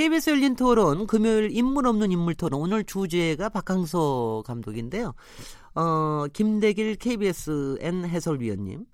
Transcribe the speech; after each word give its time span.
KBS 0.00 0.30
열린 0.30 0.56
토론 0.56 1.06
금요일 1.06 1.54
인물 1.54 1.86
없는 1.86 2.10
인물 2.10 2.34
토론 2.34 2.62
오늘 2.62 2.84
주제가 2.84 3.50
박항서 3.50 4.44
감독인데요. 4.46 5.12
어, 5.74 6.24
김대길 6.32 6.96
KBSN 6.96 8.06
해설위원님, 8.06 8.86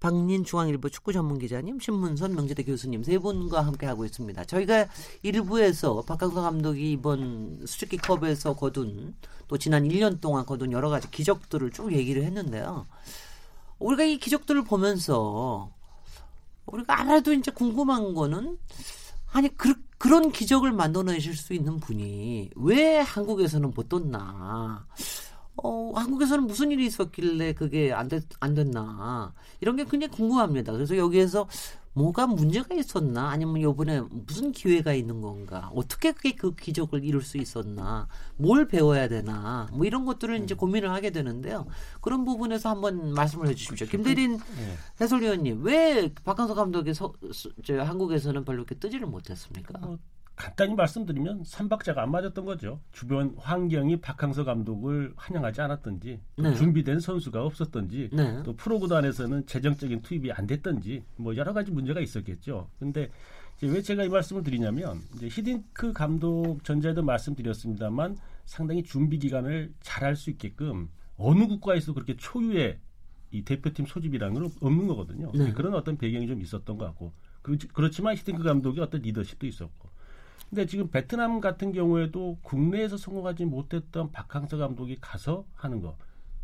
박린 0.00 0.42
중앙일보 0.42 0.88
축구 0.88 1.12
전문 1.12 1.38
기자님, 1.38 1.80
신문선 1.80 2.34
명재대 2.34 2.62
교수님 2.62 3.02
세 3.04 3.18
분과 3.18 3.60
함께 3.60 3.84
하고 3.84 4.06
있습니다. 4.06 4.42
저희가 4.46 4.86
일부에서 5.22 6.00
박항서 6.00 6.40
감독이 6.40 6.92
이번 6.92 7.60
수직기컵에서 7.66 8.56
거둔 8.56 9.14
또 9.48 9.58
지난 9.58 9.86
1년 9.86 10.22
동안 10.22 10.46
거둔 10.46 10.72
여러 10.72 10.88
가지 10.88 11.10
기적들을 11.10 11.72
쭉 11.72 11.92
얘기를 11.92 12.24
했는데요. 12.24 12.86
우리가 13.80 14.04
이 14.04 14.16
기적들을 14.16 14.64
보면서 14.64 15.70
우리가 16.64 17.00
알아도 17.02 17.34
이제 17.34 17.50
궁금한 17.50 18.14
거는 18.14 18.56
아니 19.34 19.48
그, 19.56 19.74
그런 20.04 20.30
기적을 20.30 20.70
만들어내실 20.72 21.34
수 21.34 21.54
있는 21.54 21.80
분이 21.80 22.50
왜 22.56 22.98
한국에서는 22.98 23.72
못 23.74 23.88
떴나? 23.88 24.86
어, 25.56 25.92
한국에서는 25.94 26.46
무슨 26.46 26.70
일이 26.70 26.84
있었길래 26.84 27.54
그게 27.54 27.90
안, 27.90 28.08
됐, 28.08 28.22
안 28.38 28.54
됐나. 28.54 29.32
이런 29.62 29.76
게 29.76 29.84
굉장히 29.86 30.10
궁금합니다. 30.10 30.72
그래서 30.72 30.98
여기에서 30.98 31.48
뭐가 31.94 32.26
문제가 32.26 32.74
있었나? 32.74 33.30
아니면 33.30 33.62
요번에 33.62 34.02
무슨 34.10 34.52
기회가 34.52 34.92
있는 34.92 35.20
건가? 35.20 35.70
어떻게 35.74 36.12
그게 36.12 36.34
그 36.34 36.54
기적을 36.54 37.04
이룰 37.04 37.22
수 37.22 37.38
있었나? 37.38 38.08
뭘 38.36 38.66
배워야 38.66 39.08
되나? 39.08 39.68
뭐 39.72 39.86
이런 39.86 40.04
것들을 40.04 40.42
이제 40.42 40.54
고민을 40.54 40.90
하게 40.90 41.10
되는데요. 41.10 41.66
그런 42.00 42.24
부분에서 42.24 42.68
한번 42.68 43.14
말씀을 43.14 43.48
해 43.48 43.54
주십시오. 43.54 43.86
김대린 43.86 44.38
네. 44.38 44.76
해설위원님, 45.00 45.64
왜 45.64 46.12
박항서 46.24 46.54
감독이 46.54 46.92
서, 46.94 47.12
저, 47.64 47.80
한국에서는 47.80 48.44
별로 48.44 48.58
이렇게 48.58 48.74
뜨지를 48.74 49.06
못했습니까? 49.06 49.78
어, 49.82 49.98
간단히 50.36 50.74
말씀드리면 50.74 51.44
삼박자가 51.44 52.02
안 52.02 52.10
맞았던 52.10 52.44
거죠. 52.44 52.80
주변 52.92 53.34
환경이 53.38 54.00
박항서 54.00 54.44
감독을 54.44 55.12
환영하지 55.16 55.60
않았던지 55.60 56.20
네. 56.36 56.54
준비된 56.54 56.98
선수가 57.00 57.44
없었던지 57.44 58.10
네. 58.12 58.42
또 58.42 58.54
프로구단에서는 58.56 59.46
재정적인 59.46 60.02
투입이 60.02 60.32
안 60.32 60.46
됐던지 60.46 61.04
뭐 61.16 61.36
여러 61.36 61.52
가지 61.52 61.70
문제가 61.70 62.00
있었겠죠. 62.00 62.68
근데 62.80 63.10
왜 63.62 63.80
제가 63.80 64.04
이 64.04 64.08
말씀을 64.08 64.42
드리냐면 64.42 65.00
이제 65.14 65.28
히딩크 65.28 65.92
감독 65.92 66.64
전자에도 66.64 67.02
말씀드렸습니다만 67.02 68.16
상당히 68.44 68.82
준비 68.82 69.18
기간을 69.18 69.72
잘할 69.80 70.16
수 70.16 70.30
있게끔 70.30 70.88
어느 71.16 71.46
국가에서 71.46 71.94
그렇게 71.94 72.16
초유의 72.16 72.78
이 73.30 73.42
대표팀 73.42 73.86
소집이라는 73.86 74.34
건 74.34 74.52
없는 74.60 74.88
거거든요. 74.88 75.30
네. 75.32 75.52
그런 75.52 75.74
어떤 75.74 75.96
배경이 75.96 76.26
좀 76.26 76.40
있었던 76.40 76.76
것 76.76 76.86
같고 76.86 77.12
그렇지만 77.72 78.16
히딩크 78.16 78.42
감독이 78.42 78.80
어떤 78.80 79.00
리더십도 79.02 79.46
있었고 79.46 79.93
근데 80.50 80.66
지금 80.66 80.88
베트남 80.88 81.40
같은 81.40 81.72
경우에도 81.72 82.38
국내에서 82.42 82.96
성공하지 82.96 83.44
못했던 83.44 84.12
박항서 84.12 84.56
감독이 84.56 84.96
가서 85.00 85.44
하는 85.54 85.80
거. 85.80 85.96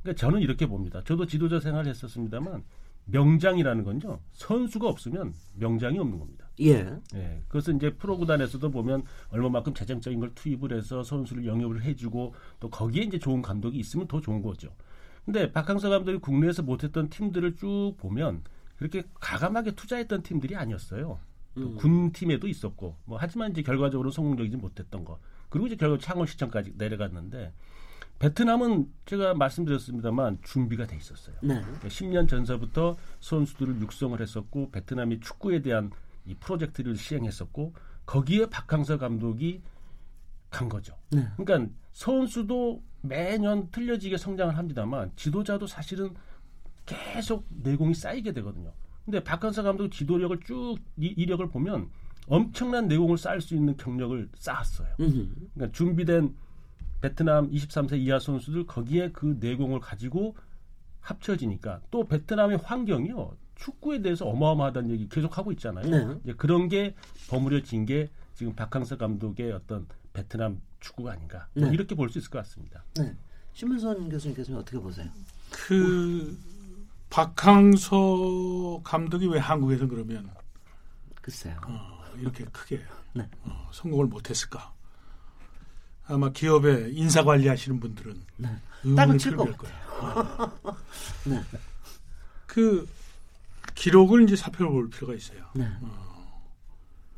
그러니까 0.03 0.19
저는 0.21 0.41
이렇게 0.41 0.67
봅니다. 0.67 1.03
저도 1.05 1.27
지도자 1.27 1.61
생활을 1.61 1.91
했었습니다만 1.91 2.65
명장이라는 3.07 3.85
건요. 3.85 4.21
선수가 4.33 4.89
없으면 4.89 5.35
명장이 5.55 5.99
없는 5.99 6.19
겁니다. 6.19 6.49
예. 6.61 6.87
예. 7.15 7.43
그것은 7.49 7.77
이제 7.77 7.95
프로 7.95 8.17
구단에서도 8.19 8.71
보면 8.71 9.03
얼마만큼 9.31 9.75
재정적인 9.75 10.21
걸 10.21 10.35
투입을 10.35 10.73
해서 10.73 11.03
선수를 11.03 11.47
영입을 11.47 11.83
해주고 11.83 12.35
또 12.61 12.71
거기에 12.71 13.05
이제 13.05 13.19
좋은 13.19 13.43
감독이 13.43 13.79
있으면 13.79 14.07
더 14.07 14.21
좋은 14.21 14.43
거죠. 14.43 14.69
근데 15.25 15.53
박항서 15.53 15.91
감독이 15.91 16.19
국내에서 16.19 16.63
못했던 16.63 17.09
팀들을 17.09 17.57
쭉 17.57 17.95
보면 17.99 18.43
그렇게 18.77 19.05
가감하게 19.15 19.73
투자했던 19.73 20.23
팀들이 20.23 20.57
아니었어요. 20.57 21.19
음. 21.57 21.77
군 21.77 22.13
팀에도 22.13 22.47
있었고 22.49 22.97
뭐 23.05 23.19
하지만 23.21 23.51
이제 23.51 23.63
결과적으로 23.63 24.11
성공적이지 24.11 24.57
못했던 24.57 25.05
거 25.05 25.19
그리고 25.49 25.67
이제 25.67 25.77
결국 25.77 26.01
창원시청까지 26.01 26.75
내려갔는데 26.77 27.53
베트남은 28.21 28.93
제가 29.07 29.35
말씀드렸습니다만 29.35 30.39
준비가 30.43 30.87
돼 30.87 30.97
있었어요. 30.97 31.37
네. 31.41 31.61
그러니까 31.61 31.89
10년 31.89 32.29
전서부터 32.29 32.97
선수들을 33.21 33.81
육성을 33.81 34.21
했었고 34.21 34.71
베트남이 34.71 35.21
축구에 35.21 35.63
대한 35.63 35.91
이 36.27 36.35
프로젝트를 36.35 36.97
시행했었고 36.97 37.73
거기에 38.05 38.47
박항서 38.47 38.99
감독이 38.99 39.63
간 40.51 40.69
거죠. 40.69 40.95
네. 41.11 41.27
그러니까 41.37 41.73
선수도 41.93 42.83
매년 43.01 43.71
틀려지게 43.71 44.19
성장을 44.19 44.57
합니다만 44.57 45.11
지도자도 45.17 45.67
사실은 45.67 46.15
계속 46.85 47.47
내공이 47.49 47.95
쌓이게 47.95 48.33
되거든요. 48.33 48.73
근데 49.05 49.23
박한사 49.23 49.63
감독 49.63 49.91
지도력을 49.91 50.39
쭉 50.45 50.77
이, 50.99 51.07
이력을 51.07 51.49
보면 51.49 51.89
엄청난 52.29 52.87
내공을 52.87 53.19
쌓을 53.19 53.41
수 53.41 53.55
있는 53.55 53.77
경력을 53.77 54.29
쌓았어요. 54.37 54.89
그러니까 54.97 55.73
준비된 55.73 56.35
베트남 57.01 57.51
23세 57.51 57.99
이하 57.99 58.19
선수들 58.19 58.67
거기에 58.67 59.11
그 59.13 59.37
내공을 59.41 59.81
가지고 59.81 60.37
합쳐지니까 61.01 61.81
또 61.91 62.05
베트남의 62.07 62.59
환경이요 62.59 63.37
축구에 63.57 64.01
대해서 64.03 64.27
어마어마하다는 64.27 64.91
얘기 64.91 65.09
계속 65.09 65.37
하고 65.39 65.51
있잖아요. 65.53 65.87
네. 65.89 66.21
이제 66.25 66.33
그런 66.35 66.69
게 66.69 66.95
버무려진 67.29 67.85
게 67.87 68.11
지금 68.35 68.55
박항서 68.55 68.97
감독의 68.97 69.53
어떤 69.53 69.87
베트남 70.13 70.61
축구가 70.81 71.13
아닌가 71.13 71.49
뭐 71.55 71.69
네. 71.69 71.75
이렇게 71.75 71.95
볼 71.95 72.09
수 72.11 72.19
있을 72.19 72.31
것 72.31 72.39
같습니다. 72.39 72.85
네. 72.97 73.15
신문선 73.53 74.09
교수님께서는 74.09 74.61
어떻게 74.61 74.79
보세요? 74.79 75.09
그 75.51 76.39
박항서 77.11 78.81
감독이 78.85 79.27
왜 79.27 79.39
한국에서 79.39 79.87
그러면 79.87 80.31
글쎄요. 81.21 81.61
어, 81.67 82.05
이렇게 82.17 82.45
크게 82.45 82.81
네. 83.13 83.29
어, 83.43 83.69
성공을 83.73 84.07
못했을까? 84.07 84.73
아마 86.07 86.31
기업에 86.31 86.91
인사 86.93 87.23
관리하시는 87.23 87.79
분들은 87.79 88.23
네. 88.39 88.57
의문을 88.85 89.19
필요할 89.19 89.53
거예요. 89.57 89.77
어. 90.01 90.77
네. 91.27 91.43
그 92.47 92.89
기록을 93.75 94.25
이제 94.25 94.37
살펴볼 94.37 94.91
필요가 94.91 95.15
있어요. 95.15 95.45
네. 95.55 95.69
어, 95.83 96.43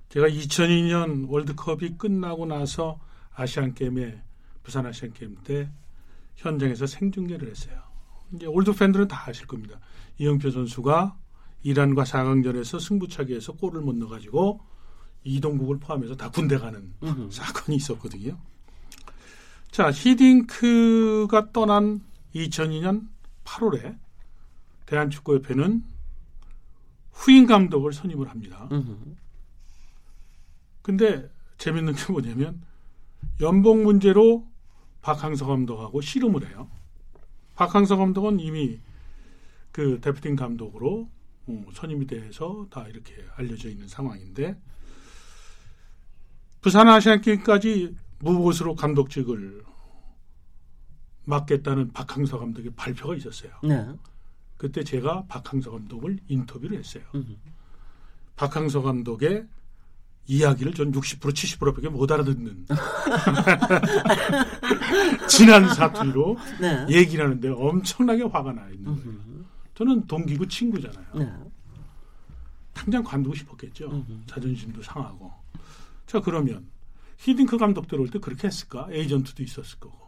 제가 0.09 0.29
2002년 0.29 1.29
월드컵이 1.29 1.97
끝나고 1.97 2.47
나서 2.47 2.99
아시안 3.35 3.75
게임에 3.75 4.23
부산 4.63 4.87
아시안 4.87 5.13
게임 5.13 5.37
때 5.43 5.71
현장에서 6.37 6.87
생중계를 6.87 7.51
했어요. 7.51 7.92
이제 8.35 8.47
올드 8.47 8.73
팬들은 8.73 9.09
다 9.09 9.25
아실 9.29 9.47
겁니다. 9.47 9.79
이영표 10.19 10.51
선수가 10.51 11.17
이란과 11.63 12.05
4강전에서 12.05 12.81
승부차기에서 12.81 13.53
골을 13.55 13.83
못 13.83 13.95
넣어가지고 13.97 14.61
이동국을 15.25 15.79
포함해서 15.79 16.17
다 16.17 16.31
군대 16.31 16.59
가는 16.59 16.93
으흠. 17.03 17.31
사건이 17.31 17.77
있었거든요. 17.77 18.37
자, 19.71 19.91
히딩크가 19.91 21.53
떠난 21.53 22.03
2002년 22.35 23.09
8월에 23.45 23.99
대한축구협회는 24.87 25.85
후임 27.13 27.47
감독을 27.47 27.93
선임을 27.93 28.29
합니다. 28.29 28.69
으흠. 28.73 29.17
근데 30.83 31.31
재밌는 31.59 31.95
게 31.95 32.13
뭐냐면 32.13 32.61
연봉 33.41 33.85
문제로 33.85 34.49
박항서 35.01 35.47
감독하고 35.47 36.01
씨름을 36.01 36.49
해요. 36.49 36.69
박항서 37.55 37.97
감독은 37.97 38.41
이미 38.41 38.81
그 39.71 40.01
대표팀 40.01 40.37
감독으로 40.37 41.09
어, 41.47 41.65
선임이 41.73 42.07
돼서 42.07 42.67
다 42.71 42.87
이렇게 42.89 43.15
알려져 43.37 43.69
있는 43.69 43.89
상황인데 43.89 44.61
부산 46.61 46.89
아시안 46.89 47.21
게임까지 47.21 47.97
무보수로 48.21 48.77
감독직을 48.77 49.65
맡겠다는 51.25 51.93
박항서 51.93 52.39
감독의 52.39 52.73
발표가 52.77 53.17
있었어요. 53.17 53.53
네. 53.65 53.89
그때 54.57 54.85
제가 54.85 55.25
박항서 55.27 55.73
감독을 55.73 56.19
인터뷰를 56.29 56.79
했어요. 56.79 57.03
음흠. 57.15 57.35
박항서 58.37 58.83
감독의 58.83 59.47
이야기를 60.27 60.75
전 60.75 60.93
60% 60.93 61.21
70%밖에 61.21 61.89
못 61.89 62.11
알아듣는 62.11 62.67
지난 65.29 65.73
사투리로 65.75 66.37
네. 66.61 66.87
얘기를 66.91 67.25
하는데 67.25 67.49
엄청나게 67.49 68.23
화가 68.25 68.53
나 68.53 68.69
있는 68.71 68.85
거예요. 68.85 69.43
저는 69.75 70.07
동기고 70.07 70.47
친구잖아요. 70.47 71.07
네. 71.17 71.33
당장 72.73 73.03
관두고 73.03 73.35
싶었겠죠. 73.35 73.87
으흠. 73.87 74.23
자존심도 74.27 74.83
상하고. 74.83 75.31
자 76.07 76.21
그러면 76.21 76.67
히딩크 77.19 77.59
감독 77.59 77.89
들어올 77.89 78.09
때 78.09 78.19
그렇게 78.19 78.47
했을까? 78.47 78.89
에이전트도 78.91 79.43
있었을 79.43 79.79
거고. 79.79 79.99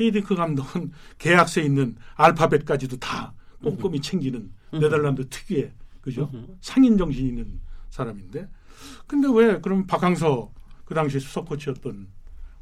헤이딩크 0.00 0.34
감독은 0.34 0.92
계약서에 1.18 1.64
있는 1.64 1.96
알파벳까지도 2.14 2.96
다 2.96 3.34
꼼꼼히 3.62 4.00
챙기는 4.00 4.50
네덜란드 4.72 5.28
특유의 5.28 5.72
그죠 6.00 6.30
상인 6.60 6.96
정신 6.96 7.28
있는 7.28 7.60
사람인데 7.90 8.48
근데 9.06 9.28
왜 9.32 9.60
그럼 9.60 9.86
박항서 9.86 10.52
그 10.84 10.94
당시 10.94 11.20
수석 11.20 11.46
코치였던 11.46 12.08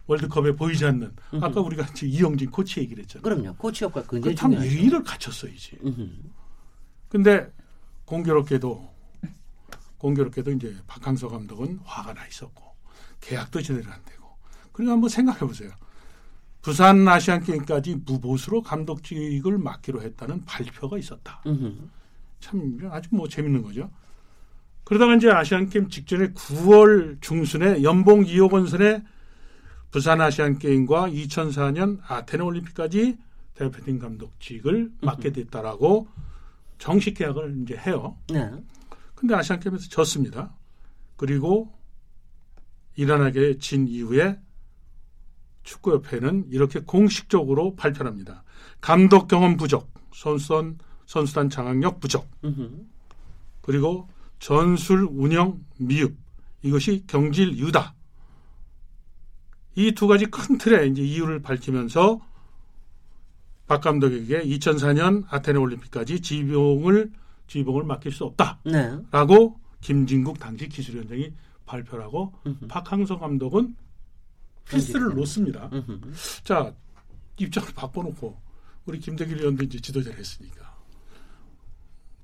월드컵에 0.07 0.53
보이지 0.57 0.85
않는 0.87 1.15
아까 1.41 1.61
우리가 1.61 1.87
이영진 2.03 2.51
코치 2.51 2.81
얘기를 2.81 3.03
했잖아요. 3.03 3.23
그럼요. 3.23 3.57
코치 3.57 3.85
역할 3.85 4.05
굉장히 4.09 4.35
참. 4.35 4.53
예의를 4.55 5.03
갖췄어야지. 5.03 5.79
근데 7.09 7.53
공교롭게도 8.05 8.91
공교롭게도 9.99 10.51
이제 10.53 10.77
박항서 10.87 11.29
감독은 11.29 11.81
화가 11.85 12.15
나 12.15 12.27
있었고 12.27 12.65
계약도 13.21 13.63
제대로 13.63 13.91
안 13.93 14.03
되고 14.05 14.27
그리고 14.73 14.93
한번 14.93 15.09
생각해 15.11 15.41
보세요. 15.41 15.71
부산 16.63 17.07
아시안 17.07 17.43
게임까지 17.43 18.03
무보수로 18.05 18.63
감독직을 18.63 19.59
맡기로 19.59 20.03
했다는 20.03 20.45
발표가 20.45 20.99
있었다. 20.99 21.43
음흠. 21.47 21.89
참 22.41 22.79
아주 22.91 23.09
뭐 23.13 23.29
재밌는 23.29 23.63
거죠. 23.63 23.91
그러다가 24.91 25.15
이제 25.15 25.31
아시안 25.31 25.69
게임 25.69 25.89
직전에 25.89 26.33
9월 26.33 27.23
중순에 27.23 27.85
연봉 27.85 28.25
2억 28.25 28.53
원 28.53 28.67
선에 28.67 29.05
부산 29.93 30.21
아시안 30.21 30.59
게임과 30.59 31.11
2004년 31.11 32.01
아테네 32.09 32.43
올림픽까지 32.43 33.17
대표팀 33.55 34.01
감독직을 34.01 34.91
맡게 35.01 35.31
됐다라고 35.31 36.09
정식 36.79 37.15
계약을 37.15 37.61
이제 37.63 37.77
해요. 37.77 38.17
네. 38.33 38.51
근데 39.15 39.37
아시안 39.37 39.61
게임에서 39.61 39.89
졌습니다. 39.91 40.53
그리고 41.17 41.73
이란에게 42.97 43.59
진 43.59 43.87
이후에 43.87 44.41
축구협회는 45.63 46.49
이렇게 46.51 46.81
공식적으로 46.81 47.77
발표합니다. 47.77 48.43
감독 48.81 49.29
경험 49.29 49.57
부족, 49.57 49.89
선수단 50.13 50.79
선수단 51.07 51.49
장악력 51.49 52.01
부족. 52.01 52.29
그리고 53.61 54.09
전술 54.41 55.07
운영 55.11 55.61
미흡 55.79 56.17
이것이 56.63 57.05
경질 57.07 57.57
유다. 57.59 57.95
이 59.77 59.93
두 59.93 60.07
가지 60.09 60.27
큰 60.27 60.59
틀의 60.59 60.91
이제 60.91 61.03
이유를 61.03 61.41
밝히면서 61.43 62.21
박 63.67 63.81
감독에게 63.83 64.43
2004년 64.43 65.25
아테네 65.29 65.59
올림픽까지 65.59 66.21
지봉을 66.21 67.13
지봉을 67.47 67.85
맡길 67.85 68.11
수 68.13 68.35
네. 68.65 68.91
없다라고 69.11 69.61
김진국 69.81 70.39
당시 70.41 70.69
기술위원장이 70.69 71.33
발표하고. 71.67 72.33
박항서 72.69 73.19
감독은 73.19 73.77
패스를 74.69 75.15
놓습니다. 75.15 75.71
자 76.43 76.75
입장을 77.39 77.69
바꿔놓고 77.75 78.37
우리 78.87 78.99
김대길 78.99 79.39
의원도 79.39 79.65
이제 79.65 79.79
지도자를 79.81 80.19
했으니까 80.19 80.70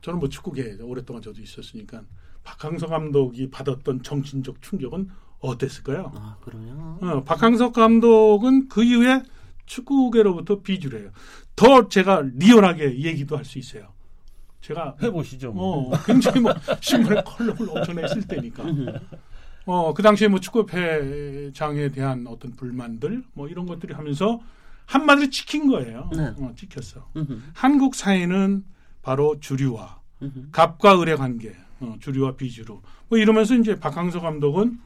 저는 0.06 0.20
뭐 0.20 0.28
축구계에 0.28 0.76
오랫동안 0.82 1.20
저도 1.20 1.42
있었으니까 1.42 2.02
박항서 2.44 2.86
감독이 2.86 3.50
받았던 3.50 4.04
정신적 4.04 4.62
충격은 4.62 5.10
어땠을까요? 5.40 6.12
아, 6.14 6.36
그럼요. 6.42 6.98
어, 7.04 7.24
박항서 7.24 7.72
감독은 7.72 8.68
그 8.68 8.84
이후에 8.84 9.24
축구계로부터 9.66 10.60
비주를 10.62 11.00
해요. 11.00 11.10
더 11.56 11.88
제가 11.88 12.22
리얼하게 12.36 13.00
얘기도 13.00 13.36
할 13.36 13.44
수 13.44 13.58
있어요. 13.58 13.88
제가 14.60 14.94
해보시죠. 15.02 15.50
뭐. 15.50 15.92
어, 15.92 15.98
굉장히 16.04 16.38
뭐 16.38 16.54
신문에 16.80 17.22
컬럼을 17.24 17.68
엄청나게 17.68 18.06
쓸 18.06 18.22
때니까. 18.28 18.62
어, 19.66 19.92
그 19.92 20.04
당시에 20.04 20.28
뭐 20.28 20.38
축구협회장에 20.38 21.88
대한 21.90 22.24
어떤 22.28 22.52
불만들 22.52 23.24
뭐 23.32 23.48
이런 23.48 23.66
것들이 23.66 23.92
하면서 23.92 24.40
한마디로 24.84 25.30
찍힌 25.30 25.66
거예요. 25.66 26.10
네. 26.16 26.32
어, 26.38 26.52
찍혔어. 26.56 27.10
음흠. 27.16 27.40
한국 27.54 27.96
사회는 27.96 28.75
바로 29.06 29.38
주류와. 29.38 30.00
갑과 30.50 31.00
을의 31.00 31.16
관계, 31.16 31.54
어, 31.78 31.94
주류와 32.00 32.34
비주류. 32.34 32.80
뭐 33.08 33.18
이러면서 33.18 33.54
이제 33.54 33.78
박항서 33.78 34.20
감독은 34.20 34.80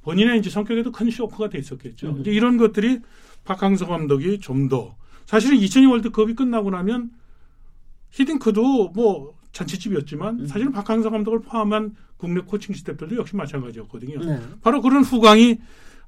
본인의 0.00 0.38
이제 0.38 0.48
성격에도 0.48 0.90
큰 0.90 1.10
쇼크가 1.10 1.50
돼 1.50 1.58
있었겠죠. 1.58 2.08
음. 2.12 2.20
이제 2.20 2.30
이런 2.30 2.56
것들이 2.56 3.00
박항서 3.44 3.86
감독이 3.86 4.40
좀 4.40 4.70
더 4.70 4.96
사실은 5.26 5.58
2002 5.58 5.86
월드컵이 5.86 6.34
끝나고 6.34 6.70
나면 6.70 7.10
히딩크도 8.12 8.92
뭐 8.94 9.34
잔치집이었지만 9.52 10.40
음. 10.40 10.46
사실은 10.46 10.72
박항서 10.72 11.10
감독을 11.10 11.40
포함한 11.40 11.94
국내 12.16 12.40
코칭 12.40 12.74
스태프들도 12.74 13.16
역시 13.16 13.36
마찬가지였거든요. 13.36 14.18
네. 14.24 14.40
바로 14.62 14.80
그런 14.80 15.02
후광이 15.02 15.58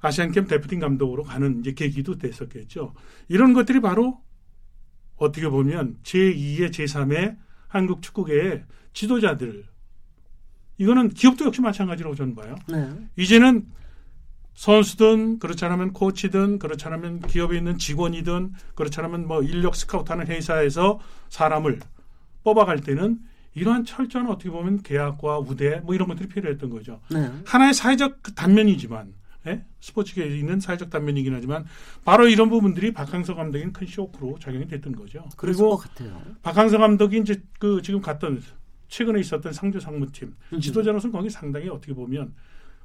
아시안캠 0.01 0.47
대표팀 0.47 0.79
감독으로 0.79 1.23
가는 1.23 1.59
이제 1.59 1.73
계기도 1.73 2.17
됐었겠죠. 2.17 2.93
이런 3.27 3.53
것들이 3.53 3.81
바로 3.81 4.19
어떻게 5.19 5.47
보면 5.47 5.97
제2의 6.03 6.71
제3의 6.71 7.37
한국 7.67 8.01
축구계의 8.01 8.63
지도자들 8.93 9.65
이거는 10.77 11.09
기업도 11.09 11.45
역시 11.45 11.61
마찬가지라고 11.61 12.15
저는 12.15 12.35
봐요. 12.35 12.55
네. 12.67 12.89
이제는 13.17 13.67
선수든 14.53 15.39
그렇지 15.39 15.63
않으면 15.65 15.93
코치든 15.93 16.59
그렇지 16.59 16.87
않으면 16.87 17.19
기업에 17.19 17.57
있는 17.57 17.77
직원이든 17.77 18.53
그렇지 18.75 18.99
않으면 18.99 19.27
뭐 19.27 19.41
인력 19.43 19.75
스카우트하는 19.75 20.27
회사에서 20.27 20.99
사람을 21.29 21.79
뽑아갈 22.43 22.79
때는 22.81 23.19
이러한 23.55 23.85
철저한 23.85 24.29
어떻게 24.29 24.49
보면 24.49 24.81
계약과 24.81 25.39
우대 25.39 25.81
뭐 25.81 25.95
이런 25.95 26.07
것들이 26.07 26.29
필요했던 26.29 26.69
거죠. 26.69 27.01
네. 27.11 27.29
하나의 27.45 27.73
사회적 27.73 28.21
그 28.21 28.33
단면이지만 28.33 29.13
예? 29.47 29.63
스포츠계에 29.79 30.37
있는 30.37 30.59
사회적 30.59 30.89
단면이긴 30.89 31.33
하지만 31.33 31.65
바로 32.03 32.27
이런 32.27 32.49
부분들이 32.49 32.93
박항서 32.93 33.35
감독에는 33.35 33.71
큰 33.71 33.87
쇼크로 33.87 34.37
작용이 34.39 34.67
됐던 34.67 34.95
거죠. 34.95 35.25
그리고. 35.37 35.81
박항서 36.41 36.77
감독이 36.77 37.19
이제 37.19 37.41
그 37.57 37.81
지금 37.81 38.01
갔던 38.01 38.41
최근에 38.89 39.19
있었던 39.19 39.53
상주 39.53 39.79
상무팀 39.79 40.35
음흠. 40.51 40.61
지도자로서는 40.61 41.13
거기 41.13 41.29
상당히 41.29 41.69
어떻게 41.69 41.93
보면 41.93 42.33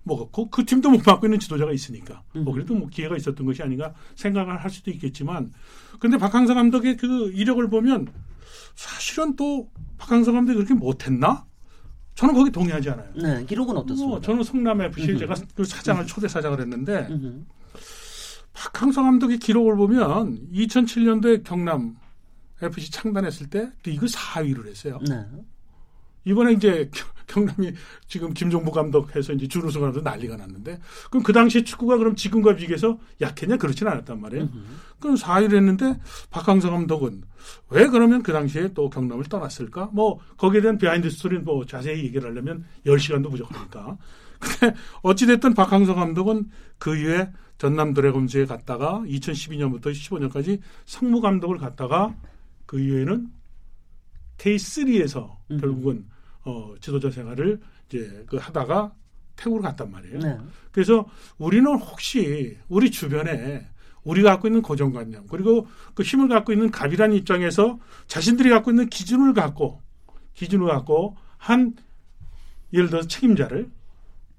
뭐 0.05 0.31
그, 0.31 0.49
그 0.51 0.65
팀도 0.65 0.91
못 0.91 1.03
맡고 1.05 1.27
있는 1.27 1.39
지도자가 1.39 1.73
있으니까 1.73 2.23
뭐 2.33 2.43
음흠. 2.43 2.53
그래도 2.53 2.75
뭐 2.75 2.89
기회가 2.89 3.17
있었던 3.17 3.45
것이 3.45 3.62
아닌가 3.62 3.95
생각을 4.15 4.62
할 4.62 4.71
수도 4.71 4.91
있겠지만 4.91 5.53
근데 5.99 6.19
박항서 6.19 6.55
감독의 6.55 6.99
그 6.99 7.33
이력을 7.33 7.69
보면 7.69 8.09
사실은 8.77 9.35
또 9.37 9.71
박항서 9.99 10.33
감독이 10.33 10.56
그렇게 10.56 10.75
못했나? 10.75 11.47
저는 12.14 12.34
거기 12.34 12.50
동의하지 12.50 12.90
않아요. 12.90 13.08
네. 13.16 13.44
기록은 13.44 13.76
어떻습니까? 13.76 14.08
뭐 14.08 14.20
저는 14.20 14.44
성남 14.44 14.81
FC. 14.82 15.19
제가 15.19 15.34
그 15.55 15.64
사장을 15.64 16.06
초대 16.06 16.28
사장을 16.28 16.61
했는데 16.61 17.08
음흠. 17.11 17.44
박항서 18.53 19.03
감독의 19.03 19.39
기록을 19.39 19.77
보면 19.77 20.48
2007년도에 20.53 21.43
경남 21.44 21.96
FC 22.62 22.91
창단했을 22.91 23.50
때 23.50 23.72
리그 23.84 24.06
4위를 24.06 24.69
했어요. 24.69 25.00
네. 25.08 25.27
이번에 26.24 26.52
이제 26.52 26.90
경남이 27.26 27.72
지금 28.06 28.34
김종부 28.34 28.70
감독해서 28.70 29.32
이제 29.32 29.48
준우승 29.48 29.82
하면서 29.82 30.00
난리가 30.00 30.36
났는데 30.36 30.78
그럼 31.10 31.22
그 31.22 31.32
당시에 31.32 31.64
축구가 31.64 31.96
그럼 31.96 32.14
지금과 32.14 32.54
비교해서 32.54 32.98
약했냐 33.20 33.56
그렇지는 33.56 33.93
않았단 33.93 34.20
말이에요. 34.20 34.48
그럼 35.00 35.16
4위를 35.16 35.56
했는데 35.56 35.98
박항서 36.31 36.70
감독은 36.70 37.22
왜 37.70 37.86
그러면 37.86 38.22
그 38.22 38.32
당시에 38.32 38.72
또 38.74 38.90
경남을 38.90 39.24
떠났을까? 39.24 39.90
뭐 39.93 40.20
거기에 40.36 40.60
대한 40.60 40.78
비하인드 40.78 41.08
스토리는 41.10 41.44
뭐 41.44 41.64
자세히 41.64 42.04
얘기를 42.04 42.28
하려면 42.28 42.64
10시간도 42.86 43.31
부족하니까. 43.31 43.96
근데 44.38 44.76
어찌됐든 45.02 45.54
박항서 45.54 45.94
감독은 45.94 46.50
그 46.78 46.96
이후에 46.96 47.32
전남 47.56 47.94
드래곤즈에 47.94 48.46
갔다가 48.46 49.02
2012년부터 49.06 49.86
15년까지 49.86 50.60
상무 50.84 51.20
감독을 51.20 51.58
갔다가 51.58 52.14
그 52.66 52.81
이후에는 52.81 53.28
K3에서 54.38 55.36
음흠. 55.50 55.60
결국은 55.60 56.04
어, 56.44 56.74
지도자 56.81 57.10
생활을 57.10 57.60
이제 57.89 58.24
그 58.27 58.36
하다가 58.36 58.93
태국으로 59.36 59.63
갔단 59.63 59.91
말이에요. 59.91 60.19
네. 60.19 60.39
그래서 60.70 61.06
우리는 61.39 61.67
혹시 61.74 62.56
우리 62.69 62.91
주변에 62.91 63.67
우리가 64.05 64.32
갖고 64.32 64.48
있는 64.48 64.63
고정관념 64.63 65.27
그리고 65.29 65.67
그 65.94 66.03
힘을 66.03 66.29
갖고 66.29 66.53
있는 66.53 66.70
갑이라는 66.70 67.17
입장에서 67.17 67.79
자신들이 68.06 68.51
갖고 68.51 68.70
있는 68.70 68.89
기준을 68.89 69.32
갖고 69.32 69.81
기준을 70.34 70.67
갖고 70.67 71.17
한 71.39 71.74
예를 72.72 72.91
들어서 72.91 73.08
책임자를 73.08 73.70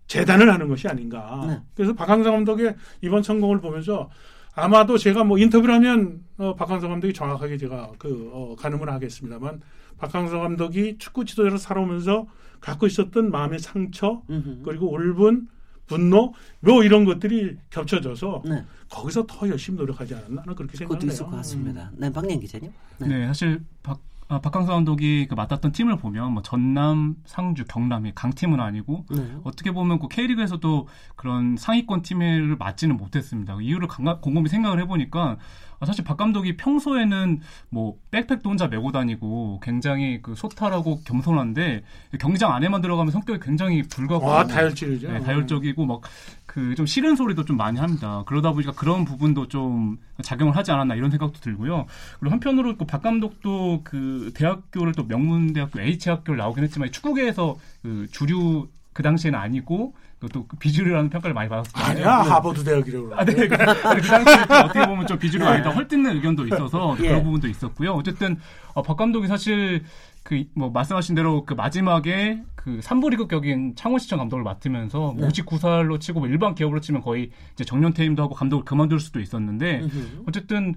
재단을 0.08 0.54
하는 0.54 0.68
것이 0.68 0.88
아닌가. 0.88 1.46
네. 1.48 1.60
그래서 1.74 1.94
박항서 1.94 2.32
감독의 2.32 2.76
이번 3.02 3.24
성공을 3.24 3.60
보면서 3.60 4.10
아마도 4.54 4.98
제가 4.98 5.24
뭐 5.24 5.38
인터뷰를 5.38 5.74
하면 5.76 6.24
어, 6.38 6.56
박항서 6.56 6.88
감독이 6.88 7.14
정확하게 7.14 7.58
제가 7.58 7.92
그 7.98 8.30
어, 8.34 8.56
가늠을 8.56 8.90
하겠습니다만 8.90 9.62
박항서 9.98 10.40
감독이 10.40 10.98
축구 10.98 11.26
지도자로 11.26 11.58
살아오면서 11.58 12.28
갖고 12.60 12.88
있었던 12.88 13.32
마음의 13.32 13.60
상처 13.60 14.22
음흠. 14.30 14.62
그리고 14.64 14.92
울분, 14.94 15.48
분노, 15.86 16.34
뭐 16.62 16.84
이런 16.84 17.06
것들이 17.06 17.58
겹쳐져서 17.70 18.44
네. 18.46 18.66
거기서 18.90 19.26
더 19.28 19.48
열심히 19.48 19.78
노력하지 19.78 20.16
않았나 20.16 20.42
그렇게 20.56 20.78
그것도 20.78 21.02
생각해요. 21.02 21.12
있을 21.12 21.26
것 21.26 21.32
같습니다. 21.38 21.92
네, 21.96 22.12
박년 22.12 22.40
기자님. 22.40 22.72
네. 23.00 23.08
네, 23.08 23.28
사실 23.28 23.64
박 23.84 24.00
아, 24.28 24.40
박항서 24.42 24.74
감독이 24.74 25.28
그 25.28 25.36
맡았던 25.36 25.72
팀을 25.72 25.98
보면 25.98 26.32
뭐 26.34 26.42
전남, 26.42 27.16
상주, 27.26 27.66
경남이 27.66 28.14
강팀은 28.16 28.60
아니고 28.60 29.06
네. 29.12 29.36
어떻게 29.44 29.72
보면 29.72 30.00
그 30.00 30.08
K리그에서도 30.08 30.88
그런 31.16 31.56
상위권 31.58 32.02
팀을 32.02 32.56
맡지는 32.58 32.98
못했습니다. 32.98 33.56
그 33.56 33.62
이유를 33.62 33.88
곰곰이 33.88 34.50
생각을 34.50 34.82
해보니까 34.82 35.38
아, 35.75 35.75
사실 35.86 36.04
박 36.04 36.18
감독이 36.18 36.58
평소에는 36.58 37.42
뭐 37.70 37.96
백팩도 38.12 38.50
혼자 38.50 38.68
메고 38.68 38.92
다니고 38.92 39.60
굉장히 39.64 40.22
그 40.22 40.36
소탈하고 40.36 41.02
겸손한데 41.06 41.84
경기장 42.20 42.54
안에만 42.54 42.82
들어가면 42.82 43.12
성격이 43.12 43.40
굉장히 43.42 43.84
불가고 43.84 44.32
아, 44.32 44.46
다혈질이죠. 44.46 45.12
네, 45.12 45.20
다혈적이고 45.22 45.86
막 45.86 46.02
그 46.46 46.74
좀 46.76 46.86
싫은 46.86 47.18
소리도 47.18 47.44
좀 47.44 47.58
많이 47.58 47.80
합니다. 47.80 48.24
그러다 48.26 48.54
보니까 48.54 48.72
그런 48.72 49.04
부분도 49.04 49.50
좀 49.50 49.98
작용을 50.22 50.56
하지 50.56 50.72
않았나 50.72 50.96
이런 50.96 51.12
생각도 51.12 51.40
들고요. 51.42 51.86
그리고 52.20 52.32
한편으로 52.32 52.78
그 52.78 52.86
박 52.86 53.02
감독도 53.02 53.82
그 53.84 54.32
대학교를 54.34 54.94
또 54.94 55.04
명문대학교 55.04 55.82
H학교를 55.82 56.38
나오긴 56.38 56.64
했지만 56.64 56.92
축구계에서 56.94 57.58
그 57.82 58.08
주류 58.10 58.70
그 58.94 59.04
당시에는 59.04 59.38
아니고 59.38 59.96
또 60.32 60.48
비주류라는 60.60 61.10
평가를 61.10 61.34
많이 61.34 61.50
받았어요. 61.50 61.84
아니야 61.86 62.24
네. 62.24 62.30
하버드 62.30 62.64
대학이라고. 62.64 63.16
아, 63.16 63.26
네. 63.26 63.34
그, 63.34 63.48
그 63.48 63.58
당시에 63.58 64.58
어떻게 64.64 64.86
보면 64.86 65.06
좀 65.08 65.20
비주류가 65.20 65.52
아니다 65.52 65.70
헐뜯는 65.70 66.16
의견도 66.16 66.48
있어서 66.48 66.96
예. 67.04 67.10
그런 67.10 67.24
부분도 67.24 67.48
있었고요. 67.48 67.94
어쨌든 67.94 68.38
어, 68.74 68.82
박 68.82 68.98
감독이 68.98 69.28
사실 69.28 69.84
그뭐 70.24 70.72
말씀하신 70.72 71.16
대로 71.16 71.46
그 71.46 71.54
마지막에 71.54 72.42
그 72.56 72.80
3부 72.82 73.12
리그 73.12 73.28
격인 73.28 73.76
창원시청 73.76 74.18
감독을 74.18 74.44
맡으면서 74.44 75.14
네. 75.18 75.28
59살로 75.28 76.00
치고 76.00 76.22
뭐 76.22 76.30
일반 76.30 76.56
기업으로 76.56 76.80
치면 76.80 77.02
거의 77.02 77.30
이제 77.54 77.64
정년 77.64 77.94
퇴임도 77.94 78.24
하고 78.24 78.34
감독을 78.34 78.66
그만둘 78.66 79.00
수도 79.00 79.20
있었는데 79.20 79.88
어쨌든 80.28 80.74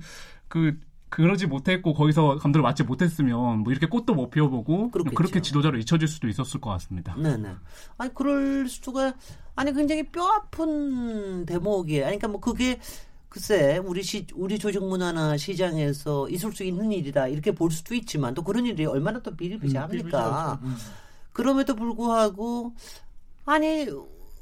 그 0.48 0.78
그러지 1.10 1.46
못했고 1.46 1.94
거기서 1.94 2.38
감독을 2.38 2.62
맡지 2.62 2.84
못했으면 2.84 3.58
뭐 3.60 3.72
이렇게 3.72 3.86
꽃도 3.86 4.14
못 4.14 4.30
피워보고 4.30 4.90
그렇겠죠. 4.90 5.14
그렇게 5.14 5.40
지도자로 5.40 5.78
잊혀질 5.78 6.06
수도 6.06 6.28
있었을 6.28 6.60
것 6.60 6.70
같습니다. 6.70 7.14
네네. 7.16 7.54
아니 7.96 8.14
그럴 8.14 8.68
수가 8.68 9.14
아니 9.56 9.72
굉장히 9.72 10.02
뼈 10.04 10.24
아픈 10.26 11.46
대목이에요. 11.46 12.06
아니, 12.06 12.18
그러니까 12.18 12.28
뭐 12.28 12.40
그게 12.40 12.78
글쎄 13.28 13.78
우리 13.78 14.02
시 14.02 14.26
우리 14.34 14.58
조직 14.58 14.82
문화나 14.82 15.36
시장에서 15.36 16.28
있을 16.28 16.52
수 16.52 16.64
있는 16.64 16.92
일이다 16.92 17.28
이렇게 17.28 17.52
볼 17.52 17.70
수도 17.70 17.94
있지만 17.94 18.34
또 18.34 18.42
그런 18.42 18.66
일이 18.66 18.86
얼마나 18.86 19.20
또 19.20 19.34
비일비재합니까? 19.36 20.60
음, 20.62 20.68
음. 20.68 20.76
그럼에도 21.32 21.74
불구하고 21.74 22.74
아니 23.44 23.86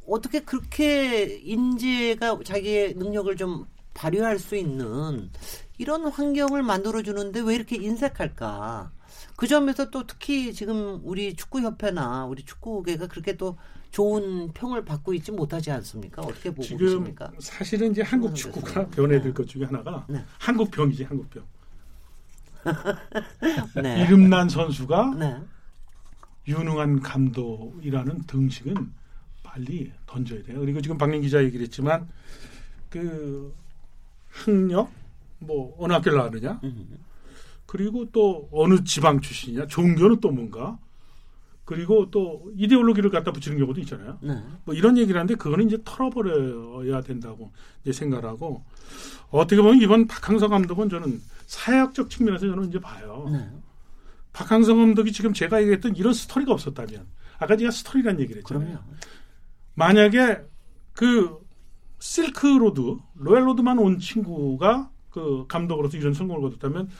어떻게 0.08 0.40
그렇게 0.40 1.40
인재가 1.42 2.38
자기의 2.44 2.94
능력을 2.94 3.34
좀 3.36 3.66
발휘할 3.94 4.38
수 4.38 4.56
있는 4.56 5.30
이런 5.78 6.06
환경을 6.06 6.62
만들어 6.62 7.02
주는데 7.02 7.40
왜 7.40 7.54
이렇게 7.54 7.76
인색할까? 7.76 8.90
그 9.36 9.46
점에서 9.46 9.90
또 9.90 10.06
특히 10.06 10.52
지금 10.54 11.00
우리 11.04 11.34
축구협회나 11.34 12.24
우리 12.26 12.42
축구계가 12.44 13.08
그렇게 13.08 13.36
또 13.36 13.58
좋은 13.90 14.52
평을 14.52 14.84
받고 14.84 15.14
있지 15.14 15.32
못하지 15.32 15.70
않습니까? 15.70 16.22
어떻게 16.22 16.50
보고 16.50 16.62
지금 16.62 16.78
계십니까? 16.78 17.30
사실은 17.38 17.92
이제 17.92 18.02
한국 18.02 18.34
축구가 18.34 18.88
변해야 18.88 19.20
될 19.20 19.32
것 19.34 19.46
중에 19.46 19.64
하나가 19.64 20.06
네. 20.08 20.24
한국병이지 20.38 21.04
한국병. 21.04 21.44
네. 23.82 24.02
이름난 24.02 24.48
선수가 24.48 25.14
네. 25.18 25.36
유능한 26.48 27.00
감독이라는 27.00 28.22
등식은 28.26 28.92
빨리 29.42 29.92
던져야 30.06 30.42
돼요. 30.42 30.60
그리고 30.60 30.80
지금 30.80 30.98
박민 30.98 31.22
기자 31.22 31.42
얘기를 31.44 31.64
했지만 31.64 32.08
그 32.90 33.54
학력 34.30 34.90
뭐 35.38 35.76
어느 35.78 35.92
학교를 35.92 36.18
나왔느냐 36.18 36.60
그리고 37.66 38.10
또 38.12 38.48
어느 38.52 38.84
지방 38.84 39.20
출신이냐 39.20 39.66
종교는 39.66 40.20
또 40.20 40.30
뭔가 40.30 40.78
그리고 41.64 42.10
또 42.12 42.52
이데올로기를 42.54 43.10
갖다 43.10 43.32
붙이는 43.32 43.58
경우도 43.58 43.80
있잖아요. 43.80 44.18
네. 44.22 44.40
뭐 44.64 44.72
이런 44.72 44.96
얘기를 44.96 45.18
하는데 45.18 45.34
그거는 45.34 45.66
이제 45.66 45.76
털어버려야 45.84 47.00
된다고 47.00 47.52
이제 47.82 47.92
생각을 47.92 48.24
하고 48.24 48.64
어떻게 49.30 49.60
보면 49.60 49.82
이번 49.82 50.06
박항서 50.06 50.46
감독은 50.46 50.88
저는 50.88 51.20
사회학적 51.46 52.08
측면에서 52.08 52.46
저는 52.46 52.68
이제 52.68 52.78
봐요. 52.78 53.28
네. 53.32 53.50
박항서 54.32 54.76
감독이 54.76 55.10
지금 55.10 55.32
제가 55.32 55.60
얘기했던 55.62 55.96
이런 55.96 56.14
스토리가 56.14 56.52
없었다면 56.52 57.04
아까 57.38 57.56
제가 57.56 57.72
스토리란 57.72 58.20
얘기를 58.20 58.42
했잖아요. 58.42 58.68
그럼요. 58.68 58.84
만약에 59.74 60.42
그 60.92 61.38
실크로드 61.98 62.96
로얄로드만 63.16 63.78
온 63.78 63.98
친구가 63.98 64.90
그 65.16 65.46
감독으로서 65.48 65.96
이런 65.96 66.12
성공을 66.12 66.42
거뒀다면 66.42 66.90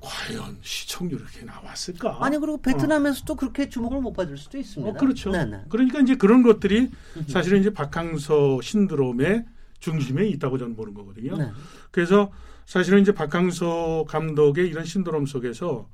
과연 0.00 0.58
시청률이 0.60 1.22
이렇게 1.22 1.46
나왔을까? 1.46 2.18
아니 2.20 2.36
그리고 2.36 2.60
베트남에서도 2.60 3.32
어. 3.32 3.36
그렇게 3.36 3.68
주목을 3.68 4.00
못 4.00 4.12
받을 4.12 4.36
수도 4.36 4.58
있습니다. 4.58 4.90
어, 4.90 5.00
그렇죠. 5.00 5.30
네네. 5.30 5.66
그러니까 5.68 6.00
이제 6.00 6.16
그런 6.16 6.42
것들이 6.42 6.90
사실은 7.28 7.60
이제 7.60 7.72
박항서 7.72 8.60
신드롬의 8.60 9.44
중심에 9.78 10.26
있다고 10.26 10.58
저는 10.58 10.74
보는 10.74 10.94
거거든요. 10.94 11.36
네. 11.36 11.52
그래서 11.92 12.32
사실은 12.66 13.02
이제 13.02 13.12
박항서 13.12 14.06
감독의 14.08 14.66
이런 14.66 14.84
신드롬 14.84 15.26
속에서 15.26 15.88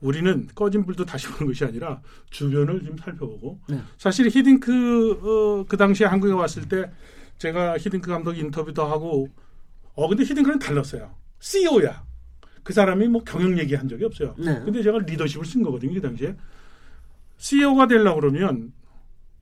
우리는 0.00 0.46
꺼진 0.54 0.86
불도 0.86 1.04
다시 1.04 1.26
보는 1.26 1.52
것이 1.52 1.64
아니라 1.64 2.00
주변을 2.30 2.84
좀 2.84 2.96
살펴보고 2.96 3.58
네. 3.68 3.80
사실 3.98 4.28
히딩크 4.28 5.10
어, 5.20 5.64
그 5.68 5.76
당시에 5.76 6.06
한국에 6.06 6.32
왔을 6.32 6.68
때 6.68 6.92
제가 7.38 7.76
히딩크 7.78 8.08
감독 8.08 8.38
인터뷰도 8.38 8.84
하고 8.84 9.28
어 9.94 10.08
근데 10.08 10.22
히딩크는 10.24 10.58
달랐어요. 10.58 11.14
CEO야. 11.40 12.04
그 12.62 12.72
사람이 12.72 13.08
뭐 13.08 13.24
경영 13.24 13.58
얘기한 13.58 13.88
적이 13.88 14.04
없어요. 14.04 14.34
네. 14.38 14.60
근데 14.64 14.82
제가 14.82 14.98
리더십을 15.00 15.44
쓴 15.44 15.62
거거든요, 15.62 15.94
그 15.94 16.00
당시에. 16.00 16.36
CEO가 17.36 17.88
되려고 17.88 18.20
그러면 18.20 18.72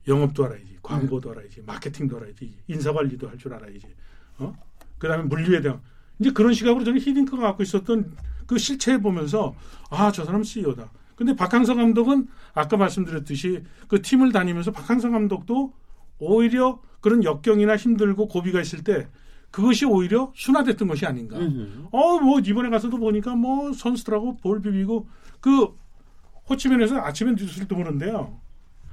영업도 0.07 0.45
알아야지, 0.45 0.77
광고도 0.81 1.29
네. 1.33 1.39
알아야지, 1.39 1.61
마케팅도 1.61 2.17
알아야지, 2.17 2.57
인사관리도 2.67 3.29
할 3.29 3.37
줄 3.37 3.53
알아야지. 3.53 3.81
어? 4.39 4.53
그 4.97 5.07
다음에 5.07 5.23
물류에 5.23 5.61
대한. 5.61 5.79
이제 6.19 6.31
그런 6.31 6.53
시각으로 6.53 6.83
저는 6.83 6.99
히딩크가 6.99 7.41
갖고 7.43 7.63
있었던 7.63 8.15
그 8.47 8.57
실체 8.57 8.97
보면서 8.97 9.55
아, 9.89 10.11
저 10.11 10.25
사람 10.25 10.43
CEO다. 10.43 10.91
근데 11.15 11.35
박항서 11.35 11.75
감독은 11.75 12.27
아까 12.53 12.77
말씀드렸듯이 12.77 13.63
그 13.87 14.01
팀을 14.01 14.31
다니면서 14.31 14.71
박항서 14.71 15.11
감독도 15.11 15.73
오히려 16.17 16.81
그런 16.99 17.23
역경이나 17.23 17.77
힘들고 17.77 18.27
고비가 18.27 18.59
있을 18.59 18.83
때 18.83 19.07
그것이 19.51 19.85
오히려 19.85 20.31
순화됐던 20.35 20.87
것이 20.87 21.05
아닌가. 21.05 21.37
어, 21.91 22.19
뭐, 22.19 22.39
이번에 22.39 22.69
가서도 22.69 22.97
보니까 22.97 23.35
뭐, 23.35 23.73
선수들하고 23.73 24.37
볼 24.37 24.61
비비고, 24.61 25.07
그, 25.39 25.67
호치민에서 26.49 26.97
아침에 26.97 27.31
뉴스를 27.31 27.67
보는데요. 27.67 28.39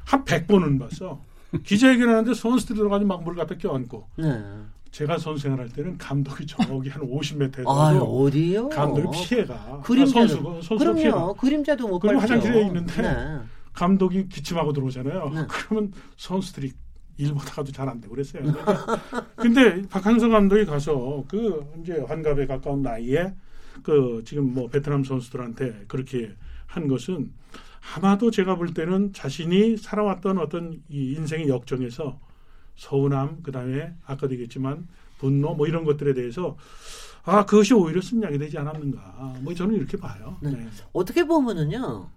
한 0.04 0.24
100번은 0.24 0.78
봤어. 0.78 1.20
기자회견 1.64 2.08
하는데 2.08 2.34
선수들 2.34 2.76
들어가서 2.76 3.04
막물 3.04 3.34
갖다 3.34 3.56
껴안고. 3.56 4.06
네. 4.16 4.44
제가 4.90 5.18
선수 5.18 5.42
생활할 5.42 5.68
때는 5.68 5.98
감독이 5.98 6.46
저기 6.46 6.88
한 6.88 7.02
50m에 7.02 7.66
아, 7.66 7.98
어디요? 7.98 8.68
감독이 8.70 9.18
피해가. 9.28 9.80
그림자 9.84 10.20
아, 10.22 10.26
선수, 10.26 10.42
선수 10.62 10.76
그럼요. 10.78 10.96
피해가. 10.98 11.32
그림자도 11.34 11.88
못 11.88 11.98
그리고 11.98 12.20
화장실에 12.20 12.66
있는데 12.66 13.02
네. 13.02 13.38
감독이 13.74 14.28
기침하고 14.28 14.72
들어오잖아요. 14.72 15.30
네. 15.34 15.46
그러면 15.48 15.92
선수들이 16.16 16.72
일보다도 17.18 17.72
잘 17.72 17.88
안 17.88 18.00
되고 18.00 18.14
그랬어요. 18.14 18.42
근데 19.36 19.82
박항서 19.88 20.28
감독이 20.28 20.64
가서 20.64 21.24
그 21.28 21.64
이제 21.82 21.98
환갑에 22.00 22.46
가까운 22.46 22.82
나이에 22.82 23.34
그 23.82 24.22
지금 24.24 24.54
뭐 24.54 24.68
베트남 24.68 25.04
선수들한테 25.04 25.84
그렇게 25.88 26.34
한 26.66 26.88
것은 26.88 27.32
아마도 27.94 28.30
제가 28.30 28.56
볼 28.56 28.74
때는 28.74 29.12
자신이 29.12 29.76
살아왔던 29.76 30.38
어떤 30.38 30.82
이 30.88 31.12
인생의 31.14 31.48
역정에서 31.48 32.18
서운함 32.76 33.42
그다음에 33.42 33.94
아까도 34.06 34.32
얘기했지만 34.34 34.86
분노 35.18 35.54
뭐 35.54 35.66
이런 35.66 35.84
것들에 35.84 36.14
대해서 36.14 36.56
아 37.24 37.44
그것이 37.44 37.74
오히려 37.74 38.00
승량이 38.00 38.38
되지 38.38 38.58
않았는가 38.58 39.36
뭐 39.40 39.54
저는 39.54 39.74
이렇게 39.74 39.96
봐요. 39.96 40.36
네. 40.40 40.50
네. 40.50 40.68
어떻게 40.92 41.24
보면은요 41.24 42.10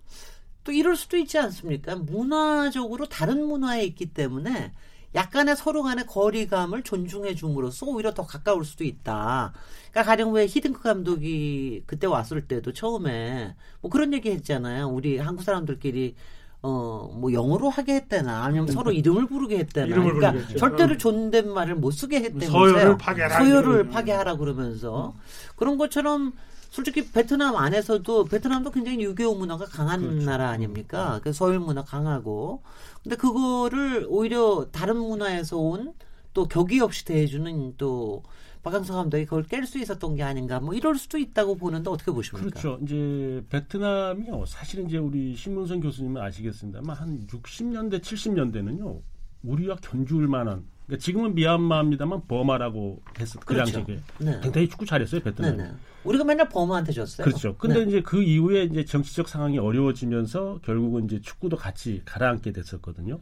또 0.63 0.71
이럴 0.71 0.95
수도 0.95 1.17
있지 1.17 1.39
않습니까? 1.39 1.95
문화적으로 1.95 3.07
다른 3.07 3.43
문화에 3.45 3.83
있기 3.85 4.07
때문에 4.13 4.71
약간의 5.15 5.55
서로 5.55 5.83
간의 5.83 6.05
거리감을 6.07 6.83
존중해 6.83 7.35
줌으로써 7.35 7.85
오히려 7.85 8.13
더 8.13 8.25
가까울 8.25 8.63
수도 8.63 8.83
있다. 8.83 9.53
그러니까 9.91 10.09
가령 10.09 10.31
왜 10.31 10.45
히든크 10.47 10.81
감독이 10.81 11.83
그때 11.85 12.07
왔을 12.07 12.47
때도 12.47 12.73
처음에 12.73 13.55
뭐 13.81 13.91
그런 13.91 14.13
얘기 14.13 14.31
했잖아요. 14.31 14.87
우리 14.87 15.17
한국 15.17 15.43
사람들끼리 15.43 16.15
어, 16.63 17.11
뭐 17.15 17.33
영어로 17.33 17.69
하게 17.69 17.95
했대나 17.95 18.43
아니면 18.43 18.69
음. 18.69 18.73
서로 18.73 18.91
이름을 18.93 19.27
부르게 19.27 19.57
했대나. 19.59 19.87
이름을 19.87 20.13
그러니까 20.13 20.31
부르겠죠. 20.33 20.59
절대로 20.59 20.93
음. 20.93 20.97
존댓말을 20.97 21.75
못 21.75 21.91
쓰게 21.91 22.17
했대면서 22.17 22.51
서열을 22.51 22.97
파괴하라. 22.97 23.35
서열을 23.37 23.89
파괴하라 23.89 24.37
그러면서 24.37 25.13
음. 25.15 25.21
그런 25.55 25.77
것처럼 25.77 26.33
솔직히 26.69 27.11
베트남 27.11 27.57
안에서도 27.57 28.25
베트남도 28.25 28.71
굉장히 28.71 29.01
유교 29.03 29.35
문화가 29.35 29.65
강한 29.65 30.01
그렇죠. 30.01 30.25
나라 30.25 30.49
아닙니까? 30.49 31.19
그 31.21 31.33
서열 31.33 31.59
문화 31.59 31.83
강하고 31.83 32.61
근데 33.03 33.15
그거를 33.15 34.05
오히려 34.09 34.67
다른 34.71 34.97
문화에서 34.97 35.57
온 35.57 35.93
또 36.33 36.47
격이 36.47 36.79
없이 36.79 37.05
대해주는 37.05 37.75
또 37.77 38.23
박항서 38.63 38.93
감독이 38.93 39.25
그걸 39.25 39.43
깰 39.43 39.65
수 39.65 39.79
있었던 39.79 40.15
게 40.15 40.23
아닌가 40.23 40.59
뭐 40.59 40.73
이럴 40.73 40.95
수도 40.95 41.17
있다고 41.17 41.55
보는데 41.55 41.89
어떻게 41.89 42.11
보십니까? 42.11 42.47
그렇죠. 42.49 42.79
이제 42.83 43.43
베트남이요. 43.49 44.45
사실은 44.45 44.87
이제 44.87 44.97
우리 44.97 45.35
신문선 45.35 45.81
교수님은 45.81 46.21
아시겠습니다만 46.21 46.95
한 46.95 47.27
60년대 47.27 48.01
70년대는요. 48.01 49.01
우리와 49.43 49.77
견줄 49.81 50.27
만한 50.27 50.63
그러니까 50.91 50.97
지금은 50.97 51.35
미얀마입니다만 51.35 52.27
버마라고 52.27 53.01
했었 53.17 53.39
그 53.39 53.53
그렇죠. 53.53 53.73
당시에 53.73 53.99
네. 54.19 54.39
굉장히 54.43 54.67
축구 54.67 54.85
잘했어요 54.85 55.21
베트남. 55.21 55.55
네, 55.55 55.63
네. 55.63 55.71
우리가 56.03 56.25
맨날 56.25 56.49
버마한테 56.49 56.91
졌어요. 56.91 57.23
그렇죠. 57.23 57.55
근데 57.57 57.79
네. 57.79 57.85
이제 57.87 58.01
그 58.01 58.21
이후에 58.21 58.63
이제 58.63 58.83
정치적 58.83 59.29
상황이 59.29 59.57
어려워지면서 59.57 60.59
결국은 60.65 61.05
이제 61.05 61.21
축구도 61.21 61.55
같이 61.55 62.01
가라앉게 62.03 62.51
됐었거든요. 62.51 63.19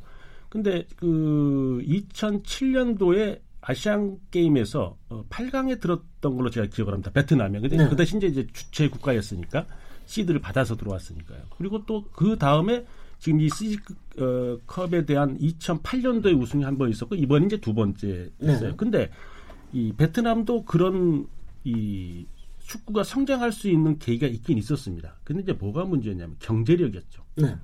근데 0.49 0.87
그 0.95 1.83
2007년도에 1.85 3.39
아시안 3.61 4.17
게임에서 4.31 4.97
어, 5.09 5.23
8강에 5.29 5.79
들었던 5.79 6.35
걸로 6.35 6.49
제가 6.49 6.67
기억을 6.67 6.93
합니다. 6.93 7.11
베트남이. 7.11 7.59
근데 7.59 7.77
네. 7.77 7.87
그 7.87 7.95
대신 7.95 8.19
이제 8.19 8.47
주최 8.51 8.89
국가였으니까 8.89 9.67
시드를 10.07 10.39
받아서 10.41 10.75
들어왔으니까요. 10.75 11.41
그리고 11.55 11.85
또 11.85 12.03
그 12.13 12.35
다음에 12.39 12.85
지금 13.19 13.41
이 13.41 13.49
시즈 13.49 13.77
어, 14.19 14.57
컵에 14.65 15.05
대한 15.05 15.37
2008년도에 15.37 16.39
우승이 16.41 16.63
한 16.63 16.77
번 16.77 16.89
있었고 16.89 17.15
이번 17.15 17.45
이제 17.45 17.57
두 17.57 17.73
번째 17.73 18.31
됐어요. 18.39 18.69
네. 18.71 18.75
근데 18.77 19.09
이 19.73 19.93
베트남도 19.95 20.65
그런 20.65 21.27
이 21.63 22.25
축구가 22.59 23.03
성장할 23.03 23.51
수 23.51 23.69
있는 23.69 23.99
계기가 23.99 24.27
있긴 24.27 24.57
있었습니다. 24.57 25.17
근데 25.23 25.41
이제 25.43 25.53
뭐가 25.53 25.85
문제냐면 25.85 26.35
경제력이었죠. 26.39 27.23
네. 27.35 27.55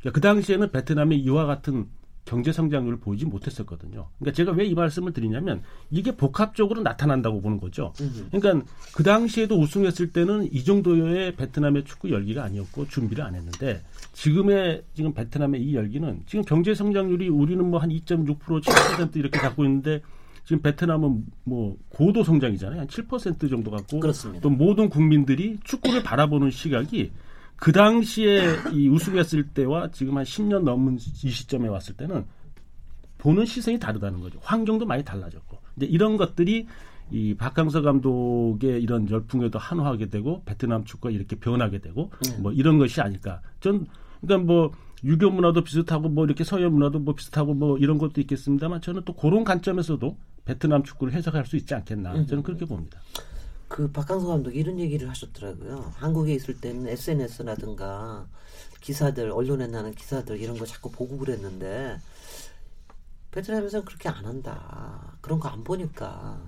그러니까 0.00 0.10
그 0.12 0.20
당시에는 0.20 0.70
베트남의 0.72 1.18
이와 1.20 1.46
같은 1.46 1.86
경제 2.24 2.52
성장률을 2.52 2.98
보이지 3.00 3.26
못했었거든요. 3.26 4.08
그러니까 4.18 4.34
제가 4.34 4.52
왜 4.52 4.64
이 4.64 4.74
말씀을 4.74 5.12
드리냐면 5.12 5.62
이게 5.90 6.16
복합적으로 6.16 6.82
나타난다고 6.82 7.42
보는 7.42 7.58
거죠. 7.60 7.92
그러니까 8.32 8.66
그 8.94 9.02
당시에도 9.02 9.60
우승했을 9.60 10.10
때는 10.12 10.48
이 10.52 10.64
정도의 10.64 11.36
베트남의 11.36 11.84
축구 11.84 12.10
열기가 12.10 12.42
아니었고 12.44 12.88
준비를 12.88 13.22
안 13.22 13.34
했는데 13.34 13.82
지금의 14.14 14.84
지금 14.94 15.12
베트남의 15.12 15.62
이 15.62 15.74
열기는 15.74 16.22
지금 16.26 16.44
경제 16.44 16.74
성장률이 16.74 17.28
우리는 17.28 17.62
뭐 17.68 17.78
한 17.78 17.90
2.6% 17.90 18.62
7% 18.62 19.16
이렇게 19.16 19.38
갖고 19.38 19.64
있는데 19.64 20.00
지금 20.44 20.62
베트남은 20.62 21.26
뭐 21.44 21.76
고도 21.90 22.24
성장이잖아요. 22.24 22.80
한 22.80 22.86
7% 22.86 23.50
정도 23.50 23.70
갖고 23.70 24.00
그렇습니다. 24.00 24.40
또 24.40 24.48
모든 24.50 24.88
국민들이 24.88 25.58
축구를 25.64 26.02
바라보는 26.02 26.50
시각이 26.50 27.10
그 27.56 27.72
당시에 27.72 28.56
이 28.72 28.88
우승했을 28.88 29.48
때와 29.48 29.90
지금 29.90 30.16
한 30.16 30.24
10년 30.24 30.62
넘은 30.62 30.96
이 30.96 31.30
시점에 31.30 31.68
왔을 31.68 31.96
때는 31.96 32.24
보는 33.18 33.46
시선이 33.46 33.78
다르다는 33.78 34.20
거죠. 34.20 34.38
환경도 34.42 34.86
많이 34.86 35.02
달라졌고. 35.04 35.58
이제 35.76 35.86
이런 35.86 36.16
것들이 36.16 36.66
이 37.10 37.34
박항서 37.34 37.82
감독의 37.82 38.82
이런 38.82 39.08
열풍에도 39.08 39.58
한화하게 39.58 40.10
되고 40.10 40.42
베트남 40.44 40.84
축구가 40.84 41.10
이렇게 41.10 41.36
변하게 41.36 41.78
되고 41.78 42.10
네. 42.22 42.36
뭐 42.38 42.52
이런 42.52 42.78
것이 42.78 43.00
아닐까. 43.00 43.40
전 43.60 43.86
그러니까 44.20 44.46
뭐 44.46 44.72
유교 45.04 45.30
문화도 45.30 45.64
비슷하고 45.64 46.08
뭐 46.08 46.24
이렇게 46.24 46.44
서양 46.44 46.72
문화도 46.72 46.98
뭐 47.00 47.14
비슷하고 47.14 47.54
뭐 47.54 47.76
이런 47.78 47.98
것도 47.98 48.20
있겠습니다만 48.22 48.80
저는 48.80 49.02
또 49.04 49.14
그런 49.14 49.44
관점에서도 49.44 50.16
베트남 50.44 50.82
축구를 50.82 51.12
해석할 51.12 51.46
수 51.46 51.56
있지 51.56 51.74
않겠나 51.74 52.24
저는 52.26 52.42
그렇게 52.42 52.64
봅니다. 52.64 53.00
그 53.68 53.90
박항서 53.90 54.26
감독이 54.28 54.58
이런 54.58 54.78
얘기를 54.78 55.08
하셨더라고요. 55.08 55.92
한국에 55.96 56.34
있을 56.34 56.60
때는 56.60 56.88
SNS라든가 56.88 58.26
기사들 58.80 59.30
언론에 59.30 59.66
나는 59.66 59.92
기사들 59.94 60.40
이런 60.40 60.58
거 60.58 60.66
자꾸 60.66 60.90
보고 60.90 61.18
그랬는데 61.18 61.98
베트남에서는 63.32 63.84
그렇게 63.84 64.08
안 64.08 64.24
한다. 64.26 65.16
그런 65.20 65.40
거 65.40 65.48
안 65.48 65.64
보니까 65.64 66.38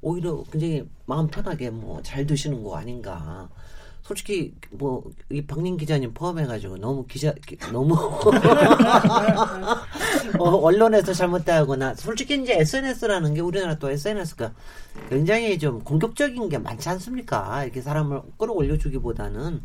오히려 0.00 0.42
굉장히 0.50 0.88
마음 1.06 1.28
편하게 1.28 1.70
뭐 1.70 2.02
잘 2.02 2.26
드시는 2.26 2.64
거 2.64 2.76
아닌가. 2.76 3.48
솔직히 4.02 4.54
뭐 4.70 5.04
이 5.30 5.44
박민 5.46 5.76
기자님 5.76 6.12
포함해가지고 6.14 6.78
너무 6.78 7.06
기자 7.06 7.32
너무 7.72 7.94
어, 10.38 10.48
언론에서 10.56 11.12
잘못되거나 11.12 11.94
솔직히 11.94 12.40
이제 12.40 12.54
SNS라는 12.58 13.34
게 13.34 13.40
우리나라 13.40 13.76
또 13.78 13.90
SNS가 13.90 14.52
굉장히 15.08 15.58
좀 15.58 15.80
공격적인 15.82 16.48
게 16.48 16.58
많지 16.58 16.88
않습니까? 16.90 17.64
이렇게 17.64 17.80
사람을 17.80 18.20
끌어올려주기보다는 18.38 19.62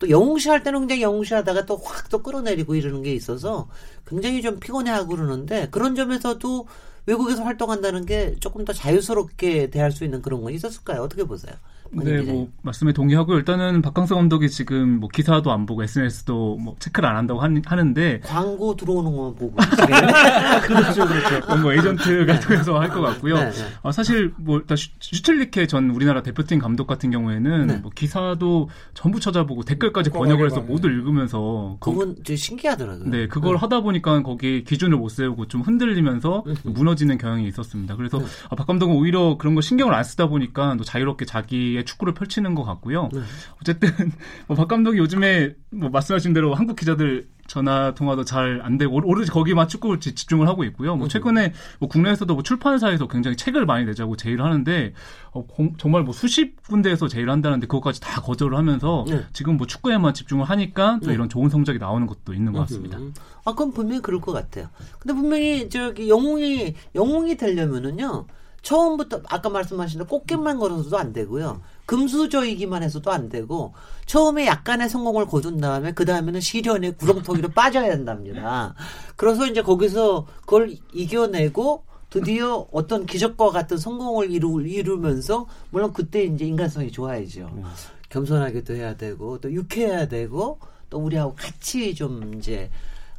또 0.00 0.10
영웅시할 0.10 0.62
때는 0.62 0.80
굉장히 0.80 1.02
영웅시하다가 1.02 1.66
또 1.66 1.76
확 1.76 2.08
또 2.10 2.22
끌어내리고 2.22 2.74
이러는 2.74 3.02
게 3.02 3.12
있어서 3.14 3.68
굉장히 4.06 4.42
좀 4.42 4.58
피곤해하고 4.60 5.08
그러는데 5.08 5.68
그런 5.70 5.94
점에서도 5.94 6.66
외국에서 7.06 7.42
활동한다는 7.44 8.06
게 8.06 8.34
조금 8.40 8.64
더 8.64 8.72
자유스럽게 8.72 9.70
대할 9.70 9.92
수 9.92 10.04
있는 10.04 10.22
그런 10.22 10.42
건 10.42 10.52
있었을까요? 10.52 11.02
어떻게 11.02 11.24
보세요? 11.24 11.54
네, 11.92 12.22
뭐 12.22 12.48
말씀에 12.62 12.92
동의하고 12.92 13.34
일단은 13.34 13.82
박강서 13.82 14.14
감독이 14.14 14.48
지금 14.48 15.00
뭐 15.00 15.08
기사도 15.08 15.52
안 15.52 15.66
보고 15.66 15.82
SNS도 15.82 16.56
뭐 16.56 16.74
체크를 16.78 17.08
안 17.08 17.16
한다고 17.16 17.40
하는 17.40 17.94
데 17.94 18.20
광고 18.24 18.74
들어오는 18.74 19.14
것만 19.14 19.34
보고 19.34 19.54
그렇죠, 20.66 21.06
그렇죠. 21.06 21.56
뭐 21.60 21.72
에이전트 21.72 22.26
같은 22.26 22.56
데서 22.56 22.80
할 22.80 22.94
것 22.94 23.00
같고요. 23.00 23.34
네, 23.34 23.50
네. 23.50 23.64
어, 23.82 23.92
사실 23.92 24.32
뭐 24.38 24.58
일단 24.58 24.76
슈틸리케 24.76 25.66
전 25.66 25.90
우리나라 25.90 26.22
대표팀 26.22 26.60
감독 26.60 26.86
같은 26.86 27.10
경우에는 27.10 27.66
네. 27.66 27.76
뭐 27.78 27.90
기사도 27.94 28.68
전부 28.94 29.20
찾아보고 29.20 29.64
댓글까지 29.64 30.10
번역을 30.10 30.46
해서 30.46 30.60
모두 30.60 30.88
읽으면서 30.88 31.76
그건 31.80 32.16
좀 32.22 32.36
신기하더라고요. 32.36 33.10
네, 33.10 33.26
그걸 33.26 33.54
네. 33.54 33.58
하다 33.58 33.80
보니까 33.80 34.22
거기 34.22 34.64
기준을 34.64 34.96
못 34.96 35.08
세우고 35.08 35.48
좀 35.48 35.62
흔들리면서 35.62 36.44
무너지는 36.62 37.18
경향이 37.18 37.46
있었습니다. 37.48 37.96
그래서 37.96 38.18
네. 38.18 38.24
아, 38.48 38.54
박 38.56 38.66
감독은 38.66 38.94
오히려 38.94 39.36
그런 39.38 39.54
거 39.54 39.60
신경을 39.60 39.92
안 39.92 40.04
쓰다 40.04 40.28
보니까 40.28 40.76
또 40.76 40.84
자유롭게 40.84 41.24
자기 41.24 41.73
의 41.76 41.84
축구를 41.84 42.14
펼치는 42.14 42.54
것 42.54 42.64
같고요. 42.64 43.08
네. 43.12 43.20
어쨌든 43.60 43.90
뭐 44.48 44.56
박 44.56 44.68
감독이 44.68 44.98
요즘에 44.98 45.54
뭐 45.70 45.90
말씀하신 45.90 46.32
대로 46.32 46.54
한국 46.54 46.76
기자들 46.76 47.28
전화 47.46 47.94
통화도 47.94 48.24
잘 48.24 48.60
안 48.62 48.78
되고 48.78 48.94
오로지 48.94 49.30
거기만 49.30 49.68
축구를 49.68 50.00
집중을 50.00 50.48
하고 50.48 50.64
있고요. 50.64 50.96
뭐 50.96 51.08
최근에 51.08 51.52
뭐 51.78 51.88
국내에서도 51.88 52.32
뭐 52.32 52.42
출판사에서 52.42 53.08
굉장히 53.08 53.36
책을 53.36 53.66
많이 53.66 53.84
내자고 53.84 54.16
제의를 54.16 54.44
하는데 54.44 54.94
어, 55.32 55.44
공, 55.46 55.74
정말 55.76 56.02
뭐 56.02 56.14
수십 56.14 56.62
군데에서 56.62 57.08
제의를 57.08 57.30
한다는데 57.32 57.66
그것까지 57.66 58.00
다 58.00 58.20
거절을 58.22 58.56
하면서 58.56 59.04
네. 59.08 59.24
지금 59.32 59.56
뭐 59.56 59.66
축구에만 59.66 60.14
집중을 60.14 60.44
하니까 60.46 60.98
또 61.02 61.08
네. 61.08 61.14
이런 61.14 61.28
좋은 61.28 61.50
성적이 61.50 61.78
나오는 61.78 62.06
것도 62.06 62.32
있는 62.32 62.52
것 62.52 62.60
같습니다. 62.60 62.96
음. 62.98 63.12
아 63.44 63.52
그럼 63.54 63.72
분명히 63.72 64.00
그럴 64.00 64.20
것 64.20 64.32
같아요. 64.32 64.68
근데 64.98 65.14
분명히 65.14 65.68
저기 65.68 66.08
영웅이 66.08 66.74
영웅이 66.94 67.36
되려면은요. 67.36 68.26
처음부터 68.64 69.20
아까 69.28 69.50
말씀하신 69.50 69.98
대로 69.98 70.08
꽃길만 70.08 70.58
걸어서도 70.58 70.98
안 70.98 71.12
되고요. 71.12 71.60
금수저이기만 71.86 72.82
해서도 72.82 73.12
안 73.12 73.28
되고 73.28 73.74
처음에 74.06 74.46
약간의 74.46 74.88
성공을 74.88 75.26
거둔 75.26 75.60
다음에 75.60 75.92
그 75.92 76.04
다음에는 76.04 76.40
시련의 76.40 76.96
구렁텅이로 76.96 77.50
빠져야 77.54 77.90
된답니다. 77.90 78.74
그래서 79.16 79.46
이제 79.46 79.62
거기서 79.62 80.26
그걸 80.40 80.74
이겨내고 80.94 81.84
드디어 82.08 82.66
어떤 82.72 83.06
기적과 83.06 83.50
같은 83.50 83.76
성공을 83.76 84.30
이루, 84.30 84.62
이루면서 84.62 85.46
물론 85.70 85.92
그때 85.92 86.24
이제 86.24 86.46
인간성이 86.46 86.90
좋아야죠. 86.90 87.50
음. 87.52 87.64
겸손하게도 88.08 88.74
해야 88.74 88.96
되고 88.96 89.38
또 89.40 89.52
유쾌해야 89.52 90.08
되고 90.08 90.58
또 90.88 90.98
우리하고 90.98 91.34
같이 91.34 91.94
좀 91.94 92.34
이제 92.34 92.70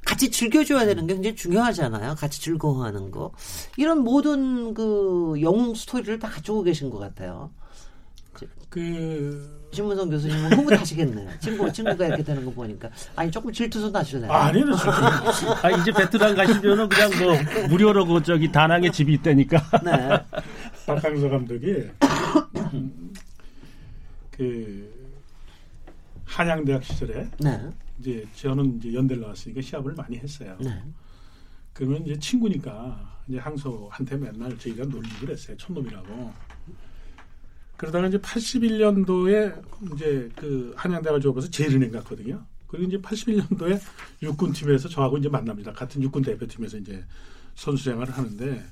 같이 0.06 0.30
즐겨줘야 0.32 0.86
되는 0.86 1.08
게 1.08 1.14
굉장히 1.16 1.36
중요하잖아요. 1.36 2.16
같이 2.16 2.40
즐거워하는 2.40 3.12
거. 3.12 3.32
이런 3.76 4.00
모든 4.04 4.74
그 4.74 5.34
영웅 5.42 5.74
스토리를 5.74 6.20
다 6.20 6.30
가지고 6.30 6.64
계신 6.64 6.90
것 6.90 7.00
같아요. 7.00 7.50
그 8.70 9.68
신문성 9.72 10.10
교수님은 10.10 10.52
흐뭇하시겠네요. 10.60 11.30
친구 11.40 11.72
친구가 11.72 12.08
이렇게 12.08 12.24
되는 12.24 12.44
거 12.44 12.52
보니까 12.52 12.90
아니 13.16 13.32
조금 13.32 13.52
질투도 13.52 13.90
나실래요? 13.90 14.30
아니요, 14.32 14.66
아 15.62 15.72
이제 15.72 15.92
베트남 15.94 16.36
가시면은 16.36 16.90
그냥 16.90 17.10
뭐 17.18 17.68
무료로 17.70 18.06
그 18.06 18.22
저기 18.22 18.52
다낭에 18.52 18.92
집이 18.92 19.14
있다니까. 19.14 19.82
네. 19.84 20.20
박항서 20.86 21.30
감독이 21.30 21.74
그 24.32 24.94
한양대학 26.26 26.84
시절에 26.84 27.30
네. 27.40 27.62
이제 28.06 28.24
저는 28.36 28.78
이제 28.78 28.94
연대를 28.94 29.24
나왔으니까 29.24 29.62
시합을 29.62 29.94
많이 29.94 30.18
했어요. 30.18 30.56
네. 30.62 30.84
그러면 31.74 32.06
이제 32.06 32.18
친구니까 32.20 33.24
이제 33.28 33.40
항소한테 33.40 34.16
맨날 34.18 34.58
저희가 34.58 34.86
놀리고 34.86 35.20
그랬어요. 35.22 35.58
촌놈이라고. 35.58 36.32
그러다가 37.78 38.08
이제 38.08 38.18
81년도에 38.20 39.94
이제 39.94 40.30
그 40.36 40.74
한양대가 40.78 41.20
졸업해서 41.20 41.50
제일은행 41.50 41.92
갔거든요. 41.92 42.46
그리고 42.68 42.88
이제 42.88 42.98
81년도에 42.98 43.82
육군 44.22 44.54
팀에서 44.54 44.88
저하고 44.88 45.18
이제 45.18 45.28
만납니다. 45.28 45.74
같은 45.74 46.02
육군 46.02 46.22
대표팀에서 46.22 46.78
이제 46.78 47.04
선수 47.56 47.84
생활을 47.86 48.16
하는데 48.16 48.64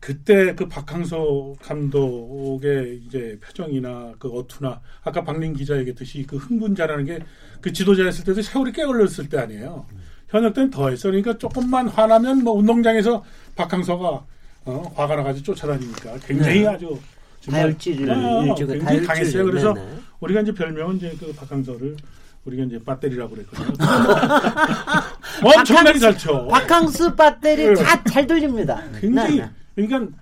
그때 0.00 0.54
그 0.54 0.66
박항서 0.66 1.54
감독의 1.62 3.02
이제 3.06 3.38
표정이나 3.44 4.14
그 4.18 4.28
어투나 4.30 4.80
아까 5.02 5.22
박린 5.22 5.52
기자 5.54 5.76
얘기했듯이 5.78 6.24
그 6.26 6.36
흥분자라는 6.36 7.04
게 7.04 7.18
그 7.60 7.72
지도자였을 7.72 8.24
때도 8.24 8.42
세월이 8.42 8.72
꽤 8.72 8.84
걸렸을 8.84 9.28
때 9.28 9.38
아니에요. 9.38 9.86
현역 10.28 10.54
때는 10.54 10.70
더했어. 10.70 11.08
그러니까 11.08 11.36
조금만 11.36 11.88
화나면 11.88 12.42
뭐 12.42 12.54
운동장에서 12.54 13.22
박항서가 13.56 14.24
어, 14.66 14.92
화가 14.94 15.16
나가지고 15.16 15.44
쫓아다니니까 15.54 16.18
굉장히 16.26 16.60
네. 16.60 16.66
아주 16.68 16.98
정말 17.40 17.62
다혈질 17.62 18.10
어, 18.10 18.14
일종의 18.46 18.56
굉장히 18.56 18.84
다혈질. 18.84 19.06
강했어요. 19.06 19.44
그래서 19.44 19.74
네네. 19.74 19.88
우리가 20.20 20.40
이제 20.40 20.52
별명은 20.54 20.96
이제 20.96 21.14
그 21.18 21.32
박항서를 21.34 21.96
우리가 22.44 22.64
이제 22.64 22.78
배터리라고 22.84 23.34
그랬거든요. 23.34 23.76
엄청나게 25.44 25.98
잘 25.98 26.16
쳐. 26.16 26.46
바캉스 26.46 27.14
배터리 27.14 27.66
네. 27.68 27.74
다잘 27.74 28.26
들립니다. 28.26 28.82
굉장히 29.00 29.38
네, 29.40 29.50
그러니까 29.74 30.16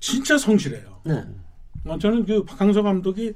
진짜 0.00 0.38
성실해요. 0.38 1.00
네. 1.04 1.24
어, 1.86 1.98
저는 1.98 2.24
그 2.26 2.44
박항서 2.44 2.82
감독이 2.82 3.32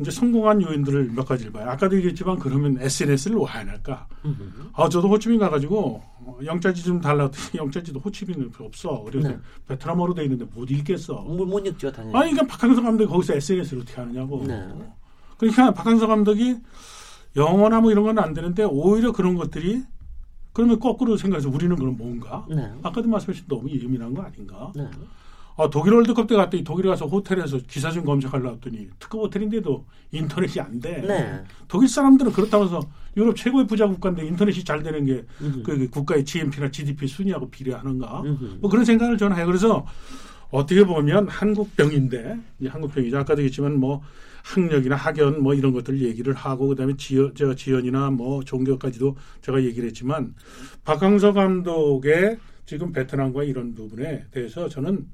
이제 0.00 0.10
성공한 0.10 0.60
요인들을 0.60 1.12
몇 1.12 1.24
가지를 1.24 1.52
봐요. 1.52 1.70
아까도 1.70 1.96
얘기했지만 1.96 2.38
그러면 2.40 2.78
SNS를 2.80 3.36
왜 3.38 3.46
안 3.46 3.68
할까? 3.68 4.08
음. 4.24 4.70
아, 4.72 4.88
저도 4.88 5.08
호치민 5.08 5.38
가가지고 5.38 6.02
어, 6.20 6.38
영자지 6.44 6.82
좀 6.82 7.00
달라더니 7.00 7.46
영자지도 7.54 8.00
호치민은 8.00 8.50
없어. 8.58 9.02
그래서 9.04 9.28
네. 9.28 9.38
베트남어로 9.68 10.14
돼 10.14 10.24
있는데 10.24 10.44
못 10.52 10.68
읽겠어. 10.70 11.14
뭘못 11.22 11.66
읽죠 11.66 11.92
당연히. 11.92 12.16
아니, 12.16 12.32
그러니까 12.32 12.56
박항서 12.56 12.82
감독이 12.82 13.08
거기서 13.08 13.34
SNS를 13.34 13.82
어떻게 13.82 14.00
하느냐고. 14.00 14.44
네. 14.46 14.66
그러니까 15.38 15.72
박항서 15.74 16.06
감독이 16.08 16.56
영어나 17.36 17.80
뭐 17.80 17.90
이런 17.92 18.04
건 18.04 18.18
안 18.18 18.32
되는데 18.34 18.64
오히려 18.64 19.12
그런 19.12 19.34
것들이 19.36 19.82
그러면 20.54 20.78
거꾸로 20.78 21.16
생각해서 21.16 21.50
우리는 21.50 21.76
그럼 21.76 21.96
뭔가? 21.98 22.46
네. 22.48 22.72
아까도 22.82 23.08
말씀하신 23.08 23.44
너무 23.48 23.68
예민한 23.68 24.14
거 24.14 24.22
아닌가? 24.22 24.72
네. 24.74 24.88
아, 25.56 25.68
독일 25.68 25.94
월드컵 25.94 26.26
때 26.28 26.36
갔더니 26.36 26.64
독일에 26.64 26.88
가서 26.88 27.06
호텔에서 27.06 27.58
기사 27.68 27.90
좀 27.90 28.04
검색하려고 28.04 28.54
했더니 28.54 28.88
특급 28.98 29.20
호텔인데도 29.20 29.84
인터넷이 30.12 30.60
안 30.60 30.80
돼. 30.80 31.02
네. 31.02 31.44
독일 31.68 31.88
사람들은 31.88 32.32
그렇다면서 32.32 32.80
유럽 33.16 33.36
최고의 33.36 33.66
부자 33.66 33.86
국가인데 33.86 34.26
인터넷이 34.26 34.64
잘 34.64 34.82
되는 34.82 35.04
게 35.04 35.24
음흠. 35.40 35.62
그 35.64 35.90
국가의 35.90 36.24
GNP나 36.24 36.70
GDP 36.70 37.08
순위하고 37.08 37.50
비례하는가? 37.50 38.22
음흠. 38.22 38.58
뭐 38.60 38.70
그런 38.70 38.84
생각을 38.84 39.18
저는 39.18 39.36
해요. 39.36 39.46
그래서 39.46 39.84
어떻게 40.50 40.84
보면 40.84 41.28
한국병인데 41.28 42.38
이 42.60 42.68
한국병이죠. 42.68 43.18
아까도 43.18 43.42
얘기했지만 43.42 43.78
뭐 43.78 44.02
학력이나 44.44 44.94
학연 44.94 45.42
뭐 45.42 45.54
이런 45.54 45.72
것들 45.72 46.02
얘기를 46.02 46.34
하고 46.34 46.68
그다음에 46.68 46.94
지연, 46.98 47.34
저 47.34 47.54
지연이나 47.54 48.10
뭐 48.10 48.44
종교까지도 48.44 49.16
제가 49.40 49.62
얘기를 49.64 49.88
했지만 49.88 50.34
박항서 50.84 51.32
감독의 51.32 52.38
지금 52.66 52.92
베트남과 52.92 53.44
이런 53.44 53.74
부분에 53.74 54.26
대해서 54.30 54.68
저는 54.68 55.06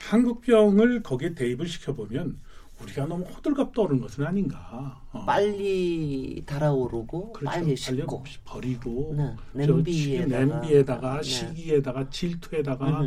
한국병을 0.00 1.02
거기에 1.02 1.34
대입을 1.34 1.68
시켜보면 1.68 2.38
우리가 2.82 3.06
너무 3.06 3.24
호들갑 3.24 3.72
떠오르는 3.72 4.02
것은 4.02 4.26
아닌가. 4.26 5.00
어. 5.12 5.24
빨리 5.24 6.42
달아오르고 6.44 7.32
그렇죠. 7.32 7.50
빨리. 7.50 7.74
없이 8.06 8.38
버리고 8.44 9.14
네. 9.16 9.66
저 9.66 9.72
냄비에다가. 9.72 10.44
냄비에다가 10.44 11.16
네. 11.16 11.22
시기에다가 11.22 12.10
질투에다가. 12.10 13.02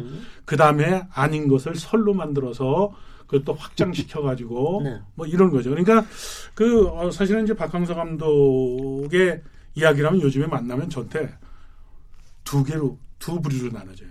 그 0.46 0.58
다음에 0.58 1.04
아닌 1.12 1.48
것을 1.48 1.76
설로 1.76 2.16
만들어서 2.16 2.92
그것도 3.30 3.54
확장시켜 3.54 4.22
가지고 4.22 4.82
네. 4.84 5.00
뭐 5.16 5.26
이런 5.26 5.52
거죠. 5.52 5.70
그러니까 5.70 6.06
그 6.56 6.88
어, 6.88 7.12
사실은 7.12 7.44
이제 7.44 7.54
박항서 7.54 7.96
감독의 7.96 9.42
이야기라면 9.76 10.22
요즘에 10.22 10.48
만나면 10.48 10.90
전태 10.90 11.30
두 12.44 12.64
개로 12.64 12.98
두 13.20 13.40
부류로 13.40 13.72
나눠져요. 13.72 14.10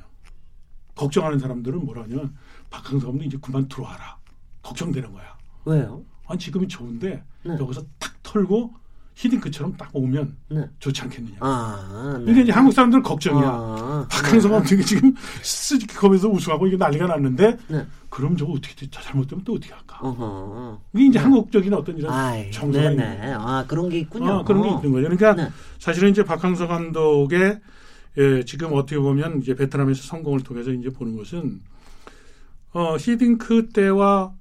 걱정하는 0.94 1.38
사람들은 1.38 1.84
뭐라냐면 1.84 2.34
박항서 2.70 3.06
감독 3.06 3.24
이제 3.24 3.36
그만 3.40 3.68
들어와라. 3.68 4.16
걱정되는 4.62 5.12
거야. 5.12 5.36
왜요? 5.64 6.04
아니 6.26 6.38
지금이 6.38 6.68
좋은데 6.68 7.22
네. 7.42 7.56
여기서 7.58 7.84
탁 7.98 8.22
털고 8.22 8.72
히딩크처럼 9.18 9.76
딱 9.76 9.90
오면 9.92 10.36
네. 10.48 10.64
좋지 10.78 11.02
않겠느냐. 11.02 11.38
아, 11.40 12.14
네. 12.18 12.24
그러니까 12.24 12.42
이제 12.42 12.52
한국 12.52 12.72
사람들은 12.72 13.02
걱정이야. 13.02 13.48
아, 13.48 14.06
박항서 14.08 14.48
네. 14.48 14.54
감독이 14.54 14.84
지금 14.84 15.12
스즈키컵에서 15.42 16.28
우승하고 16.28 16.68
이게 16.68 16.76
난리가 16.76 17.08
났는데 17.08 17.56
네. 17.66 17.86
그럼 18.10 18.36
저거 18.36 18.52
어떻게 18.52 18.76
돼? 18.76 18.86
저 18.92 19.02
잘못되면 19.02 19.44
또 19.44 19.54
어떻게 19.54 19.74
할까? 19.74 19.98
어허. 20.02 20.80
이게 20.94 21.06
이제 21.06 21.18
한국적인 21.18 21.74
어떤 21.74 21.98
이런 21.98 22.12
아이, 22.12 22.48
정서가 22.52 22.92
있는. 22.92 23.34
아, 23.34 23.64
그런 23.66 23.88
게 23.88 23.98
있군요. 23.98 24.30
어, 24.30 24.44
그런 24.44 24.62
게 24.62 24.68
있는 24.68 24.92
거죠. 24.92 25.16
그러니까 25.16 25.34
네. 25.34 25.50
사실은 25.80 26.10
이제 26.10 26.22
박항서 26.22 26.68
감독의 26.68 27.60
예, 28.18 28.44
지금 28.44 28.72
어떻게 28.72 28.98
보면 28.98 29.40
이제 29.42 29.54
베트남에서 29.54 30.02
성공을 30.02 30.40
통해서 30.42 30.70
이제 30.70 30.90
보는 30.90 31.16
것은 31.16 31.60
어, 32.72 32.96
히딩크 32.96 33.70
때와 33.70 34.32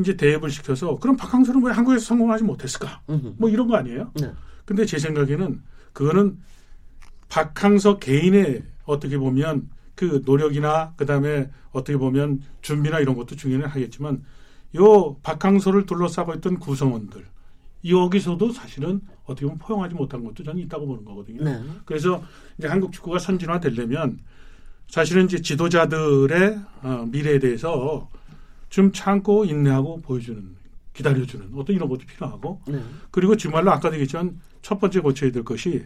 이제 0.00 0.16
대입을 0.16 0.50
시켜서 0.50 0.96
그럼 0.98 1.16
박항서는 1.16 1.64
왜 1.64 1.72
한국에서 1.72 2.04
성공하지 2.04 2.44
못했을까? 2.44 3.00
음흠. 3.08 3.34
뭐 3.38 3.48
이런 3.48 3.66
거 3.68 3.76
아니에요? 3.76 4.10
네. 4.14 4.32
근데 4.64 4.84
제 4.84 4.98
생각에는 4.98 5.62
그거는 5.92 6.38
박항서 7.28 7.98
개인의 7.98 8.62
어떻게 8.84 9.18
보면 9.18 9.68
그 9.94 10.22
노력이나 10.24 10.94
그다음에 10.96 11.50
어떻게 11.72 11.96
보면 11.96 12.42
준비나 12.62 13.00
이런 13.00 13.14
것도 13.16 13.36
중요는 13.36 13.66
하겠지만 13.66 14.24
요 14.76 15.16
박항서를 15.22 15.86
둘러싸고 15.86 16.34
있던 16.34 16.58
구성원들 16.58 17.24
여기서도 17.88 18.52
사실은 18.52 19.00
어떻게 19.24 19.46
보면 19.46 19.58
포용하지 19.58 19.94
못한 19.94 20.24
것도 20.24 20.42
저는 20.42 20.60
있다고 20.62 20.86
보는 20.86 21.04
거거든요. 21.04 21.44
네. 21.44 21.62
그래서 21.84 22.22
이제 22.58 22.68
한국 22.68 22.92
축구가 22.92 23.18
선진화 23.18 23.60
되려면 23.60 24.18
사실은 24.88 25.26
이제 25.26 25.40
지도자들의 25.40 26.60
어, 26.82 27.06
미래에 27.10 27.38
대해서 27.38 28.08
좀 28.70 28.92
참고 28.92 29.44
인내하고 29.44 30.00
보여주는 30.00 30.56
기다려주는 30.94 31.50
어떤 31.54 31.76
이런 31.76 31.88
것도 31.88 32.06
필요하고 32.06 32.62
네. 32.68 32.82
그리고 33.10 33.36
정말로 33.36 33.70
아까도 33.72 33.94
얘기했지만 33.96 34.40
첫 34.62 34.80
번째 34.80 35.00
고쳐야 35.00 35.30
될 35.30 35.44
것이 35.44 35.84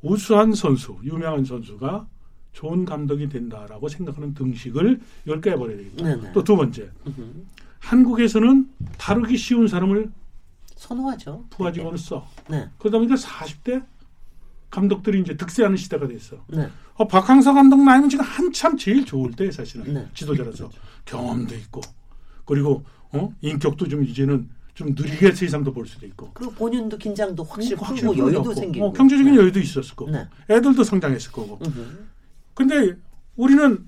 우수한 0.00 0.52
선수, 0.52 0.98
유명한 1.04 1.44
선수가 1.44 2.08
좋은 2.52 2.84
감독이 2.84 3.28
된다라고 3.28 3.88
생각하는 3.88 4.34
등식을 4.34 5.00
이걸 5.24 5.40
깨버려야 5.40 5.76
되겠다. 5.76 6.02
네네. 6.02 6.32
또두 6.32 6.56
번째. 6.56 6.90
한국에서는 7.78 8.68
다루기 8.98 9.36
쉬운 9.36 9.68
사람을 9.68 10.10
선호하죠. 10.76 11.46
부하직원을 11.50 11.98
써. 11.98 12.26
네. 12.48 12.68
그러다 12.78 12.98
보니까 12.98 13.14
40대 13.14 13.84
감독들이 14.72 15.20
이제 15.20 15.36
득세하는 15.36 15.76
시대가 15.76 16.08
됐어. 16.08 16.42
네. 16.48 16.66
어, 16.94 17.06
박항서 17.06 17.52
감독 17.52 17.84
나이는 17.84 18.08
지금 18.08 18.24
한참 18.24 18.76
제일 18.76 19.04
좋을 19.04 19.32
때 19.32 19.50
사실은 19.52 19.92
네. 19.92 20.08
지도자라서 20.14 20.70
경험도 21.04 21.54
있고 21.56 21.82
그리고 22.46 22.82
어? 23.12 23.32
인격도 23.42 23.86
좀 23.86 24.02
이제는 24.02 24.48
좀 24.74 24.94
느리게 24.96 25.32
세상도 25.32 25.74
볼 25.74 25.86
수도 25.86 26.06
있고 26.06 26.30
그리고 26.32 26.52
본인도 26.52 26.96
긴장도 26.96 27.44
확실히 27.44 27.76
어, 27.76 27.84
풀고 27.84 28.14
풀어졌고, 28.14 28.32
여유도 28.32 28.54
생기고. 28.54 28.86
어, 28.86 28.92
경제적인 28.94 29.34
네. 29.34 29.38
여유도 29.38 29.60
있었을 29.60 29.94
거고 29.94 30.10
네. 30.10 30.26
애들도 30.48 30.82
성장했을 30.82 31.32
거고 31.32 31.58
음흠. 31.64 31.98
근데 32.54 32.96
우리는 33.36 33.86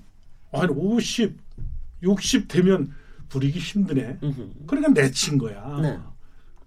한 0.51 0.69
50, 0.69 1.35
60 2.03 2.47
되면 2.47 2.93
부리기 3.29 3.57
힘드네. 3.57 4.19
음흠. 4.21 4.49
그러니까 4.67 4.93
내친 5.01 5.39
거야. 5.39 6.05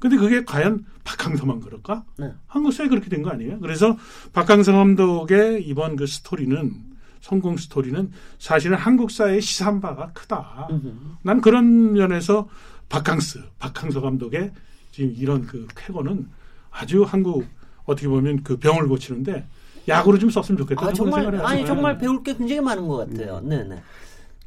네. 0.00 0.08
근데 0.08 0.16
그게 0.16 0.44
과연 0.44 0.84
박항서만 1.04 1.60
그럴까? 1.60 2.04
네. 2.18 2.32
한국사에 2.46 2.88
그렇게 2.88 3.08
된 3.08 3.22
거 3.22 3.30
아니에요? 3.30 3.58
그래서 3.60 3.96
박항서 4.32 4.72
감독의 4.72 5.66
이번 5.66 5.96
그 5.96 6.06
스토리는 6.06 6.72
성공 7.20 7.56
스토리는 7.56 8.12
사실은 8.38 8.76
한국사의 8.76 9.40
시산 9.40 9.80
바가 9.80 10.12
크다. 10.12 10.68
음흠. 10.70 10.92
난 11.22 11.40
그런 11.40 11.92
면에서 11.94 12.48
박항스, 12.88 13.42
박항서 13.58 14.00
감독의 14.00 14.52
지금 14.92 15.14
이런 15.16 15.44
그 15.46 15.66
쾌거는 15.76 16.28
아주 16.70 17.02
한국 17.02 17.44
어떻게 17.84 18.06
보면 18.06 18.42
그 18.44 18.56
병을 18.58 18.86
고치는데 18.86 19.46
약으로 19.88 20.18
좀 20.18 20.30
썼으면 20.30 20.58
좋겠다. 20.58 20.86
아, 20.86 20.92
정말 20.92 21.22
생각을 21.22 21.46
아니 21.46 21.58
해요. 21.60 21.66
정말 21.66 21.98
배울 21.98 22.22
게 22.22 22.36
굉장히 22.36 22.60
많은 22.60 22.86
것 22.86 22.98
같아요. 22.98 23.40
네, 23.40 23.64
네. 23.64 23.82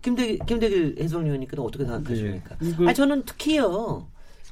김대 0.02 0.38
김대길 0.38 0.96
해설위원님께는 1.00 1.64
어떻게 1.64 1.84
생각하십니까? 1.84 2.56
네. 2.60 2.76
아니 2.86 2.94
저는 2.96 3.24
특히요. 3.26 4.08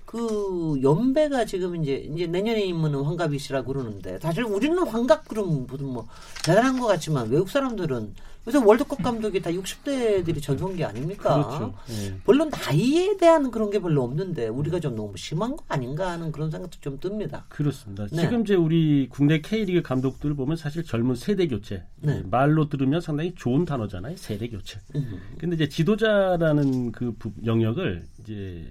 그 0.10 0.80
연배가 0.82 1.45
지금 1.45 1.76
이제 1.84 1.93
이제 2.12 2.26
내년에 2.26 2.63
임무는 2.63 3.04
환갑이 3.04 3.38
시라고 3.38 3.72
그러는데 3.74 4.17
사실 4.19 4.43
우리는 4.43 4.76
환갑 4.80 5.28
그럼 5.28 5.67
무슨 5.67 5.86
뭐 5.86 6.08
대단한 6.43 6.80
것 6.80 6.88
같지만 6.88 7.30
외국 7.30 7.48
사람들은 7.48 8.15
요새 8.48 8.58
월드컵 8.58 9.04
감독이 9.04 9.39
다 9.39 9.52
60대들이 9.52 10.41
전성기 10.41 10.84
아닙니까? 10.84 11.36
그렇죠. 11.45 11.76
예. 11.91 12.15
물론 12.26 12.50
나이에 12.50 13.17
대한 13.17 13.52
그런 13.52 13.69
게 13.69 13.78
별로 13.80 14.02
없는데 14.04 14.48
우리가 14.48 14.80
좀 14.80 14.95
너무 14.95 15.15
심한 15.15 15.56
거 15.56 15.63
아닌가 15.67 16.10
하는 16.10 16.32
그런 16.32 16.50
생각도 16.50 16.80
좀 16.82 17.00
듭니다. 17.00 17.45
그렇습니다. 17.50 18.08
네. 18.12 18.22
지금 18.22 18.41
이제 18.41 18.56
우리 18.56 19.10
국내 19.12 19.41
K리그 19.41 19.84
감독들 19.84 20.34
보면 20.34 20.58
사실 20.58 20.84
젊은 20.84 21.13
세대 21.13 21.48
교체 21.48 21.84
네. 22.02 22.24
말로 22.32 22.67
들으면 22.67 23.00
상당히 23.00 23.36
좋은 23.36 23.63
단어잖아요. 23.65 24.15
세대 24.17 24.50
교체. 24.50 24.80
음. 24.95 25.19
근데 25.38 25.56
이제 25.56 25.69
지도자라는 25.69 26.93
그 26.93 27.13
부- 27.19 27.32
영역을 27.45 28.08
이제 28.22 28.65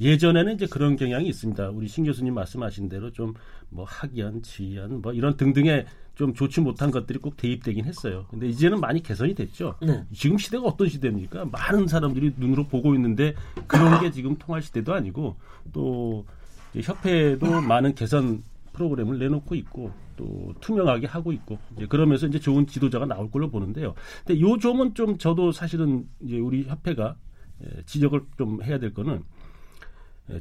예전에는 0.00 0.54
이제 0.54 0.66
그런 0.66 0.96
경향이 0.96 1.28
있습니다. 1.28 1.70
우리 1.70 1.88
신 1.88 2.04
교수님 2.04 2.34
말씀하신 2.34 2.88
대로 2.88 3.10
좀 3.10 3.34
뭐 3.70 3.84
학연, 3.84 4.42
지연 4.42 5.02
뭐 5.02 5.12
이런 5.12 5.36
등등의 5.36 5.86
좀 6.14 6.34
좋지 6.34 6.60
못한 6.60 6.90
것들이 6.90 7.18
꼭 7.18 7.36
대입되긴 7.36 7.84
했어요. 7.84 8.26
근데 8.30 8.48
이제는 8.48 8.80
많이 8.80 9.02
개선이 9.02 9.34
됐죠. 9.34 9.76
네. 9.80 10.04
지금 10.12 10.36
시대가 10.36 10.64
어떤 10.64 10.88
시대입니까? 10.88 11.46
많은 11.46 11.86
사람들이 11.86 12.34
눈으로 12.36 12.66
보고 12.66 12.94
있는데 12.94 13.34
그런 13.66 14.00
게 14.00 14.10
지금 14.10 14.36
통할 14.36 14.62
시대도 14.62 14.94
아니고 14.94 15.36
또 15.72 16.26
이제 16.74 16.82
협회도 16.82 17.60
많은 17.60 17.94
개선 17.94 18.42
프로그램을 18.72 19.18
내놓고 19.18 19.54
있고 19.54 19.92
또 20.16 20.54
투명하게 20.60 21.06
하고 21.06 21.32
있고 21.32 21.58
이제 21.76 21.86
그러면서 21.86 22.26
이제 22.26 22.40
좋은 22.40 22.66
지도자가 22.66 23.06
나올 23.06 23.30
걸로 23.30 23.48
보는데요. 23.50 23.94
근데 24.24 24.40
요 24.40 24.58
점은 24.58 24.94
좀 24.94 25.18
저도 25.18 25.52
사실은 25.52 26.08
이제 26.20 26.38
우리 26.38 26.64
협회가 26.64 27.16
예, 27.64 27.82
지적을 27.86 28.22
좀 28.36 28.62
해야 28.62 28.78
될 28.78 28.94
거는 28.94 29.14
예, 29.14 29.20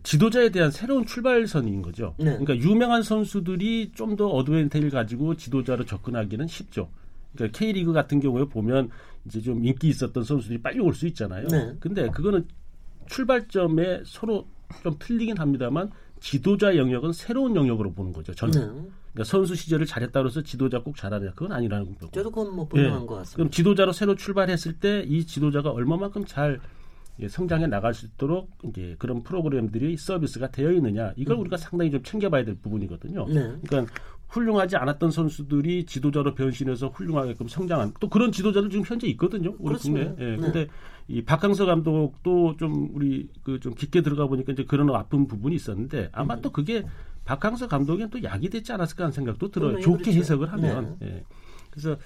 지도자에 0.03 0.49
대한 0.49 0.69
새로운 0.71 1.05
출발선인 1.05 1.81
거죠. 1.81 2.13
네. 2.17 2.25
그러니까 2.37 2.57
유명한 2.57 3.03
선수들이 3.03 3.91
좀 3.95 4.15
더 4.17 4.27
어드밴테이를 4.27 4.89
가지고 4.89 5.35
지도자로 5.35 5.85
접근하기는 5.85 6.47
쉽죠. 6.47 6.89
그러니까 7.35 7.57
K리그 7.57 7.93
같은 7.93 8.19
경우에 8.19 8.45
보면 8.45 8.89
이제 9.25 9.39
좀 9.41 9.63
인기 9.63 9.89
있었던 9.89 10.23
선수들이 10.23 10.61
빨리 10.61 10.79
올 10.79 10.93
수 10.93 11.05
있잖아요. 11.07 11.47
네. 11.47 11.73
근데 11.79 12.09
그거는 12.09 12.45
출발점에 13.07 14.01
서로 14.05 14.47
좀 14.83 14.95
틀리긴 14.99 15.37
합니다만 15.37 15.91
지도자 16.19 16.75
영역은 16.75 17.13
새로운 17.13 17.55
영역으로 17.55 17.93
보는 17.93 18.11
거죠. 18.11 18.33
저는. 18.33 18.53
네. 18.53 18.89
그러니까 19.13 19.23
선수 19.31 19.55
시절을 19.55 19.85
잘했다고 19.85 20.27
해서 20.27 20.41
지도자 20.41 20.79
꼭 20.79 20.95
잘하냐 20.95 21.31
그건 21.31 21.51
아니라는 21.51 21.95
거고. 21.95 22.11
저도 22.11 22.29
그건 22.29 22.55
뭐 22.55 22.67
분명한 22.67 23.03
예. 23.03 23.05
것 23.05 23.15
같습니다. 23.15 23.35
그럼 23.37 23.51
지도자로 23.51 23.91
새로 23.91 24.15
출발했을 24.15 24.73
때 24.79 25.03
이 25.07 25.25
지도자가 25.25 25.71
얼마만큼 25.71 26.25
잘 26.25 26.59
성장해 27.27 27.67
나갈 27.67 27.93
수 27.93 28.05
있도록 28.05 28.51
이제 28.65 28.95
그런 28.99 29.23
프로그램들이 29.23 29.97
서비스가 29.97 30.51
되어 30.51 30.71
있느냐 30.73 31.13
이걸 31.15 31.37
음. 31.37 31.41
우리가 31.41 31.57
상당히 31.57 31.89
좀 31.89 32.03
챙겨봐야 32.03 32.45
될 32.45 32.55
부분이거든요. 32.55 33.25
네. 33.27 33.53
그러니까 33.65 33.93
훌륭하지 34.27 34.75
않았던 34.75 35.09
선수들이 35.11 35.85
지도자로 35.85 36.35
변신해서 36.35 36.89
훌륭하게끔 36.89 37.47
성장한 37.47 37.93
또 37.99 38.09
그런 38.09 38.31
지도자들 38.31 38.69
지금 38.69 38.85
현재 38.85 39.07
있거든요. 39.07 39.55
우리 39.59 39.75
국내에. 39.77 40.13
예. 40.19 40.25
네. 40.31 40.37
근데 40.37 40.67
이 41.07 41.21
박항서 41.23 41.65
감독도 41.65 42.57
좀 42.57 42.89
우리 42.93 43.29
그 43.43 43.57
좀 43.59 43.73
깊게 43.73 44.01
들어가 44.01 44.27
보니까 44.27 44.51
이제 44.51 44.65
그런 44.65 44.93
아픈 44.93 45.27
부분이 45.27 45.55
있었는데 45.55 46.09
아마 46.11 46.35
음. 46.35 46.41
또 46.41 46.51
그게 46.51 46.83
박항서 47.25 47.67
감독에 47.67 48.09
또 48.09 48.21
약이 48.21 48.49
되지 48.49 48.71
않았을까 48.73 49.05
하는 49.05 49.11
생각도 49.13 49.49
들어요. 49.49 49.79
좋게 49.79 50.03
그렇죠. 50.03 50.19
해석을 50.19 50.51
하면. 50.53 50.97
네. 50.99 51.07
예. 51.07 51.23
그래서 51.77 51.99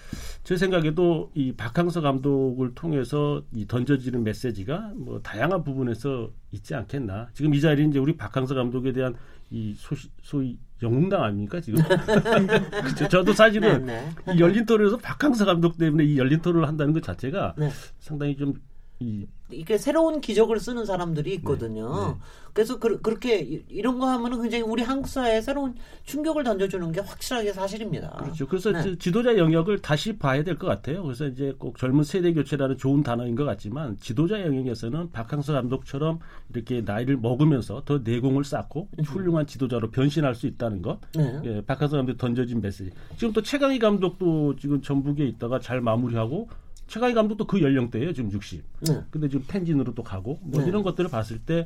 제 0.44 0.58
생각에도 0.58 1.32
이 1.34 1.54
박항서 1.54 2.02
감독을 2.02 2.76
통해서 2.76 3.42
이 3.54 3.66
던져지는 3.66 4.24
메시지가 4.24 4.92
뭐 4.98 5.22
다양한 5.22 5.64
부분에서 5.64 6.30
있지 6.52 6.76
않겠나. 6.76 7.30
지금 7.34 7.54
이 7.54 7.62
자리는 7.62 7.90
이제 7.90 8.00
우리 8.00 8.18
박항서 8.18 8.54
감독에 8.54 8.92
대한 8.92 9.16
이 9.50 9.74
소시, 9.78 10.10
소위 10.22 10.58
영웅당 10.84 11.24
아닙니까 11.24 11.62
지금? 11.62 11.82
그렇죠. 11.88 13.08
저도 13.08 13.34
사실은 13.34 13.86
네, 13.86 14.10
네. 14.26 14.36
이 14.36 14.40
열린 14.40 14.66
토론에서 14.66 14.98
박항서 14.98 15.46
감독 15.46 15.78
때문에 15.78 16.04
이 16.04 16.18
열린 16.18 16.42
토론을 16.42 16.68
한다는 16.68 16.94
것 16.94 17.02
자체가 17.02 17.56
네. 17.58 17.70
상당히 18.00 18.36
좀 18.36 18.54
이, 19.02 19.26
이게 19.50 19.80
새로운 19.80 20.22
기적을 20.22 20.60
쓰는 20.60 20.86
사람들이 20.86 21.34
있거든요. 21.36 21.90
네, 21.94 22.08
네. 22.08 22.18
그래서 22.54 22.78
그, 22.78 23.00
렇게 23.04 23.40
이런 23.68 23.98
거 23.98 24.08
하면은 24.08 24.42
굉장히 24.42 24.64
우리 24.64 24.84
한국 24.84 25.08
사회에 25.08 25.42
새로운 25.42 25.74
충격을 26.04 26.44
던져주는 26.44 26.92
게 26.92 27.02
확실하게 27.02 27.52
사실입니다. 27.52 28.12
그렇죠. 28.12 28.48
그래서 28.48 28.72
네. 28.72 28.96
지도자 28.98 29.38
영역을 29.38 29.80
다시 29.82 30.18
봐야 30.18 30.44
될 30.44 30.58
것 30.62 30.68
같아요. 30.68 31.02
그래서 31.02 31.26
이제 31.26 31.56
꼭 31.58 31.80
젊은 31.80 32.04
세대 32.04 32.32
교체라는 32.34 32.78
좋은 32.78 33.02
단어인 33.02 33.36
것 33.36 33.44
같지만 33.46 33.98
지도자 34.00 34.40
영역에서는 34.42 35.12
박항서 35.12 35.54
감독처럼 35.54 36.20
이렇게 36.54 36.82
나이를 36.82 37.18
먹으면서 37.18 37.82
더 37.86 38.00
내공을 38.04 38.44
쌓고 38.44 38.90
음. 39.00 39.04
훌륭한 39.04 39.48
지도자로 39.48 39.90
변신할 39.90 40.36
수 40.36 40.46
있다는 40.46 40.84
것. 40.84 41.00
네. 41.16 41.42
예, 41.46 41.62
박항서 41.66 41.98
감독 41.98 42.18
던져진 42.18 42.62
메시지. 42.62 42.92
지금 43.18 43.34
또 43.34 43.42
최강희 43.42 43.80
감독도 43.80 44.58
지금 44.58 44.82
전북에 44.82 45.26
있다가 45.26 45.60
잘 45.60 45.82
마무리하고 45.82 46.48
최강희 46.92 47.14
감독도 47.14 47.48
그 47.48 47.62
연령대예요. 47.62 48.12
지금 48.12 48.30
60. 48.32 48.64
네. 48.82 49.02
근데 49.10 49.30
지금 49.30 49.46
텐진으로 49.48 49.94
또 49.96 50.04
가고 50.04 50.40
뭐 50.44 50.62
네. 50.62 50.68
이런 50.68 50.84
것들을 50.84 51.10
봤을 51.10 51.40
때 51.40 51.66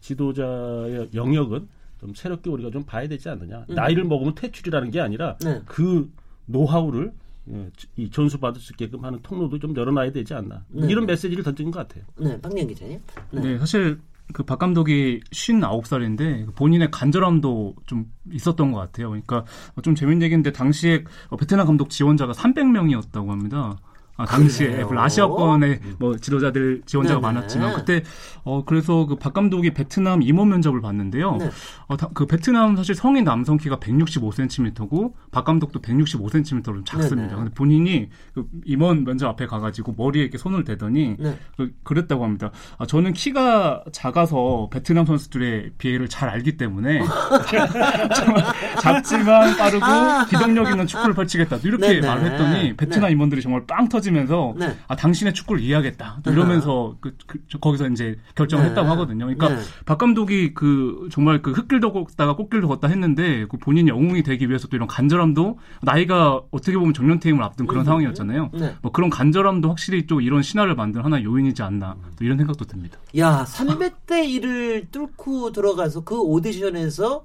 지도자의 0.00 1.10
영역은 1.12 1.68
좀 1.98 2.14
새롭게 2.14 2.48
우리가 2.50 2.70
좀 2.70 2.84
봐야 2.84 3.08
되지 3.08 3.28
않느냐. 3.28 3.64
음. 3.68 3.74
나이를 3.74 4.04
먹으면 4.04 4.36
퇴출이라는 4.36 4.92
게 4.92 5.00
아니라 5.00 5.36
네. 5.38 5.60
그 5.66 6.08
노하우를 6.46 7.12
예, 7.50 7.68
이 7.96 8.08
전수 8.10 8.38
받을 8.38 8.60
수 8.60 8.72
있게끔 8.72 9.04
하는 9.04 9.18
통로도 9.22 9.58
좀 9.58 9.74
열어놔야 9.74 10.12
되지 10.12 10.34
않나. 10.34 10.64
네. 10.68 10.86
이런 10.86 11.04
메시지를 11.04 11.42
던진 11.42 11.72
것 11.72 11.80
같아요. 11.88 12.04
네, 12.16 12.40
박명 12.40 12.68
기자님. 12.68 13.00
네. 13.32 13.40
네, 13.40 13.58
사실 13.58 13.98
그 14.32 14.44
박 14.44 14.60
감독이 14.60 15.20
59살인데 15.32 16.54
본인의 16.54 16.92
간절함도 16.92 17.74
좀 17.86 18.12
있었던 18.30 18.70
것 18.70 18.78
같아요. 18.78 19.08
그러니까 19.08 19.44
좀 19.82 19.96
재밌는 19.96 20.22
얘기인데 20.22 20.52
당시에 20.52 21.02
베트남 21.40 21.66
감독 21.66 21.90
지원자가 21.90 22.32
300명이었다고 22.34 23.26
합니다. 23.26 23.76
아, 24.20 24.26
당시에 24.26 24.84
아시아권의 24.94 25.80
음. 25.82 25.94
뭐 25.98 26.16
지도자들 26.16 26.82
지원자가 26.84 27.20
네네. 27.20 27.32
많았지만 27.32 27.74
그때 27.74 28.02
어 28.44 28.64
그래서 28.64 29.06
그 29.06 29.16
박 29.20 29.34
감독이 29.34 29.70
베트남 29.72 30.22
임원 30.22 30.48
면접을 30.48 30.80
봤는데요. 30.80 31.36
네. 31.36 31.50
어, 31.86 31.96
다, 31.96 32.08
그 32.14 32.26
베트남 32.26 32.74
사실 32.74 32.94
성인 32.94 33.24
남성 33.24 33.58
키가 33.58 33.76
165cm고 33.76 35.12
박 35.30 35.44
감독도 35.44 35.80
165cm로 35.80 36.64
좀 36.64 36.84
작습니다. 36.84 37.28
네네. 37.28 37.36
근데 37.36 37.54
본인이 37.54 38.08
그 38.34 38.46
임원 38.64 39.04
면접 39.04 39.28
앞에 39.28 39.46
가가지고 39.46 39.94
머리에 39.96 40.22
이렇게 40.22 40.38
손을 40.38 40.64
대더니 40.64 41.16
네. 41.18 41.38
그, 41.56 41.72
그랬다고 41.84 42.24
합니다. 42.24 42.50
아, 42.78 42.86
저는 42.86 43.12
키가 43.12 43.84
작아서 43.92 44.68
베트남 44.72 45.06
선수들의 45.06 45.72
비애를 45.78 46.08
잘 46.08 46.28
알기 46.30 46.56
때문에 46.56 47.02
작지만 48.80 49.56
빠르고 49.56 49.84
아. 49.84 50.26
기동력 50.26 50.70
있는 50.70 50.86
축구를 50.86 51.14
펼치겠다 51.14 51.58
이렇게 51.62 51.86
네네. 52.00 52.06
말을 52.06 52.32
했더니 52.32 52.76
베트남 52.76 53.08
네. 53.08 53.12
임원들이 53.12 53.42
정말 53.42 53.64
빵 53.66 53.88
터지. 53.88 54.09
떨어지면서 54.10 54.54
네. 54.58 54.76
아 54.88 54.96
당신의 54.96 55.32
축구를 55.34 55.62
이해하겠다 55.62 56.22
이러면서 56.26 56.96
그, 57.00 57.16
그, 57.26 57.38
거기서 57.60 57.88
이제 57.88 58.18
결정을 58.34 58.64
네. 58.64 58.70
했다고 58.70 58.88
하거든요. 58.90 59.26
그러니까 59.26 59.48
네. 59.48 59.62
박 59.86 59.98
감독이 59.98 60.52
그 60.54 61.08
정말 61.10 61.40
그 61.42 61.52
흙길도 61.52 61.92
걷다가 61.92 62.36
꽃길도 62.36 62.68
걷다 62.68 62.88
했는데 62.88 63.46
그 63.48 63.56
본인 63.56 63.88
영웅이 63.88 64.22
되기 64.22 64.48
위해서 64.48 64.68
또 64.68 64.76
이런 64.76 64.88
간절함도 64.88 65.58
나이가 65.82 66.40
어떻게 66.50 66.76
보면 66.76 66.92
정년퇴임을 66.92 67.42
앞둔 67.42 67.66
그런 67.66 67.82
음. 67.82 67.84
상황이었잖아요. 67.86 68.50
네. 68.52 68.76
뭐 68.82 68.92
그런 68.92 69.10
간절함도 69.10 69.68
확실히 69.68 70.06
또 70.06 70.20
이런 70.20 70.42
신화를 70.42 70.74
만든 70.74 71.02
하나 71.02 71.22
요인이지 71.22 71.62
않나 71.62 71.96
또 72.18 72.24
이런 72.24 72.36
생각도 72.36 72.64
듭니다. 72.64 72.98
야 73.16 73.44
300대 73.46 74.08
1을 74.08 74.90
뚫고 74.90 75.52
들어가서 75.52 76.02
그 76.02 76.20
오디션에서 76.20 77.24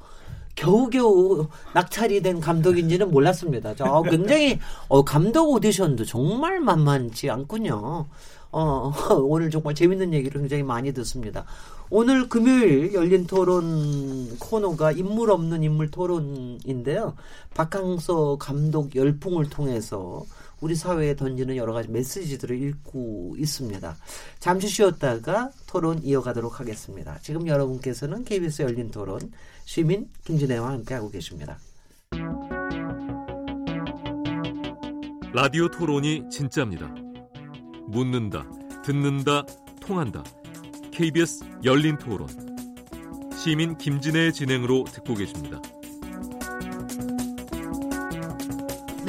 겨우겨우 0.55 1.47
낙찰이 1.73 2.21
된 2.21 2.39
감독인지는 2.39 3.11
몰랐습니다. 3.11 3.75
저 3.75 4.01
굉장히 4.03 4.59
어, 4.87 5.03
감독 5.03 5.51
오디션도 5.51 6.05
정말 6.05 6.59
만만치 6.59 7.29
않군요. 7.29 8.07
어, 8.51 8.93
오늘 9.23 9.49
정말 9.49 9.75
재밌는 9.75 10.13
얘기를 10.13 10.39
굉장히 10.39 10.63
많이 10.63 10.93
듣습니다. 10.93 11.45
오늘 11.89 12.27
금요일 12.29 12.93
열린 12.93 13.27
토론 13.27 14.37
코너가 14.39 14.91
인물 14.91 15.29
없는 15.29 15.61
인물 15.61 15.91
토론인데요. 15.91 17.15
박항서 17.53 18.37
감독 18.39 18.95
열풍을 18.95 19.49
통해서 19.49 20.25
우리 20.61 20.73
사회에 20.73 21.15
던지는 21.15 21.57
여러 21.57 21.73
가지 21.73 21.89
메시지들을 21.89 22.59
읽고 22.61 23.35
있습니다. 23.37 23.95
잠시 24.39 24.67
쉬었다가 24.67 25.51
토론 25.67 26.01
이어가도록 26.01 26.59
하겠습니다. 26.59 27.19
지금 27.21 27.47
여러분께서는 27.47 28.23
KBS 28.23 28.63
열린 28.63 28.89
토론 28.89 29.19
시민 29.65 30.08
김진애와 30.23 30.71
함께하고 30.73 31.10
계십니다. 31.10 31.58
라디오 35.34 35.67
토론이 35.69 36.30
진짜입니다. 36.30 36.93
묻는다, 37.89 38.45
듣는다, 38.86 39.43
통한다. 39.82 40.23
KBS 40.91 41.43
열린 41.65 41.97
토론. 41.97 42.28
시민 43.38 43.78
김진애의 43.78 44.32
진행으로 44.34 44.86
듣고 44.86 45.15
계십니다. 45.15 45.60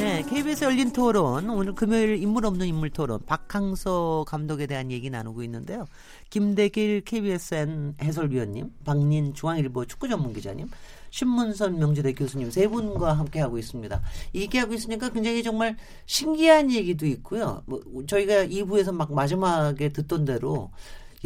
네, 0.07 0.23
KBS 0.23 0.63
열린 0.63 0.93
토론 0.93 1.51
오늘 1.51 1.75
금요일 1.75 2.23
인물 2.23 2.47
없는 2.47 2.65
인물 2.65 2.91
토론 2.91 3.19
박항서 3.27 4.25
감독에 4.29 4.69
대한 4.69 4.93
얘기 4.93 5.11
나누고 5.11 5.43
있는데요. 5.43 5.85
김대길 6.31 7.01
KBSN 7.01 7.97
해설위원님, 8.01 8.73
박린 8.85 9.35
중앙일보 9.35 9.87
축구 9.87 10.09
전문 10.09 10.33
기자님, 10.33 10.69
신문선 11.11 11.81
명지대 11.81 12.13
교수님 12.13 12.53
세 12.53 12.69
분과 12.69 13.15
함께 13.15 13.41
하고 13.41 13.59
있습니다. 13.59 14.01
얘기 14.37 14.59
하고 14.59 14.75
있으니까 14.75 15.09
굉장히 15.09 15.43
정말 15.43 15.77
신기한 16.07 16.71
얘기도 16.71 17.05
있고요. 17.07 17.65
뭐 17.67 17.81
저희가 18.07 18.45
2부에서 18.45 18.95
막 18.95 19.13
마지막에 19.13 19.89
듣던 19.89 20.25
대로 20.25 20.71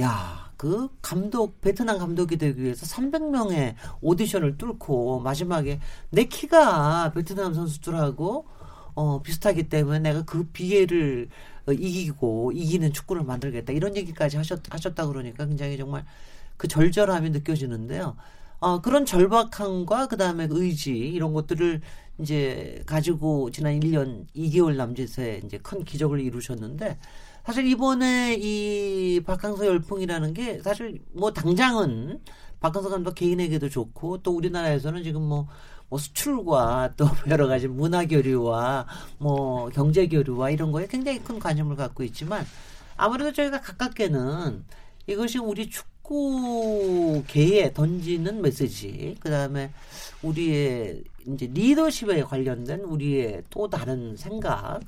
야, 0.00 0.50
그 0.56 0.88
감독, 1.02 1.60
베트남 1.60 1.98
감독이 1.98 2.38
되기 2.38 2.62
위해서 2.62 2.86
300명의 2.86 3.74
오디션을 4.00 4.56
뚫고 4.56 5.20
마지막에 5.20 5.80
내 6.08 6.24
키가 6.24 7.12
베트남 7.12 7.52
선수들하고 7.52 8.46
어, 8.94 9.22
비슷하기 9.22 9.68
때문에 9.68 9.98
내가 10.00 10.22
그 10.24 10.44
비애를 10.44 11.28
어, 11.66 11.72
이기고 11.72 12.52
이기는 12.52 12.92
축구를 12.92 13.24
만들겠다 13.24 13.72
이런 13.72 13.96
얘기까지 13.96 14.36
하셨, 14.36 14.60
하셨다 14.68 15.06
그러니까 15.06 15.46
굉장히 15.46 15.76
정말 15.76 16.04
그 16.56 16.68
절절함이 16.68 17.30
느껴지는데요. 17.30 18.16
어, 18.60 18.80
그런 18.82 19.06
절박함과 19.06 20.08
그 20.08 20.16
다음에 20.16 20.46
의지 20.50 20.92
이런 20.92 21.32
것들을 21.32 21.80
이제 22.18 22.82
가지고 22.84 23.50
지난 23.50 23.80
1년 23.80 24.26
2개월 24.36 24.76
남짓에 24.76 25.40
이제 25.44 25.58
큰 25.58 25.84
기적을 25.84 26.20
이루셨는데 26.20 26.98
사실 27.44 27.66
이번에 27.66 28.36
이 28.38 29.20
박항서 29.24 29.66
열풍이라는 29.66 30.34
게 30.34 30.60
사실 30.60 31.00
뭐 31.12 31.32
당장은 31.32 32.20
박항서 32.60 32.90
감독 32.90 33.14
개인에게도 33.14 33.70
좋고 33.70 34.18
또 34.18 34.32
우리나라에서는 34.32 35.02
지금 35.02 35.22
뭐 35.22 35.48
뭐 35.90 35.98
수출과 35.98 36.94
또 36.96 37.06
여러 37.28 37.46
가지 37.46 37.68
문화 37.68 38.06
교류와 38.06 38.86
뭐 39.18 39.68
경제 39.70 40.06
교류와 40.06 40.50
이런 40.50 40.72
거에 40.72 40.86
굉장히 40.86 41.22
큰 41.22 41.38
관심을 41.38 41.76
갖고 41.76 42.02
있지만 42.04 42.46
아무래도 42.96 43.32
저희가 43.32 43.60
가깝게는 43.60 44.64
이것이 45.06 45.38
우리 45.38 45.68
축구계에 45.68 47.72
던지는 47.72 48.40
메시지, 48.40 49.16
그 49.20 49.30
다음에 49.30 49.72
우리의 50.22 51.02
이제 51.26 51.50
리더십에 51.52 52.22
관련된 52.22 52.80
우리의 52.80 53.42
또 53.50 53.68
다른 53.68 54.16
생각 54.16 54.80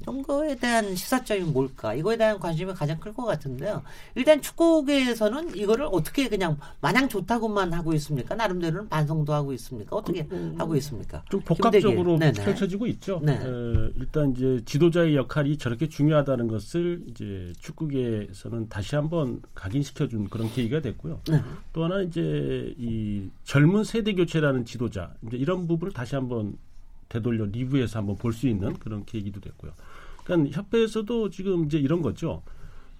이런 0.00 0.22
거에 0.22 0.54
대한 0.56 0.94
시사점이 0.94 1.40
뭘까 1.42 1.94
이거에 1.94 2.16
대한 2.16 2.38
관심이 2.38 2.72
가장 2.72 2.98
클 2.98 3.10
것 3.12 3.24
같은데요. 3.24 3.82
일단 4.14 4.40
축구계에서는 4.40 5.56
이거를 5.56 5.88
어떻게 5.90 6.28
그냥 6.28 6.56
마냥 6.80 7.08
좋다고만 7.08 7.72
하고 7.72 7.92
있습니까? 7.94 8.34
나름대로는 8.34 8.88
반성도 8.88 9.32
하고 9.32 9.52
있습니까? 9.54 9.96
어떻게 9.96 10.24
그, 10.24 10.36
음, 10.36 10.54
하고 10.58 10.76
있습니까? 10.76 11.22
좀 11.28 11.40
복합적으로 11.40 12.18
펼쳐지고 12.18 12.86
있죠. 12.86 13.20
네. 13.22 13.32
어, 13.36 13.90
일단 13.96 14.30
이제 14.36 14.60
지도자의 14.64 15.16
역할이 15.16 15.58
저렇게 15.58 15.88
중요하다는 15.88 16.46
것을 16.48 17.02
이제 17.08 17.52
축구계에서는 17.58 18.68
다시 18.68 18.94
한번 18.94 19.42
각인시켜준 19.54 20.28
그런 20.28 20.50
계기가 20.52 20.80
됐고요. 20.80 21.20
네. 21.28 21.40
또 21.72 21.84
하나 21.84 22.00
이제 22.02 22.74
이 22.78 23.28
젊은 23.44 23.82
세대 23.84 24.14
교체라는 24.14 24.64
지도자 24.64 25.12
이제 25.26 25.36
이런 25.36 25.66
부분 25.66 25.79
부분을 25.80 25.92
다시 25.92 26.14
한번 26.14 26.56
되돌려 27.08 27.44
리뷰해서 27.46 27.98
한번 27.98 28.16
볼 28.16 28.32
수 28.32 28.46
있는 28.48 28.74
그런 28.74 29.04
계기도 29.04 29.40
됐고요. 29.40 29.72
그러니까 30.24 30.56
협회에서도 30.56 31.30
지금 31.30 31.64
이제 31.64 31.78
이런 31.78 32.02
거죠. 32.02 32.42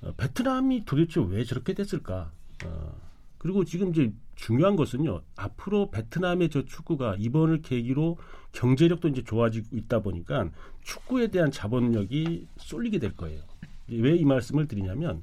어, 0.03 0.13
베트남이 0.17 0.85
도대체 0.87 1.21
왜 1.29 1.45
저렇게 1.45 1.75
됐을까? 1.75 2.33
어, 2.65 2.93
그리고 3.39 3.65
지금 3.65 3.91
이제 3.91 4.13
중요한 4.35 4.75
것은요. 4.75 5.21
앞으로 5.37 5.91
베트남의 5.91 6.49
저 6.51 6.65
축구가 6.65 7.17
이번을 7.19 7.63
계기로 7.63 8.19
경제력도 8.53 9.09
이제 9.09 9.23
좋아지고 9.23 9.77
있다 9.77 10.01
보니까 10.01 10.51
축구에 10.83 11.29
대한 11.29 11.51
자본력이 11.51 12.47
쏠리게 12.57 12.99
될 12.99 13.17
거예요. 13.17 13.43
왜 13.89 14.17
이 14.17 14.25
말씀을 14.25 14.67
드리냐면 14.67 15.23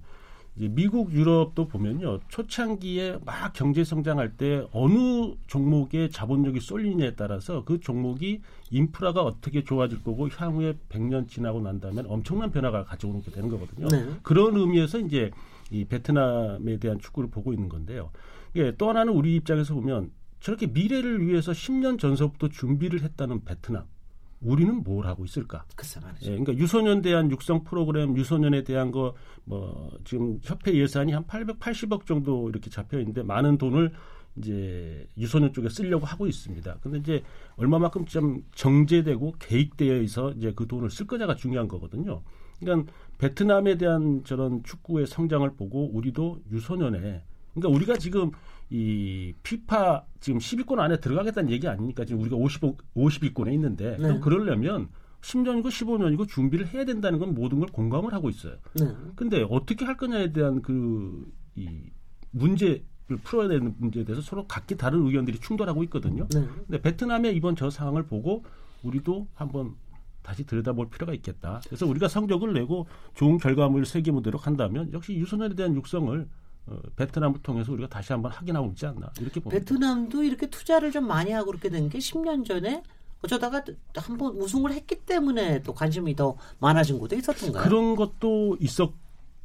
미국, 0.60 1.12
유럽도 1.14 1.68
보면요. 1.68 2.20
초창기에 2.30 3.20
막 3.24 3.54
경제 3.54 3.84
성장할 3.84 4.38
때 4.38 4.68
어느 4.72 5.34
종목에 5.46 6.10
자본력이 6.10 6.60
쏠리느냐에 6.60 7.16
따라서 7.16 7.64
그 7.64 7.80
종목이 7.80 8.42
인프라가 8.72 9.22
어떻게 9.22 9.64
좋아질 9.64 10.04
거고 10.04 10.30
향후에 10.30 10.74
100년 10.90 11.28
지나고 11.28 11.62
난 11.62 11.80
다음에 11.80 12.02
엄청난 12.08 12.52
변화가 12.52 12.86
가져오는 12.86 13.22
게 13.22 13.32
되는 13.32 13.50
거거든요. 13.50 13.88
네. 13.88 14.16
그런 14.24 14.58
의미에서 14.58 15.00
이제 15.00 15.32
이 15.70 15.86
베트남에 15.86 16.78
대한 16.78 17.00
축구를 17.00 17.30
보고 17.30 17.54
있는 17.54 17.70
건데요. 17.70 18.10
예, 18.56 18.76
또 18.76 18.90
하나는 18.90 19.14
우리 19.14 19.36
입장에서 19.36 19.76
보면 19.76 20.12
저렇게 20.40 20.68
미래를 20.68 21.28
위해서 21.28 21.52
10년 21.52 22.00
전서부터 22.00 22.50
준비를 22.50 23.02
했다는 23.04 23.44
베트남. 23.44 23.86
우리는 24.42 24.84
뭘 24.84 25.08
하고 25.08 25.26
있을까? 25.26 25.66
글쎄 25.76 26.00
말이죠. 26.00 26.32
예, 26.32 26.38
그러니까 26.38 26.56
유소년 26.56 27.02
대한 27.02 27.32
육성 27.32 27.64
프로그램, 27.64 28.16
유소년에 28.18 28.64
대한 28.64 28.92
거 28.92 29.16
뭐 29.48 29.90
지금 30.04 30.40
협회 30.44 30.74
예산이 30.74 31.14
한 31.14 31.26
880억 31.26 32.06
정도 32.06 32.50
이렇게 32.50 32.70
잡혀 32.70 33.00
있는데 33.00 33.24
많은 33.24 33.58
돈을 33.58 33.94
이제 34.36 35.08
유소년 35.18 35.54
쪽에 35.54 35.70
쓰려고 35.70 36.06
하고 36.06 36.28
있습니다. 36.28 36.80
근데 36.82 36.98
이제 37.00 37.24
얼마만큼 37.56 38.06
좀 38.06 38.44
정제되고 38.54 39.36
계획되어 39.40 40.02
있어 40.02 40.32
이제 40.34 40.52
그 40.54 40.68
돈을 40.68 40.90
쓸 40.90 41.08
거냐가 41.08 41.36
중요한 41.36 41.68
거거든요. 41.70 42.22
그러니까 42.60 42.92
베트남에 43.20 43.78
대한 43.78 44.24
저런 44.26 44.64
축구의 44.64 45.08
성장을 45.08 45.50
보고 45.56 45.90
우리도 45.96 46.42
유소년에 46.52 47.24
그러니까 47.60 47.76
우리가 47.76 47.98
지금 47.98 48.32
이 48.70 49.34
피파 49.44 50.04
지금 50.20 50.40
10위권 50.40 50.80
안에 50.80 51.00
들어가겠다는 51.00 51.50
얘기 51.52 51.68
아닙니까? 51.68 52.06
지금 52.06 52.22
우리가 52.22 52.36
50, 52.36 52.62
50위권에 52.96 53.54
있는데 53.54 53.98
네. 53.98 54.20
그러려면 54.20 54.90
10년이고 55.22 55.68
15년이고 55.68 56.28
준비를 56.28 56.68
해야 56.68 56.86
된다는 56.86 57.20
건 57.20 57.34
모든 57.34 57.60
걸 57.60 57.70
공감을 57.70 58.14
하고 58.14 58.30
있어요. 58.30 58.56
네. 58.80 58.94
근데 59.16 59.46
어떻게 59.50 59.86
할 59.86 59.98
거냐에 59.98 60.32
대한 60.32 60.62
그 60.62 61.26
이 61.58 61.68
문제를 62.32 62.84
풀어야 63.24 63.48
되는 63.48 63.74
문제에 63.80 64.04
대해서 64.06 64.22
서로 64.22 64.46
각기 64.48 64.78
다른 64.78 65.06
의견들이 65.06 65.40
충돌하고 65.40 65.84
있거든요. 65.86 66.28
네. 66.30 66.48
근데 66.68 66.82
베트남의 66.82 67.36
이번 67.36 67.56
저 67.56 67.70
상황을 67.70 68.04
보고 68.04 68.44
우리도 68.84 69.28
한번 69.34 69.76
다시 70.22 70.46
들여다볼 70.46 70.90
필요가 70.90 71.14
있겠다. 71.14 71.62
그래서 71.66 71.88
우리가 71.88 72.08
성적을 72.08 72.54
내고 72.54 72.86
좋은 73.16 73.38
결과물을 73.38 73.86
세계 73.86 74.12
무대로 74.12 74.38
간다면 74.38 74.92
역시 74.94 75.16
유소년에 75.16 75.56
대한 75.56 75.74
육성을 75.76 76.20
어, 76.20 76.28
베트남을 76.96 77.42
통해서 77.44 77.72
우리가 77.72 77.88
다시 77.90 78.14
한번 78.14 78.32
확인하고 78.32 78.68
있지 78.70 78.86
않나 78.86 79.12
이렇게 79.20 79.40
봅니다. 79.40 79.60
베트남도 79.60 80.24
이렇게 80.24 80.48
투자를 80.50 80.92
좀 80.92 81.08
많이 81.08 81.32
하고 81.32 81.48
그렇게 81.48 81.70
된 81.70 81.90
게 81.90 81.98
10년 82.00 82.46
전에 82.46 82.84
어쩌다가 83.24 83.64
한 83.96 84.18
번 84.18 84.36
우승을 84.36 84.72
했기 84.74 84.96
때문에 84.96 85.64
또 85.64 85.74
관심이 85.74 86.16
더 86.16 86.36
많아진 86.60 87.00
것도 87.00 87.16
있었던가요? 87.16 87.64
그런 87.64 87.96
것도 87.96 88.58
있었 88.60 88.92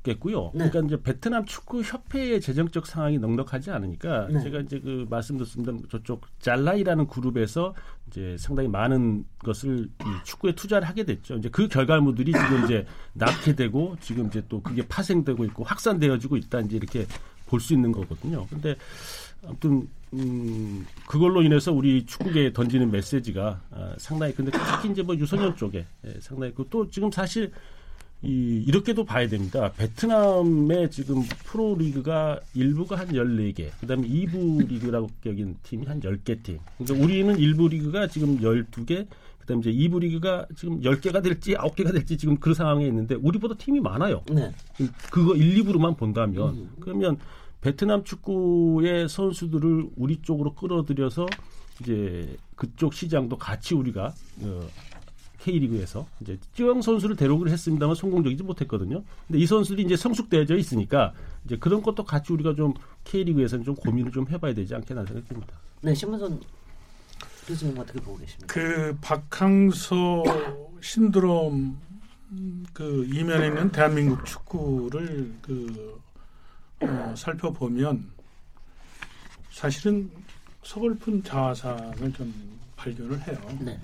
겠고요. 0.02 0.50
네. 0.54 0.68
그러니까 0.68 0.80
이제 0.80 1.02
베트남 1.02 1.44
축구 1.44 1.82
협회의 1.82 2.40
재정적 2.40 2.86
상황이 2.86 3.18
넉넉하지 3.18 3.70
않으니까 3.70 4.28
네. 4.28 4.40
제가 4.42 4.60
이제 4.60 4.80
그 4.80 5.06
말씀드렸습니다. 5.08 5.88
저쪽 5.90 6.22
잘라이라는 6.40 7.06
그룹에서 7.06 7.74
이제 8.08 8.36
상당히 8.38 8.68
많은 8.68 9.24
것을 9.38 9.88
이 10.00 10.04
축구에 10.24 10.52
투자를 10.52 10.88
하게 10.88 11.04
됐죠. 11.04 11.36
이제 11.36 11.48
그 11.48 11.68
결과물들이 11.68 12.32
지금 12.32 12.64
이제 12.64 12.84
낳게 13.14 13.54
되고 13.54 13.96
지금 14.00 14.26
이제 14.26 14.42
또 14.48 14.60
그게 14.60 14.86
파생되고 14.86 15.44
있고 15.44 15.64
확산되어지고 15.64 16.36
있다 16.36 16.60
이제 16.60 16.76
이렇게 16.76 17.06
볼 17.46 17.60
수 17.60 17.74
있는 17.74 17.92
거거든요. 17.92 18.46
근데 18.48 18.74
아무튼 19.44 19.86
음, 20.14 20.86
그걸로 21.06 21.42
인해서 21.42 21.72
우리 21.72 22.04
축구계에 22.06 22.52
던지는 22.52 22.90
메시지가 22.90 23.60
아, 23.70 23.94
상당히 23.98 24.34
근데 24.34 24.50
특히 24.50 24.90
이제 24.90 25.02
뭐 25.02 25.14
유소년 25.16 25.54
쪽에 25.56 25.86
예, 26.06 26.14
상당히 26.20 26.54
그 26.54 26.64
또 26.70 26.88
지금 26.90 27.10
사실 27.10 27.52
이, 28.22 28.64
이렇게도 28.66 29.04
봐야 29.04 29.28
됩니다. 29.28 29.72
베트남의 29.76 30.90
지금 30.90 31.22
프로리그가 31.44 32.38
1부가 32.54 32.96
한 32.98 33.08
14개, 33.08 33.70
그 33.80 33.86
다음에 33.86 34.06
2부 34.06 34.68
리그라고 34.68 35.10
여긴 35.26 35.56
팀이 35.62 35.86
한 35.86 36.00
10개 36.00 36.42
팀. 36.42 36.58
그러니까 36.78 37.04
우리는 37.04 37.36
1부 37.36 37.70
리그가 37.70 38.06
지금 38.06 38.38
12개, 38.38 39.06
그 39.40 39.46
다음에 39.46 39.60
이제 39.60 39.72
2부 39.72 40.00
리그가 40.00 40.46
지금 40.56 40.80
10개가 40.80 41.22
될지 41.22 41.54
9개가 41.54 41.92
될지 41.92 42.16
지금 42.16 42.36
그 42.36 42.54
상황에 42.54 42.86
있는데 42.86 43.16
우리보다 43.16 43.56
팀이 43.56 43.80
많아요. 43.80 44.22
네. 44.30 44.52
그거 45.10 45.34
1, 45.34 45.64
2부로만 45.64 45.96
본다면. 45.96 46.50
음. 46.50 46.70
그러면 46.78 47.18
베트남 47.60 48.04
축구의 48.04 49.08
선수들을 49.08 49.90
우리 49.96 50.22
쪽으로 50.22 50.54
끌어들여서 50.54 51.26
이제 51.80 52.36
그쪽 52.54 52.94
시장도 52.94 53.36
같이 53.38 53.74
우리가 53.74 54.14
어, 54.42 54.60
K리그에서 55.42 56.06
이제 56.20 56.38
쯔영 56.54 56.82
선수를 56.82 57.16
데려오기로 57.16 57.50
했습니다만 57.50 57.96
성공적이지 57.96 58.44
못했거든요. 58.44 59.02
근데 59.26 59.38
이 59.40 59.46
선수들이 59.46 59.82
이제 59.82 59.96
성숙되어져 59.96 60.56
있으니까 60.56 61.12
이제 61.44 61.56
그런 61.56 61.82
것도 61.82 62.04
같이 62.04 62.32
우리가 62.32 62.54
좀 62.54 62.74
K리그에서는 63.04 63.64
좀 63.64 63.74
고민을 63.74 64.12
좀 64.12 64.28
해봐야 64.28 64.54
되지 64.54 64.74
않겠나 64.74 65.04
생각됩니다. 65.04 65.56
네, 65.80 65.94
신문선 65.94 66.40
교수님 67.46 67.76
어떻게 67.76 67.98
보고 68.00 68.18
계십니까? 68.18 68.46
그 68.46 68.96
박항서 69.00 70.22
신드롬 70.80 71.76
그 72.72 73.04
이면에 73.12 73.48
있는 73.48 73.70
대한민국 73.72 74.24
축구를 74.24 75.34
그 75.42 76.00
어, 76.80 77.14
살펴보면 77.16 78.10
사실은 79.50 80.08
서글픈 80.62 81.24
자화상을 81.24 82.12
좀 82.12 82.32
발견을 82.76 83.20
해요. 83.26 83.38
네. 83.60 83.78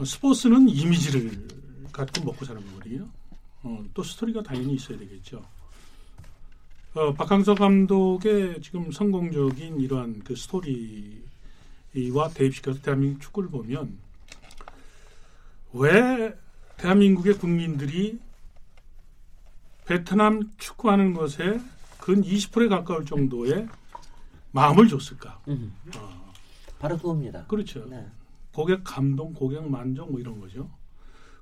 어, 0.00 0.04
스포츠는 0.04 0.66
이미지를 0.70 1.46
갖고 1.92 2.24
먹고 2.24 2.46
사는 2.46 2.64
거거든요. 2.68 3.06
어, 3.62 3.84
또 3.92 4.02
스토리가 4.02 4.42
당연히 4.42 4.74
있어야 4.74 4.98
되겠죠. 4.98 5.44
어, 6.94 7.12
박항서 7.12 7.54
감독의 7.54 8.62
지금 8.62 8.90
성공적인 8.90 9.78
이러한 9.78 10.22
그 10.24 10.34
스토리와 10.34 11.20
대입시켜서 12.32 12.80
대한민국 12.80 13.20
축구를 13.20 13.50
보면 13.50 13.98
왜 15.74 16.34
대한민국의 16.78 17.34
국민들이 17.34 18.18
베트남 19.84 20.50
축구하는 20.56 21.12
것에 21.12 21.60
근 21.98 22.22
20%에 22.22 22.68
가까울 22.68 23.04
정도의 23.04 23.68
마음을 24.52 24.88
줬을까? 24.88 25.42
음. 25.48 25.74
어. 25.94 26.32
바로 26.78 26.96
그겁니다. 26.96 27.44
그렇죠. 27.44 27.84
네. 27.86 28.06
고객 28.52 28.82
감동, 28.84 29.32
고객 29.32 29.68
만족 29.68 30.10
뭐 30.10 30.20
이런 30.20 30.40
거죠. 30.40 30.70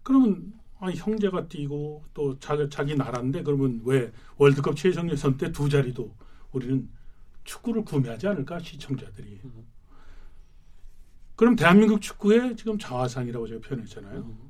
그러면 0.03 0.53
아니, 0.81 0.95
형제가 0.95 1.49
뛰고 1.49 2.05
또 2.15 2.39
자기, 2.39 2.69
자기 2.71 2.95
나라인데 2.95 3.43
그러면 3.43 3.81
왜 3.85 4.13
월드컵 4.37 4.77
최종 4.77 5.11
예선 5.11 5.37
때 5.37 5.51
두 5.51 5.69
자리도 5.69 6.15
우리는 6.53 6.89
축구를 7.45 7.85
구매하지 7.85 8.29
않을까 8.29 8.61
시청자들이. 8.61 9.41
그럼 11.35 11.57
대한민국 11.57 12.01
축구의 12.01 12.57
지금 12.57 12.79
자화상이라고 12.79 13.47
제가 13.49 13.61
표현했잖아요. 13.67 14.49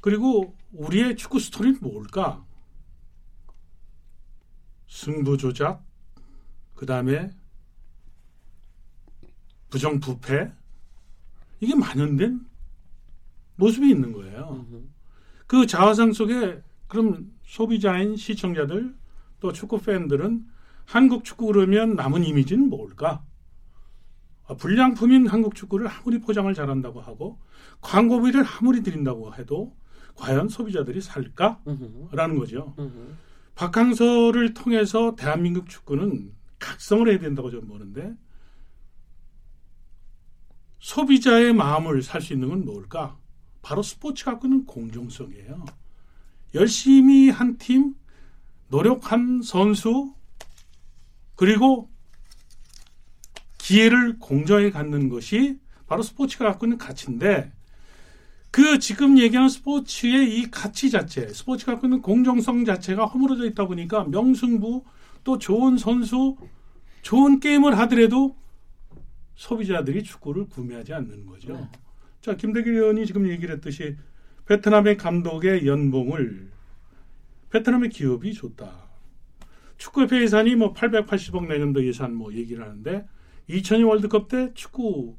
그리고 0.00 0.54
우리의 0.72 1.16
축구 1.16 1.40
스토리는 1.40 1.78
뭘까? 1.80 2.44
승부 4.88 5.36
조작, 5.36 5.82
그 6.74 6.86
다음에 6.86 7.30
부정부패 9.70 10.52
이게 11.64 11.74
만연된 11.74 12.40
모습이 13.56 13.88
있는 13.90 14.12
거예요. 14.12 14.66
그 15.46 15.66
자화상 15.66 16.12
속에 16.12 16.62
그럼 16.88 17.32
소비자인 17.44 18.16
시청자들 18.16 18.94
또 19.40 19.52
축구 19.52 19.80
팬들은 19.80 20.44
한국 20.84 21.24
축구 21.24 21.46
그러면 21.46 21.94
남은 21.96 22.24
이미지는 22.24 22.68
뭘까? 22.68 23.24
아, 24.46 24.54
불량품인 24.54 25.26
한국 25.26 25.54
축구를 25.54 25.88
아무리 25.88 26.20
포장을 26.20 26.52
잘한다고 26.52 27.00
하고 27.00 27.38
광고비를 27.80 28.44
아무리 28.44 28.82
드린다고 28.82 29.34
해도 29.34 29.74
과연 30.16 30.48
소비자들이 30.48 31.00
살까? 31.00 31.60
라는 32.12 32.38
거죠. 32.38 32.74
박항서를 33.54 34.52
통해서 34.54 35.14
대한민국 35.16 35.68
축구는 35.68 36.32
각성을 36.58 37.08
해야 37.08 37.18
된다고 37.18 37.50
저는 37.50 37.68
보는데 37.68 38.14
소비자의 40.84 41.54
마음을 41.54 42.02
살 42.02 42.20
수 42.20 42.34
있는 42.34 42.50
건 42.50 42.66
뭘까? 42.66 43.16
바로 43.62 43.82
스포츠 43.82 44.26
갖고 44.26 44.46
있는 44.46 44.66
공정성이에요. 44.66 45.64
열심히 46.54 47.30
한 47.30 47.56
팀, 47.56 47.94
노력한 48.68 49.40
선수, 49.40 50.12
그리고 51.36 51.88
기회를 53.56 54.18
공정하게 54.18 54.70
갖는 54.72 55.08
것이 55.08 55.58
바로 55.86 56.02
스포츠가 56.02 56.44
갖고 56.44 56.66
있는 56.66 56.76
가치인데 56.76 57.50
그 58.50 58.78
지금 58.78 59.16
얘기하는 59.18 59.48
스포츠의 59.48 60.38
이 60.38 60.50
가치 60.50 60.90
자체, 60.90 61.28
스포츠가 61.28 61.72
갖고 61.72 61.86
있는 61.86 62.02
공정성 62.02 62.66
자체가 62.66 63.06
허물어져 63.06 63.46
있다 63.46 63.66
보니까 63.66 64.04
명승부 64.04 64.84
또 65.24 65.38
좋은 65.38 65.78
선수, 65.78 66.36
좋은 67.00 67.40
게임을 67.40 67.78
하더라도 67.78 68.36
소비자들이 69.34 70.02
축구를 70.02 70.46
구매하지 70.46 70.94
않는 70.94 71.26
거죠. 71.26 71.54
네. 71.54 71.68
자, 72.20 72.36
김대길 72.36 72.74
의원이 72.74 73.06
지금 73.06 73.28
얘기를 73.28 73.54
했듯이 73.54 73.96
베트남의 74.46 74.96
감독의 74.96 75.66
연봉을 75.66 76.50
베트남의 77.50 77.90
기업이 77.90 78.34
줬다. 78.34 78.84
축구협회 79.76 80.22
예산이 80.22 80.54
뭐 80.56 80.72
880억 80.72 81.46
내년도 81.46 81.84
예산 81.84 82.14
뭐 82.14 82.32
얘기를 82.32 82.64
하는데 82.64 83.06
2002 83.48 83.82
월드컵 83.82 84.28
때 84.28 84.52
축구 84.54 85.16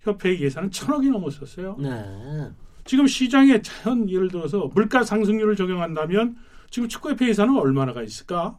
협회 0.00 0.38
예산은 0.38 0.70
천억이 0.70 1.10
넘었었어요. 1.10 1.76
네. 1.78 2.50
지금 2.84 3.06
시장에 3.06 3.60
자연 3.60 4.08
예를 4.08 4.28
들어서 4.28 4.70
물가 4.74 5.04
상승률을 5.04 5.56
적용한다면 5.56 6.36
지금 6.70 6.88
축구협회 6.88 7.28
예산은 7.28 7.56
얼마나가 7.56 8.02
있을까? 8.02 8.58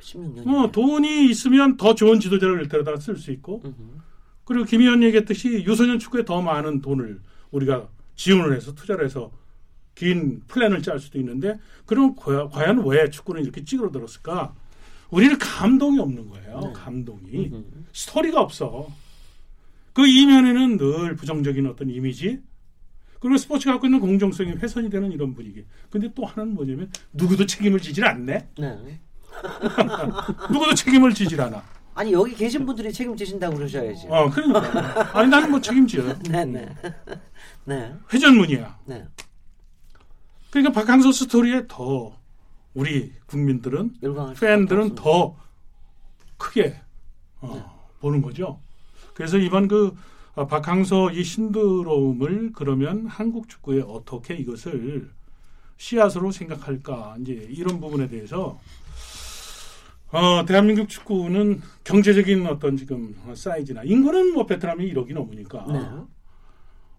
16년. 0.00 0.46
어, 0.46 0.70
돈이 0.70 1.28
있으면 1.30 1.76
더 1.76 1.94
좋은 1.94 2.20
지도자를 2.20 2.68
데려다 2.68 2.96
쓸 2.96 3.16
수 3.16 3.30
있고, 3.32 3.62
으흠. 3.64 4.00
그리고 4.44 4.64
김 4.64 4.80
의원 4.80 5.02
얘기했듯이 5.02 5.64
유소년 5.64 5.98
축구에 5.98 6.24
더 6.24 6.40
많은 6.40 6.80
돈을 6.80 7.20
우리가 7.50 7.88
지원을 8.14 8.56
해서 8.56 8.74
투자를 8.74 9.04
해서 9.04 9.30
긴 9.94 10.42
플랜을 10.48 10.82
짤 10.82 10.98
수도 10.98 11.18
있는데, 11.18 11.58
그럼 11.86 12.14
과연 12.16 12.86
왜 12.86 13.10
축구는 13.10 13.42
이렇게 13.42 13.64
찌그러들었을까? 13.64 14.54
우리는 15.10 15.38
감동이 15.38 15.98
없는 15.98 16.28
거예요. 16.28 16.60
네. 16.60 16.72
감동이. 16.72 17.46
으흠. 17.48 17.86
스토리가 17.92 18.40
없어. 18.40 18.88
그 19.92 20.06
이면에는 20.06 20.76
늘 20.78 21.16
부정적인 21.16 21.66
어떤 21.66 21.90
이미지, 21.90 22.40
그리고 23.20 23.36
스포츠가 23.36 23.72
갖고 23.72 23.86
있는 23.86 24.00
공정성이 24.00 24.52
훼손이 24.52 24.90
되는 24.90 25.10
이런 25.10 25.34
분위기. 25.34 25.64
근데 25.90 26.08
또 26.14 26.24
하나는 26.24 26.54
뭐냐면 26.54 26.90
누구도 27.12 27.46
책임을 27.46 27.80
지질 27.80 28.04
않네. 28.04 28.48
네. 28.58 29.00
누구도 30.50 30.74
책임을 30.74 31.14
지질 31.14 31.40
않아. 31.40 31.62
아니 31.94 32.12
여기 32.12 32.34
계신 32.34 32.64
분들이 32.64 32.92
책임지신다고 32.92 33.56
그러셔야지. 33.56 34.06
어, 34.08 34.30
그러니까. 34.30 35.18
아니 35.18 35.28
나는 35.28 35.50
뭐 35.50 35.60
책임져요. 35.60 36.16
네, 36.30 36.44
네. 36.44 36.68
네. 37.64 37.94
회전문이야. 38.12 38.78
네. 38.84 39.04
그러니까 40.50 40.72
박항서 40.72 41.10
스토리에 41.12 41.64
더 41.66 42.16
우리 42.74 43.12
국민들은 43.26 43.94
팬들은 44.38 44.94
더 44.94 45.36
크게 46.36 46.80
어, 47.40 47.54
네. 47.54 47.64
보는 48.00 48.22
거죠. 48.22 48.60
그래서 49.14 49.36
이번 49.36 49.66
그 49.66 49.96
어, 50.34 50.46
박항서 50.46 51.10
이 51.10 51.24
신드롬을 51.24 52.52
그러면 52.54 53.06
한국 53.08 53.48
축구에 53.48 53.82
어떻게 53.82 54.34
이것을 54.34 55.10
씨앗으로 55.78 56.30
생각할까 56.30 57.16
이제 57.20 57.32
이런 57.50 57.80
부분에 57.80 58.08
대해서 58.08 58.60
어, 60.10 60.44
대한민국 60.46 60.88
축구는 60.88 61.60
경제적인 61.84 62.46
어떤 62.46 62.76
지금 62.76 63.14
사이즈나 63.34 63.82
인구는 63.84 64.32
뭐 64.32 64.46
베트남이 64.46 64.92
1억이 64.92 65.12
넘으니까 65.12 65.66
네. 65.70 65.80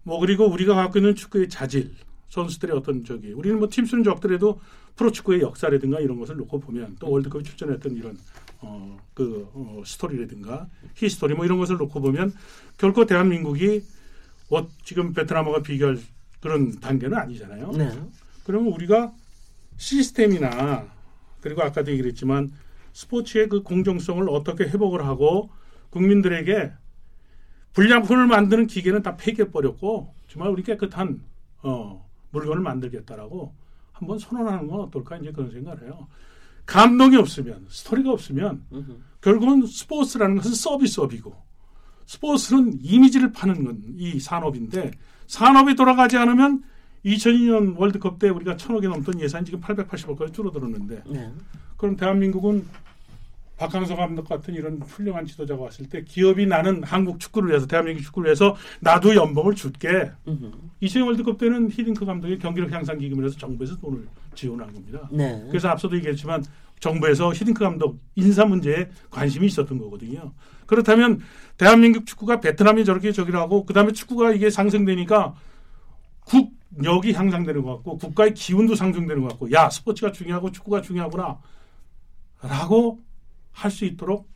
뭐 0.03 0.19
그리고 0.19 0.45
우리가 0.45 0.75
갖고 0.75 0.99
있는 0.99 1.15
축구의 1.15 1.49
자질 1.49 1.95
선수들의 2.29 2.75
어떤 2.75 3.03
저기 3.03 3.33
우리는 3.33 3.57
뭐 3.57 3.67
팀수는 3.69 4.03
적더라도 4.03 4.59
프로 4.95 5.11
축구의 5.11 5.41
역사라든가 5.41 5.99
이런 5.99 6.19
것을 6.19 6.37
놓고 6.37 6.59
보면 6.59 6.97
또 6.99 7.09
월드컵에 7.09 7.41
출전했던 7.41 7.95
이런 7.95 8.17
어, 8.61 8.97
그 9.13 9.49
어, 9.53 9.81
스토리라든가 9.85 10.67
히스토리 10.95 11.33
뭐 11.33 11.45
이런 11.45 11.57
것을 11.57 11.77
놓고 11.77 12.01
보면 12.01 12.33
결코 12.77 13.05
대한민국이 13.05 13.83
어, 14.51 14.67
지금 14.83 15.13
베트남과 15.13 15.61
비교할 15.63 15.97
그런 16.39 16.79
단계는 16.79 17.17
아니잖아요. 17.17 17.71
네. 17.71 17.91
그러면 18.43 18.73
우리가 18.73 19.13
시스템이나 19.77 20.87
그리고 21.41 21.63
아까도 21.63 21.91
얘기했지만 21.91 22.51
스포츠의 22.93 23.49
그 23.49 23.61
공정성을 23.63 24.27
어떻게 24.29 24.65
회복을 24.65 25.05
하고 25.05 25.49
국민들에게 25.89 26.71
불량품을 27.73 28.27
만드는 28.27 28.67
기계는 28.67 29.03
다 29.03 29.15
폐기해 29.15 29.51
버렸고 29.51 30.13
정말 30.27 30.51
우리 30.51 30.63
깨끗한 30.63 31.21
어, 31.61 32.07
물건을 32.31 32.61
만들겠다라고 32.61 33.53
한번 33.91 34.17
선언하는 34.19 34.67
건 34.67 34.81
어떨까 34.81 35.17
이제 35.17 35.31
그런 35.31 35.51
생각을 35.51 35.83
해요. 35.83 36.07
감동이 36.65 37.15
없으면 37.15 37.65
스토리가 37.69 38.11
없으면 38.11 38.63
결국은 39.21 39.65
스포츠라는 39.65 40.35
것은 40.37 40.53
서비스업이고 40.53 41.35
스포츠는 42.05 42.79
이미지를 42.81 43.31
파는 43.31 43.63
건 43.65 43.81
이 43.97 44.19
산업인데 44.19 44.91
산업이 45.27 45.75
돌아가지 45.75 46.17
않으면 46.17 46.63
2002년 47.05 47.77
월드컵 47.77 48.19
때 48.19 48.29
우리가 48.29 48.57
천억이 48.57 48.87
넘던 48.87 49.19
예산이 49.19 49.45
지금 49.45 49.61
880억까지 49.61 50.33
줄어들었는데 50.33 51.03
네. 51.07 51.31
그럼 51.79 51.95
대한민국은 51.95 52.67
박항서 53.55 53.95
감독 53.95 54.27
같은 54.27 54.53
이런 54.53 54.81
훌륭한 54.81 55.25
지도자가 55.25 55.63
왔을 55.63 55.87
때 55.87 56.03
기업이 56.03 56.45
나는 56.45 56.83
한국 56.83 57.19
축구를 57.19 57.49
위해서 57.49 57.67
대한민국 57.67 58.03
축구를 58.03 58.27
위해서 58.27 58.55
나도 58.81 59.15
연봉을 59.15 59.55
줄게. 59.55 60.11
이천 60.81 61.03
월드컵 61.03 61.37
때는 61.37 61.69
히딩크 61.69 62.05
감독이 62.05 62.37
경기력 62.37 62.71
향상 62.71 62.97
기금을 62.97 63.25
해서 63.25 63.37
정부에서 63.37 63.77
돈을 63.77 64.07
지원한 64.35 64.73
겁니다. 64.73 65.09
네. 65.11 65.41
그래서 65.47 65.69
앞서도 65.69 65.95
얘기했지만 65.97 66.43
정부에서 66.79 67.33
히딩크 67.33 67.63
감독 67.63 67.99
인사 68.15 68.45
문제에 68.45 68.89
관심이 69.09 69.45
있었던 69.47 69.77
거거든요. 69.77 70.33
그렇다면 70.65 71.21
대한민국 71.57 72.05
축구가 72.05 72.41
베트남이 72.41 72.85
저렇게 72.85 73.11
저기를 73.11 73.39
하고 73.39 73.65
그다음에 73.65 73.93
축구가 73.93 74.33
이게 74.33 74.49
상승되니까 74.49 75.33
국력이 76.25 77.13
향상되는 77.13 77.61
것 77.61 77.75
같고 77.75 77.97
국가의 77.97 78.33
기운도 78.33 78.75
상승되는 78.75 79.21
것 79.21 79.29
같고 79.29 79.51
야 79.51 79.69
스포츠가 79.69 80.11
중요하고 80.11 80.51
축구가 80.51 80.81
중요하구나 80.81 81.39
라고 82.41 83.01
할 83.51 83.71
수 83.71 83.85
있도록 83.85 84.29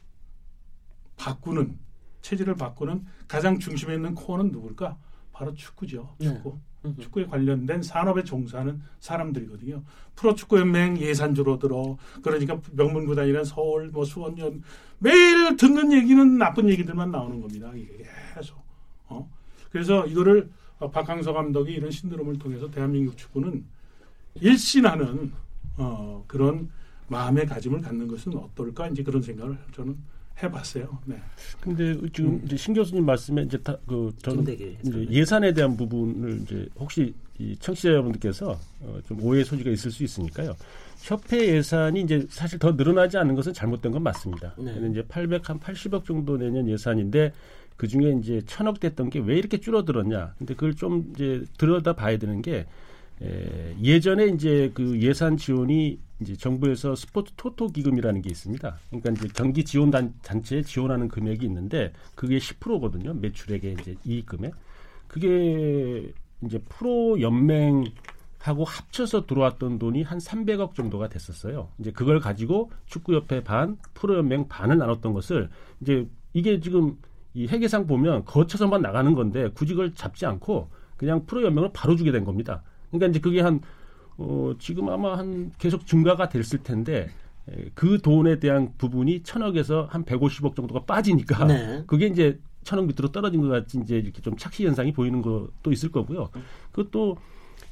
바꾸는 1.18 1.78
체질을 2.22 2.56
바꾸는 2.56 3.06
가장 3.28 3.60
중심에 3.60 3.96
있는 3.96 4.16
코어는 4.16 4.52
누굴까? 4.52 4.98
바로 5.32 5.54
축구죠. 5.54 6.16
네. 6.20 6.26
축구. 6.28 6.58
네. 6.84 6.94
축구에 7.00 7.26
관련된 7.26 7.82
산업에 7.82 8.24
종사하는 8.24 8.82
사람들이거든요. 9.00 9.84
프로축구연맹 10.16 10.98
예산 10.98 11.34
줄어들어 11.34 11.98
그러니까 12.22 12.60
명문구단이란 12.74 13.46
서울, 13.46 13.90
뭐 13.90 14.04
수원연 14.04 14.62
매일 15.00 15.56
듣는 15.56 15.94
얘기는 15.94 16.38
나쁜 16.38 16.70
얘기들만 16.70 17.12
나오는 17.12 17.40
겁니다. 17.40 17.72
계속. 18.36 18.58
어? 19.08 19.30
그래서 19.72 20.06
이거를 20.06 20.50
박항서 20.92 21.32
감독이 21.32 21.72
이런 21.74 21.90
신드롬을 21.90 22.38
통해서 22.40 22.70
대한민국 22.70 23.18
축구는 23.18 23.66
일신하는 24.36 25.32
어, 25.78 26.26
그런 26.28 26.70
마음의 27.08 27.46
다짐을 27.48 27.82
갖는 27.82 28.08
것은 28.08 28.36
어떨까 28.36 28.88
이제 28.88 29.04
그런 29.04 29.22
생각을 29.22 29.58
저는 29.76 29.96
해봤어요. 30.42 30.98
네. 31.06 31.16
근데 31.62 31.96
지금 32.12 32.32
음. 32.32 32.42
이제 32.46 32.58
신 32.58 32.74
교수님 32.74 33.06
말씀에 33.06 33.44
이제 33.44 33.58
다, 33.58 33.78
그 33.88 34.12
저는 34.22 34.44
이제 34.84 35.08
예산에 35.12 35.54
대한 35.54 35.78
부분을 35.78 36.42
이제 36.42 36.68
혹시 36.80 37.14
이 37.38 37.56
청취자 37.60 37.90
여러분들께서 37.90 38.58
어, 38.82 39.00
좀 39.08 39.24
오해 39.24 39.44
소지가 39.44 39.70
있을 39.72 39.92
수 39.92 40.04
있으니까요. 40.04 40.56
협회 41.02 41.56
예산이 41.56 42.02
이제 42.02 42.26
사실 42.30 42.58
더 42.58 42.72
늘어나지 42.72 43.18
않은 43.18 43.36
것은 43.36 43.54
잘못된 43.54 43.92
건 43.92 44.04
맞습니다. 44.04 44.56
네. 44.58 44.72
이제 44.92 45.04
800한 45.04 45.60
80억 45.60 46.06
정도 46.06 46.38
내년 46.38 46.68
예산인데 46.68 47.32
그 47.78 47.88
중에 47.88 48.16
이제 48.20 48.42
천억 48.46 48.80
됐던 48.80 49.10
게 49.10 49.20
왜 49.20 49.38
이렇게 49.38 49.60
줄어들었냐. 49.60 50.36
근데 50.38 50.54
그걸 50.54 50.74
좀 50.76 51.12
이제 51.14 51.44
들여다 51.58 51.94
봐야 51.94 52.18
되는 52.18 52.42
게 52.42 52.66
에, 53.22 53.76
예전에 53.84 54.28
이제 54.28 54.72
그 54.74 55.00
예산 55.02 55.38
지원이 55.38 56.00
이제 56.24 56.36
정부에서 56.36 56.96
스포츠 56.96 57.34
토토 57.38 57.68
기금이라는 57.68 58.22
게 58.22 58.30
있습니다. 58.30 58.78
그러니까 58.90 59.12
이제 59.12 59.28
경기 59.34 59.64
지원 59.64 59.92
단, 59.92 60.14
단체에 60.24 60.64
지원하는 60.64 61.08
금액이 61.08 61.46
있는데 61.46 61.94
그게 62.16 62.38
10%거든요. 62.38 63.14
매출액의 63.14 63.76
이제 63.80 63.96
이익금액. 64.06 64.54
그게 65.08 66.12
이제 66.46 66.58
프로 66.70 67.22
연맹 67.22 67.86
하고 68.40 68.66
합쳐서 68.66 69.26
들어왔던 69.26 69.80
돈이 69.80 70.04
한 70.04 70.18
300억 70.18 70.76
정도가 70.76 71.08
됐었어요. 71.08 71.70
이제 71.80 71.92
그걸 71.92 72.20
가지고 72.20 72.72
축구협회 72.88 73.44
반, 73.44 73.78
프로연맹 73.94 74.50
반을 74.50 74.78
나눴던 74.78 75.14
것을 75.14 75.50
이제 75.82 76.08
이게 76.34 76.60
지금 76.60 76.98
이 77.34 77.48
회계상 77.48 77.88
보면 77.88 78.26
거쳐서만 78.26 78.82
나가는 78.82 79.14
건데 79.14 79.50
굳이 79.54 79.74
그걸 79.74 79.94
잡지 79.94 80.26
않고 80.26 80.70
그냥 80.98 81.26
프로연맹을 81.26 81.70
바로 81.74 81.96
주게 81.96 82.12
된 82.12 82.26
겁니다. 82.26 82.64
그러니까 82.92 83.08
이제 83.08 83.20
그게 83.20 83.40
한 83.40 83.62
어, 84.18 84.54
지금 84.60 84.90
아마 84.90 85.18
한 85.18 85.52
계속 85.58 85.86
증가가 85.86 86.30
됐을 86.30 86.64
텐데 86.64 87.10
에, 87.50 87.70
그 87.74 88.00
돈에 88.02 88.40
대한 88.40 88.74
부분이 88.78 89.24
천억에서 89.24 89.88
한 89.90 90.06
150억 90.06 90.56
정도가 90.56 90.86
빠지니까 90.86 91.46
네. 91.46 91.84
그게 91.88 92.08
이제 92.08 92.40
천억 92.64 92.86
밑으로 92.86 93.12
떨어진 93.12 93.42
것 93.42 93.50
같이 93.50 93.80
이제 93.80 93.98
이렇게 93.98 94.22
좀 94.22 94.38
착시 94.38 94.66
현상이 94.66 94.94
보이는 94.94 95.22
것도 95.22 95.72
있을 95.72 95.92
거고요. 95.92 96.30
그것도 96.72 97.18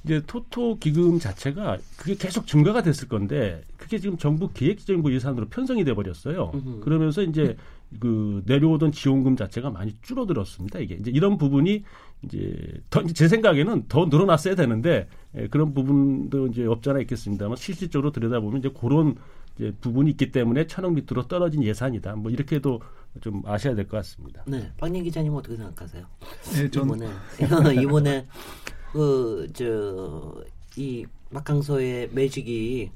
이제 0.03 0.21
토토 0.25 0.77
기금 0.79 1.19
자체가 1.19 1.77
그게 1.97 2.15
계속 2.15 2.47
증가가 2.47 2.81
됐을 2.81 3.07
건데 3.07 3.61
그게 3.77 3.99
지금 3.99 4.17
정부 4.17 4.51
기획재정부 4.51 5.13
예산으로 5.13 5.47
편성이 5.49 5.83
돼 5.83 5.93
버렸어요. 5.93 6.51
그러면서 6.83 7.21
이제 7.21 7.55
그 7.99 8.41
내려오던 8.45 8.93
지원금 8.93 9.35
자체가 9.35 9.69
많이 9.69 9.93
줄어들었습니다. 10.01 10.79
이게 10.79 10.95
이제 10.95 11.11
이런 11.11 11.37
부분이 11.37 11.83
이제 12.23 12.81
더 12.89 13.03
제 13.13 13.27
생각에는 13.27 13.85
더 13.89 14.05
늘어났어야 14.05 14.55
되는데 14.55 15.07
예, 15.35 15.47
그런 15.47 15.73
부분도 15.73 16.47
이제 16.47 16.65
없잖아 16.65 16.99
있겠습니다만 17.01 17.57
실질적으로 17.57 18.11
들여다보면 18.11 18.59
이제 18.59 18.69
그런 18.69 19.15
이제 19.57 19.71
부분이 19.81 20.09
있기 20.11 20.31
때문에 20.31 20.65
천억 20.67 20.93
밑으로 20.93 21.27
떨어진 21.27 21.63
예산이다. 21.63 22.15
뭐 22.15 22.31
이렇게도 22.31 22.81
좀 23.19 23.41
아셔야 23.45 23.75
될 23.75 23.85
것 23.87 23.97
같습니다. 23.97 24.43
네, 24.47 24.71
박민 24.77 25.03
기자님 25.03 25.33
어떻게 25.35 25.57
생각하세요? 25.57 26.05
네, 26.55 26.69
전 26.71 26.85
이번에 26.85 27.75
이번에 27.83 28.27
그저이 28.91 30.45
박항서의 31.33 32.09
매직이 32.11 32.91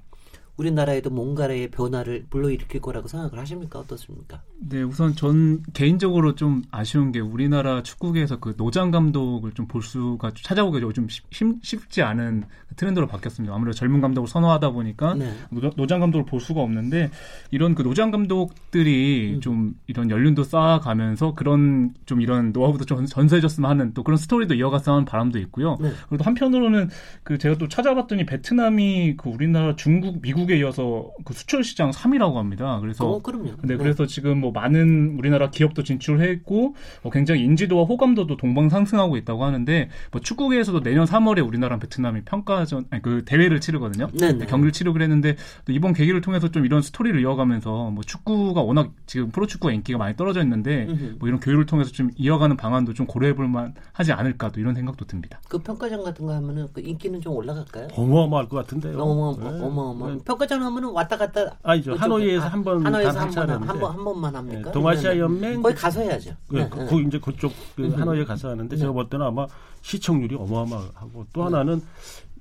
우리나라에도 0.57 1.09
뭔가의 1.09 1.71
변화를 1.71 2.25
불러일으킬 2.29 2.81
거라고 2.81 3.07
생각을 3.07 3.39
하십니까? 3.39 3.79
어떻습니까? 3.79 4.41
네, 4.57 4.81
우선 4.83 5.13
전 5.15 5.61
개인적으로 5.73 6.33
좀 6.35 6.63
아쉬운 6.71 7.11
게 7.11 7.19
우리나라 7.19 7.83
축구계에서 7.83 8.39
그 8.39 8.55
노장 8.57 8.89
감독을 8.89 9.51
좀 9.51 9.65
볼 9.67 9.81
수가 9.83 10.31
찾아보기가 10.33 10.91
좀 10.93 11.07
쉽, 11.09 11.25
쉽지 11.61 12.01
않은 12.01 12.43
트렌드로 12.77 13.07
바뀌었습니다. 13.07 13.53
아무래도 13.53 13.75
젊은 13.75 13.99
감독을 13.99 14.27
선호하다 14.29 14.71
보니까 14.71 15.13
네. 15.15 15.33
노- 15.49 15.71
노장 15.75 15.99
감독을 15.99 16.25
볼 16.25 16.39
수가 16.39 16.61
없는데 16.61 17.09
이런 17.51 17.75
그 17.75 17.81
노장 17.83 18.11
감독들이 18.11 19.33
음. 19.35 19.41
좀 19.41 19.73
이런 19.87 20.09
연륜도 20.09 20.43
쌓아가면서 20.43 21.33
그런 21.33 21.93
좀 22.05 22.21
이런 22.21 22.51
노하우도 22.53 22.85
좀 22.85 23.05
전수해줬으면 23.05 23.69
하는 23.69 23.93
또 23.93 24.03
그런 24.03 24.17
스토리도 24.17 24.53
이어갔으면 24.55 24.95
하는 24.95 25.05
바람도 25.05 25.39
있고요. 25.39 25.77
네. 25.81 25.89
그리고 26.07 26.17
또 26.17 26.23
한편으로는 26.23 26.89
그 27.23 27.37
제가 27.37 27.57
또 27.57 27.67
찾아봤더니 27.67 28.25
베트남이 28.25 29.15
그 29.17 29.29
우리나라, 29.29 29.75
중국, 29.75 30.21
미국에 30.21 30.57
이어서 30.59 31.09
그 31.25 31.33
수출 31.33 31.63
시장 31.63 31.91
3위라고 31.91 32.35
합니다. 32.35 32.79
그래서 32.79 33.05
어, 33.09 33.21
그럼요. 33.21 33.51
네, 33.63 33.75
그래서 33.77 34.05
지금 34.05 34.44
뭐 34.45 34.51
많은 34.51 35.15
우리나라 35.17 35.49
기업도 35.49 35.83
진출했고 35.83 36.75
어, 37.03 37.09
굉장히 37.09 37.41
인지도와 37.43 37.85
호감도도 37.85 38.37
동방 38.37 38.69
상승하고 38.69 39.17
있다고 39.17 39.43
하는데 39.43 39.89
뭐 40.11 40.21
축구계에서도 40.21 40.81
내년 40.81 41.05
3월에 41.05 41.45
우리나라랑 41.45 41.79
베트남이 41.79 42.21
평가전 42.25 42.85
아니 42.91 43.01
그 43.01 43.23
대회를 43.25 43.59
치르거든요. 43.59 44.09
네네. 44.11 44.45
경기를 44.45 44.71
치르기로 44.71 45.03
했는데 45.03 45.35
또 45.65 45.71
이번 45.71 45.93
계기를 45.93 46.21
통해서 46.21 46.49
좀 46.49 46.65
이런 46.65 46.81
스토리를 46.81 47.19
이어가면서 47.19 47.89
뭐 47.91 48.03
축구가 48.03 48.61
워낙 48.61 48.91
지금 49.05 49.29
프로축구가 49.29 49.73
인기가 49.73 49.97
많이 49.97 50.15
떨어져 50.15 50.41
있는데. 50.41 50.85
뭐 51.19 51.27
이런 51.27 51.39
교류를 51.39 51.65
통해서 51.65 51.91
좀 51.91 52.11
이어가는 52.15 52.57
방안도 52.57 52.93
좀 52.93 53.05
고려해볼 53.05 53.47
만하지 53.47 54.11
않을까 54.11 54.51
또 54.51 54.59
이런 54.59 54.75
생각도 54.75 55.05
듭니다. 55.05 55.39
그 55.47 55.59
평가전 55.59 56.03
같은 56.03 56.25
거 56.25 56.33
하면은 56.33 56.67
그 56.73 56.81
인기는 56.81 57.21
좀 57.21 57.35
올라갈까요? 57.35 57.87
어마어마할 57.95 58.47
것 58.47 58.57
같은데요. 58.57 58.97
어머 58.99 59.35
네. 59.37 59.59
어머 59.61 60.09
네. 60.09 60.17
평가전 60.25 60.61
하면은 60.61 60.91
왔다 60.91 61.17
갔다 61.17 61.57
아니죠. 61.63 61.95
하노이에서 61.95 62.45
아, 62.45 62.49
한 62.49 62.63
번, 62.63 62.85
하노이에서 62.85 63.11
단한 63.13 63.29
번, 63.33 63.49
하는데. 63.49 63.67
한 63.67 63.79
번, 63.79 63.91
한 63.93 64.03
번만 64.03 64.34
합니까? 64.38 64.69
네, 64.69 64.71
동아시아 64.71 65.09
네, 65.11 65.15
네. 65.15 65.21
연맹 65.21 65.61
거기 65.61 65.75
가서 65.75 66.01
해야죠. 66.01 66.36
그, 66.47 66.55
네, 66.55 66.69
그, 66.69 66.79
네. 66.79 66.86
그 66.88 67.01
이제 67.01 67.19
그쪽 67.19 67.53
그 67.75 67.83
음. 67.86 67.99
하노이에 67.99 68.25
가서 68.25 68.49
하는데 68.49 68.75
네. 68.75 68.79
제가 68.79 68.91
볼 68.91 69.09
때는 69.09 69.25
아마 69.25 69.47
시청률이 69.81 70.36
어마어마하고 70.36 71.25
또 71.33 71.43
하나는 71.45 71.81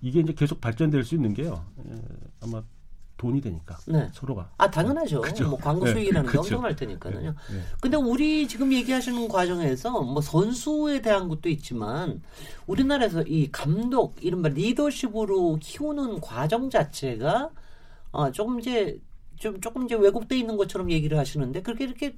이게 0.01 0.21
이제 0.21 0.33
계속 0.33 0.61
발전될 0.61 1.05
수 1.05 1.15
있는 1.15 1.35
게요. 1.35 1.65
에, 1.89 1.95
아마 2.43 2.63
돈이 3.17 3.41
되니까 3.41 3.79
네. 3.87 4.11
서로가. 4.13 4.51
아 4.59 4.71
당연하죠. 4.71 5.21
그죠. 5.21 5.49
뭐 5.49 5.59
광고 5.59 5.87
네, 5.87 5.93
수익이라는 5.93 6.31
게 6.31 6.39
그죠. 6.39 6.41
엄청날 6.41 6.77
테니까요. 6.77 7.21
네, 7.21 7.29
네. 7.29 7.35
근데 7.81 7.97
우리 7.97 8.47
지금 8.49 8.73
얘기하시는 8.73 9.29
과정에서 9.29 10.03
뭐 10.03 10.21
선수에 10.21 11.01
대한 11.01 11.29
것도 11.29 11.49
있지만 11.49 12.21
우리나라에서 12.67 13.23
이 13.23 13.51
감독 13.51 14.17
이른바 14.21 14.49
리더십으로 14.49 15.59
키우는 15.61 16.21
과정 16.21 16.69
자체가 16.69 17.51
어, 18.11 18.31
조금 18.31 18.61
이제 18.61 19.01
좀 19.37 19.61
조금 19.61 19.85
이제 19.85 19.95
왜곡돼 19.95 20.39
있는 20.39 20.57
것처럼 20.57 20.91
얘기를 20.91 21.19
하시는데 21.19 21.63
그렇게 21.63 21.85
이렇게 21.85 22.17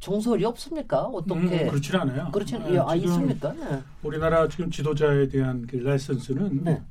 정설이 0.00 0.44
없습니까? 0.44 1.02
어떻게 1.02 1.64
음, 1.64 1.68
그렇진 1.70 1.96
않아요. 1.96 2.30
그렇지 2.30 2.58
네, 2.58 2.78
아, 2.78 2.94
지금 2.94 3.08
있습니까? 3.08 3.52
네. 3.52 3.82
우리나라 4.02 4.48
지금 4.48 4.70
지도자에 4.70 5.28
대한 5.28 5.66
그 5.66 5.76
라이선스는 5.76 6.64
네. 6.64 6.82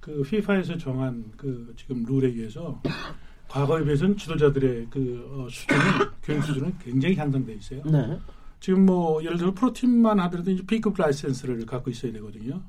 그 0.00 0.22
FIFA에서 0.26 0.76
정한 0.78 1.24
그 1.36 1.72
지금 1.76 2.04
룰에 2.04 2.28
의해서 2.28 2.80
과거에 3.48 3.84
비해서는 3.84 4.16
지도자들의 4.16 4.88
그 4.90 5.28
어, 5.32 5.48
수준은 5.48 5.80
교육 6.22 6.44
수준은 6.44 6.78
굉장히 6.82 7.14
향상돼 7.16 7.52
있어요. 7.54 7.82
네. 7.84 8.18
지금 8.58 8.84
뭐 8.84 9.22
예를 9.22 9.38
들어 9.38 9.54
프로팀만 9.54 10.18
하더라도 10.20 10.50
이제 10.50 10.64
B급 10.66 10.96
라이센스를 10.98 11.64
갖고 11.66 11.90
있어야 11.90 12.12
되거든요. 12.12 12.60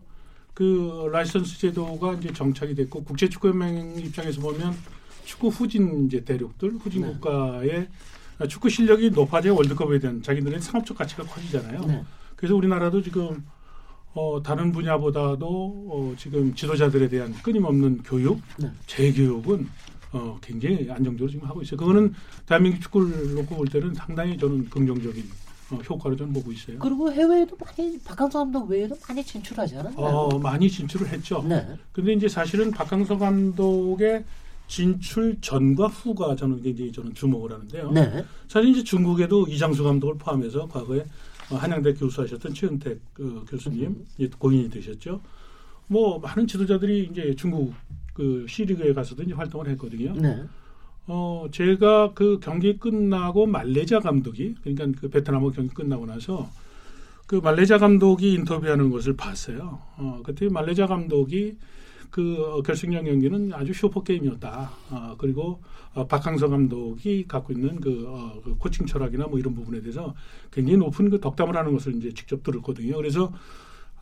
그 0.53 1.09
라이선스 1.11 1.59
제도가 1.59 2.13
이제 2.13 2.31
정착이 2.31 2.75
됐고 2.75 3.03
국제축구연맹 3.03 3.97
입장에서 3.99 4.41
보면 4.41 4.73
축구 5.25 5.47
후진 5.49 6.05
이제 6.07 6.23
대륙들 6.23 6.73
후진 6.79 7.01
네. 7.01 7.07
국가의 7.13 7.87
축구 8.49 8.69
실력이 8.69 9.11
높아져야 9.11 9.53
월드컵에 9.53 9.99
대한 9.99 10.21
자기들의 10.21 10.59
상업적 10.61 10.97
가치가 10.97 11.23
커지잖아요. 11.23 11.85
네. 11.85 12.03
그래서 12.35 12.55
우리나라도 12.55 13.01
지금 13.01 13.45
어, 14.13 14.41
다른 14.43 14.71
분야보다도 14.71 15.47
어, 15.47 16.13
지금 16.17 16.53
지도자들에 16.53 17.07
대한 17.07 17.33
끊임없는 17.43 18.03
교육, 18.03 18.41
네. 18.57 18.69
재교육은 18.87 19.67
어, 20.13 20.37
굉장히 20.41 20.89
안정적으로 20.89 21.29
지금 21.29 21.47
하고 21.47 21.61
있어요. 21.61 21.77
그거는 21.77 22.13
대한민국 22.45 22.81
축구를 22.81 23.35
놓고 23.35 23.55
볼 23.55 23.67
때는 23.67 23.93
상당히 23.93 24.37
저는 24.37 24.69
긍정적인 24.69 25.23
어, 25.71 25.75
효과를 25.77 26.17
저는 26.17 26.33
보고 26.33 26.51
있어요. 26.51 26.79
그리고 26.79 27.11
해외에도 27.11 27.55
많이 27.57 27.97
박항서 27.99 28.39
감독 28.39 28.69
외에도 28.69 28.95
많이 29.07 29.23
진출하지 29.23 29.77
않았나요? 29.77 30.05
어, 30.05 30.39
많이 30.39 30.69
진출을 30.69 31.07
했죠. 31.07 31.41
네. 31.47 31.65
근데 31.93 32.11
이제 32.11 32.27
사실은 32.27 32.71
박항서 32.71 33.17
감독의 33.17 34.25
진출 34.71 35.35
전과 35.41 35.87
후가 35.87 36.33
저는 36.37 36.63
굉장히 36.63 36.93
저는 36.93 37.13
주목을 37.13 37.51
하는데요. 37.51 37.91
네. 37.91 38.23
사실 38.47 38.69
이제 38.69 38.81
중국에도 38.81 39.45
이장수 39.45 39.83
감독을 39.83 40.15
포함해서 40.17 40.65
과거에 40.69 41.03
어, 41.51 41.57
한양대 41.57 41.93
교수하셨던 41.95 42.53
최은택 42.53 43.01
그 43.13 43.43
교수님 43.49 44.05
이제 44.17 44.29
고인이 44.39 44.69
되셨죠. 44.69 45.19
뭐 45.87 46.19
많은 46.19 46.47
지도자들이 46.47 47.09
이제 47.11 47.35
중국 47.35 47.73
그 48.13 48.45
C리그에 48.47 48.93
가서도 48.93 49.23
이제 49.23 49.33
활동을 49.33 49.67
했거든요. 49.71 50.13
네. 50.15 50.41
어 51.07 51.47
제가 51.51 52.13
그 52.13 52.39
경기 52.41 52.77
끝나고 52.77 53.47
말레이자 53.47 53.99
감독이 53.99 54.55
그러니까 54.63 55.01
그 55.01 55.09
베트남하고 55.09 55.51
경기 55.51 55.73
끝나고 55.73 56.05
나서 56.05 56.49
그 57.27 57.35
말레이자 57.35 57.77
감독이 57.77 58.31
인터뷰하는 58.35 58.89
것을 58.89 59.17
봤어요. 59.17 59.81
어 59.97 60.21
그때 60.23 60.47
말레이자 60.47 60.87
감독이 60.87 61.57
그 62.11 62.43
어, 62.43 62.61
결승전 62.61 63.05
경기는 63.05 63.53
아주 63.53 63.73
슈퍼 63.73 64.03
게임이었다. 64.03 64.71
어, 64.91 65.15
그리고 65.17 65.61
어, 65.93 66.05
박항서 66.05 66.49
감독이 66.49 67.25
갖고 67.27 67.53
있는 67.53 67.79
그, 67.79 68.05
어, 68.07 68.39
그 68.43 68.55
코칭 68.57 68.85
철학이나 68.85 69.27
뭐 69.27 69.39
이런 69.39 69.55
부분에 69.55 69.81
대해서 69.81 70.13
굉장히 70.51 70.77
높은 70.77 71.09
그 71.09 71.19
덕담을 71.19 71.55
하는 71.55 71.71
것을 71.71 71.95
이제 71.95 72.13
직접 72.13 72.43
들었거든요. 72.43 72.97
그래서 72.97 73.31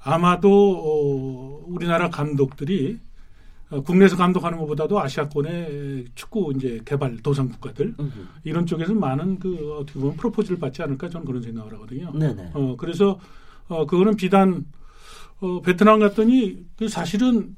아마도 0.03 0.49
어, 0.49 1.63
우리나라 1.67 2.09
감독들이 2.09 2.99
어, 3.69 3.81
국내에서 3.81 4.17
감독하는 4.17 4.57
것보다도 4.57 4.99
아시아권의 4.99 6.05
축구 6.15 6.51
이제 6.55 6.81
개발 6.85 7.17
도상 7.17 7.49
국가들 7.49 7.93
음흠. 7.99 8.27
이런 8.43 8.65
쪽에서 8.65 8.95
많은 8.95 9.37
그 9.37 9.73
어떻게 9.73 9.99
보면 9.99 10.15
프로포즈를 10.17 10.57
받지 10.57 10.81
않을까 10.81 11.09
저는 11.09 11.27
그런 11.27 11.43
생각을 11.43 11.73
하거든요. 11.73 12.11
네네. 12.11 12.51
어 12.55 12.75
그래서 12.75 13.19
어 13.67 13.85
그거는 13.85 14.15
비단 14.15 14.65
어 15.41 15.61
베트남 15.61 15.99
갔더니 15.99 16.65
그 16.75 16.87
사실은 16.87 17.55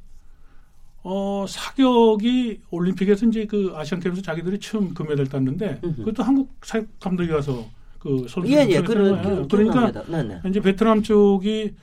어 1.03 1.45
사격이 1.47 2.61
올림픽에서 2.69 3.25
이제 3.25 3.45
그 3.45 3.73
아시안 3.75 3.99
게임에서 3.99 4.21
자기들이 4.21 4.59
처음 4.59 4.93
금메달 4.93 5.27
땄는데 5.27 5.81
음흠. 5.83 5.95
그것도 5.97 6.23
한국 6.23 6.51
사격 6.63 6.87
감독이 6.99 7.29
가서 7.29 7.65
그 7.97 8.25
선수 8.27 8.51
예, 8.51 8.67
예, 8.69 8.81
그런, 8.81 9.21
그, 9.21 9.47
그러니까 9.47 9.91
기억납니다. 9.91 10.03
네네. 10.03 10.41
이제 10.49 10.59
베트남 10.59 11.01
쪽이 11.01 11.73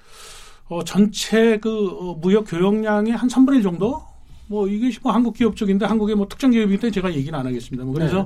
어, 0.68 0.84
전체 0.84 1.58
그 1.58 1.88
어, 1.88 2.14
무역 2.14 2.44
교역량의 2.44 3.12
한 3.12 3.28
3분의 3.28 3.56
1 3.56 3.62
정도 3.62 4.02
뭐 4.46 4.68
이게 4.68 4.96
뭐 5.02 5.12
한국 5.12 5.34
기업 5.34 5.56
쪽인데 5.56 5.86
한국의 5.86 6.16
뭐 6.16 6.28
특정 6.28 6.50
기업이기 6.50 6.78
때문에 6.78 6.92
제가 6.92 7.12
얘기는 7.12 7.36
안 7.38 7.46
하겠습니다. 7.46 7.84
뭐 7.84 7.94
그래서 7.94 8.24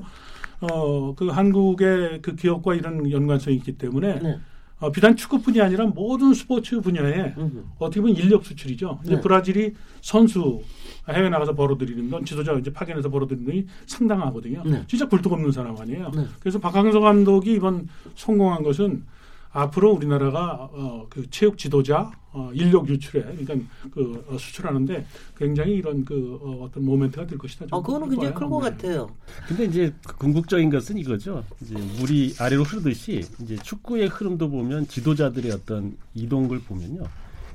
네. 0.60 0.66
어그 0.70 1.28
한국의 1.28 2.20
그 2.22 2.36
기업과 2.36 2.74
이런 2.74 3.10
연관성이 3.10 3.56
있기 3.56 3.78
때문에 3.78 4.20
네. 4.20 4.38
어, 4.78 4.90
비단 4.90 5.14
축구뿐이 5.16 5.60
아니라 5.60 5.86
모든 5.86 6.34
스포츠 6.34 6.80
분야에 6.80 7.34
음흠. 7.36 7.64
어떻게 7.78 8.00
보면 8.00 8.16
인력 8.16 8.44
수출이죠. 8.44 9.00
이제 9.04 9.14
네. 9.14 9.20
브라질이 9.20 9.74
선수 10.00 10.62
해외 11.08 11.28
나가서 11.28 11.54
벌어들이는 11.54 12.10
돈, 12.10 12.24
지도자 12.24 12.52
이제 12.52 12.72
파견해서 12.72 13.08
벌어들이는 13.08 13.44
돈이 13.44 13.66
상당하거든요. 13.86 14.62
네. 14.64 14.84
진짜 14.86 15.06
굴뚝 15.08 15.32
없는 15.32 15.50
사람 15.50 15.76
아니에요. 15.76 16.10
네. 16.14 16.26
그래서 16.40 16.58
박항서 16.58 17.00
감독이 17.00 17.54
이번 17.54 17.88
성공한 18.14 18.62
것은 18.62 19.04
앞으로 19.52 19.92
우리나라가 19.92 20.70
어, 20.72 21.06
그 21.10 21.28
체육 21.30 21.58
지도자 21.58 22.10
어, 22.32 22.50
인력 22.54 22.88
유출에 22.88 23.22
그러니까 23.22 23.54
그 23.92 24.24
어, 24.28 24.38
수출하는데 24.38 25.04
굉장히 25.36 25.74
이런 25.74 26.04
그 26.04 26.38
어, 26.42 26.64
어떤 26.64 26.84
모멘트가 26.84 27.26
될 27.26 27.36
것이다. 27.36 27.66
어, 27.70 27.82
그거는 27.82 28.08
굉장히 28.08 28.34
클것 28.34 28.62
네. 28.62 28.70
같아요. 28.70 29.10
근데 29.46 29.64
이제 29.64 29.92
그 30.06 30.16
궁극적인 30.16 30.70
것은 30.70 30.96
이거죠. 30.96 31.44
이제 31.60 31.74
물이 31.98 32.36
아래로 32.38 32.62
흐르듯이 32.62 33.22
이제 33.42 33.56
축구의 33.56 34.08
흐름도 34.08 34.48
보면 34.48 34.88
지도자들의 34.88 35.52
어떤 35.52 35.96
이동을 36.14 36.60
보면요. 36.60 37.02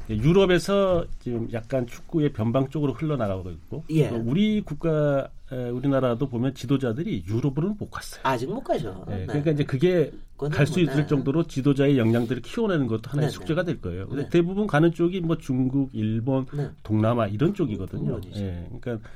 유럽에서 0.09 1.05
지금 1.19 1.47
약간 1.53 1.85
축구의 1.85 2.33
변방 2.33 2.69
쪽으로 2.69 2.93
흘러나가고 2.93 3.49
있고 3.51 3.83
예. 3.89 4.09
또 4.09 4.15
우리 4.15 4.61
국가 4.61 5.29
에, 5.51 5.69
우리나라도 5.69 6.27
보면 6.27 6.53
지도자들이 6.53 7.25
유럽으로는 7.27 7.77
못 7.79 7.89
갔어요. 7.89 8.21
아직 8.23 8.49
못 8.49 8.61
가죠. 8.61 9.05
예, 9.09 9.15
네. 9.15 9.25
그러니까 9.27 9.51
이제 9.51 9.63
그게 9.63 10.11
갈수 10.37 10.79
뭐, 10.79 10.83
있을 10.83 11.01
네. 11.01 11.07
정도로 11.07 11.43
지도자의 11.43 11.97
역량들을 11.97 12.41
키워내는 12.41 12.87
것도 12.87 13.09
하나의 13.09 13.29
네, 13.29 13.33
숙제가 13.33 13.63
될 13.63 13.81
거예요. 13.81 14.07
근데 14.07 14.23
네. 14.23 14.29
대부분 14.29 14.67
가는 14.67 14.91
쪽이 14.91 15.21
뭐 15.21 15.37
중국, 15.37 15.89
일본, 15.93 16.45
네. 16.53 16.69
동남아 16.83 17.27
이런 17.27 17.53
쪽이거든요. 17.53 18.19
예, 18.35 18.67
그러니까 18.79 18.97
그 18.97 19.09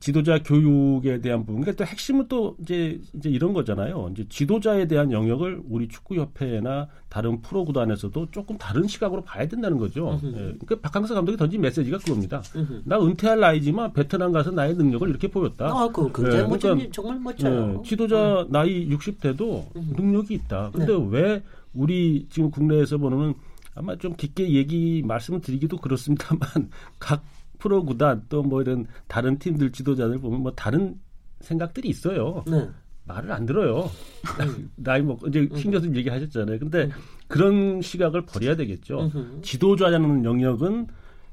지도자 0.00 0.42
교육에 0.42 1.20
대한 1.20 1.46
부분. 1.46 1.60
그러니까 1.60 1.84
또 1.84 1.88
핵심은 1.88 2.26
또 2.28 2.56
이제 2.60 3.00
이제 3.14 3.30
이런 3.30 3.52
거잖아요. 3.52 4.10
이제 4.12 4.26
지도자에 4.28 4.88
대한 4.88 5.12
영역을 5.12 5.62
우리 5.68 5.86
축구 5.86 6.16
협회나 6.16 6.88
다른 7.08 7.40
프로 7.42 7.64
구단에서도 7.64 8.32
조금 8.32 8.58
다른 8.58 8.88
시각으로 8.88 9.22
봐야 9.22 9.46
된다는 9.46 9.78
거죠. 9.78 10.18
예, 10.24 10.30
그러니까 10.30 10.80
박항서 10.80 11.14
감독이 11.14 11.38
던진 11.38 11.60
메시지가 11.60 11.98
그겁니다. 11.98 12.42
음흠. 12.56 12.82
나 12.86 13.00
은퇴할 13.00 13.38
나이지만 13.38 13.92
베트남 13.92 14.32
가서 14.32 14.50
나의 14.50 14.74
능력을 14.74 15.08
이렇게 15.08 15.28
보였다. 15.28 15.66
아, 15.66 15.88
그 15.92 16.10
굉장히 16.12 16.38
예, 16.38 16.42
멋진 16.42 16.58
그러니까, 16.60 16.84
일, 16.84 16.92
정말 16.92 17.20
멋져요. 17.20 17.78
예, 17.78 17.88
지도자 17.88 18.46
나이 18.50 18.88
60대도 18.88 19.64
능력이 19.96 20.34
있다. 20.34 20.72
근데 20.72 20.92
네. 20.92 21.06
왜 21.08 21.42
우리 21.72 22.26
지금 22.30 22.50
국내에서 22.50 22.98
보는 22.98 23.34
아마 23.76 23.94
좀 23.94 24.16
깊게 24.16 24.50
얘기 24.54 25.04
말씀을 25.06 25.40
드리기도 25.40 25.76
그렇습니다만 25.76 26.40
각 26.98 27.22
프로 27.58 27.84
구단 27.84 28.22
또 28.28 28.42
뭐 28.42 28.62
이런 28.62 28.86
다른 29.08 29.38
팀들 29.38 29.72
지도자들 29.72 30.18
보면 30.18 30.40
뭐 30.40 30.52
다른 30.52 30.98
생각들이 31.40 31.88
있어요. 31.88 32.42
네. 32.46 32.68
말을 33.04 33.32
안 33.32 33.46
들어요. 33.46 33.90
음. 34.40 34.70
나이 34.76 35.00
먹고 35.02 35.28
이제 35.28 35.48
신 35.56 35.70
교수님 35.70 35.96
얘기하셨잖아요. 35.96 36.58
근데 36.58 36.90
그런 37.26 37.80
시각을 37.80 38.22
버려야 38.26 38.54
되겠죠. 38.56 39.10
지도자라는 39.42 40.24
영역은 40.24 40.86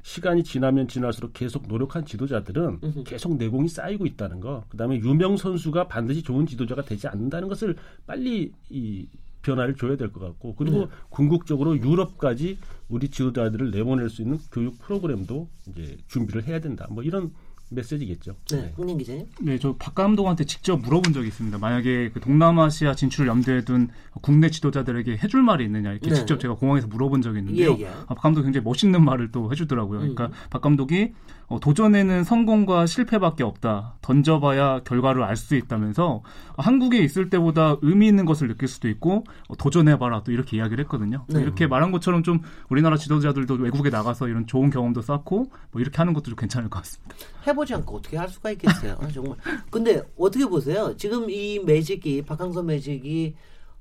시간이 0.04 0.44
지나면 0.44 0.88
지날수록 0.88 1.34
계속 1.34 1.68
노력한 1.68 2.06
지도자들은. 2.06 3.04
계속 3.06 3.36
내공이 3.38 3.68
쌓이고 3.68 4.06
있다는 4.06 4.40
거. 4.40 4.64
그다음에 4.70 4.98
유명 5.00 5.36
선수가 5.36 5.88
반드시 5.88 6.22
좋은 6.22 6.46
지도자가 6.46 6.84
되지 6.84 7.08
않는다는 7.08 7.48
것을 7.48 7.76
빨리 8.06 8.52
이 8.70 9.08
변화를 9.46 9.76
줘야 9.76 9.96
될 9.96 10.12
것 10.12 10.20
같고 10.20 10.56
그리고 10.56 10.80
네. 10.82 10.88
궁극적으로 11.10 11.78
유럽까지 11.78 12.58
우리 12.90 13.10
지도자들을 13.10 13.72
내보낼 13.72 14.10
수 14.10 14.22
있는 14.22 14.40
교육 14.52 14.80
프로그램도 14.80 15.48
이제 15.68 15.98
준비를 16.08 16.44
해야 16.46 16.60
된다. 16.60 16.88
뭐 16.90 17.04
이런 17.04 17.32
메시지겠죠. 17.76 18.36
네. 18.52 18.74
홍님 18.78 18.98
기자님. 18.98 19.28
네, 19.42 19.60
저 19.60 19.76
박 19.78 19.94
감독한테 19.96 20.46
직접 20.46 20.78
물어본 20.82 21.14
적이 21.14 21.28
있습니다. 21.28 21.58
만약에 21.58 22.10
그 22.14 22.20
동남아시아 22.20 22.96
진출을 22.96 23.28
염두에 23.28 23.64
둔 23.66 23.90
국내 24.22 24.50
지도자들에게 24.50 25.18
해줄 25.24 25.44
말이 25.44 25.66
있느냐 25.66 25.92
이렇게 25.92 26.10
네. 26.10 26.16
직접 26.16 26.40
제가 26.40 26.56
공항에서 26.56 26.88
물어본 26.88 27.22
적이 27.22 27.40
있는데요. 27.40 27.76
예, 27.80 27.84
예. 27.84 27.88
아, 27.88 28.06
박 28.16 28.22
감독이 28.22 28.46
굉장히 28.46 28.64
멋있는 28.64 29.04
말을 29.04 29.32
또 29.32 29.52
해주더라고요. 29.52 30.00
그러니까 30.00 30.28
음. 30.28 30.32
박 30.50 30.62
감독이 30.62 31.14
어, 31.48 31.60
도전에는 31.60 32.24
성공과 32.24 32.88
실패밖에 32.88 33.44
없다. 33.44 33.98
던져봐야 34.02 34.80
결과를 34.84 35.24
알 35.24 35.36
수 35.36 35.56
있다면서 35.56 36.08
어, 36.16 36.24
한국에 36.58 36.98
있을 37.04 37.30
때보다 37.30 37.76
의미 37.82 38.08
있는 38.08 38.26
것을 38.26 38.48
느낄 38.48 38.68
수도 38.68 38.88
있고 38.90 39.26
어, 39.50 39.56
도전해봐라 39.58 40.24
또 40.24 40.32
이렇게 40.32 40.58
이야기를 40.58 40.84
했거든요. 40.86 41.26
네. 41.28 41.42
이렇게 41.42 41.68
말한 41.68 41.92
것처럼 41.92 42.24
좀 42.24 42.40
우리나라 42.70 42.96
지도자들도 42.98 43.56
외국에 43.56 43.90
나가서 43.90 44.28
이런 44.30 44.48
좋은 44.48 44.70
경험도 44.70 45.02
쌓고 45.02 45.52
뭐 45.72 45.82
이렇게 45.82 45.98
하는 45.98 46.14
것도 46.14 46.24
좀 46.32 46.36
괜찮을 46.36 46.70
것 46.70 46.80
같습니다. 46.80 47.16
해보지 47.46 47.74
않고 47.76 47.98
어떻게 47.98 48.18
할 48.18 48.28
수가 48.28 48.52
있겠어요. 48.52 48.98
아, 49.00 49.08
정말. 49.10 49.38
근데 49.70 50.02
어떻게 50.18 50.46
보세요? 50.46 50.96
지금 50.98 51.30
이 51.30 51.60
매직이 51.60 52.22
박항서 52.22 52.64
매직이 52.64 53.36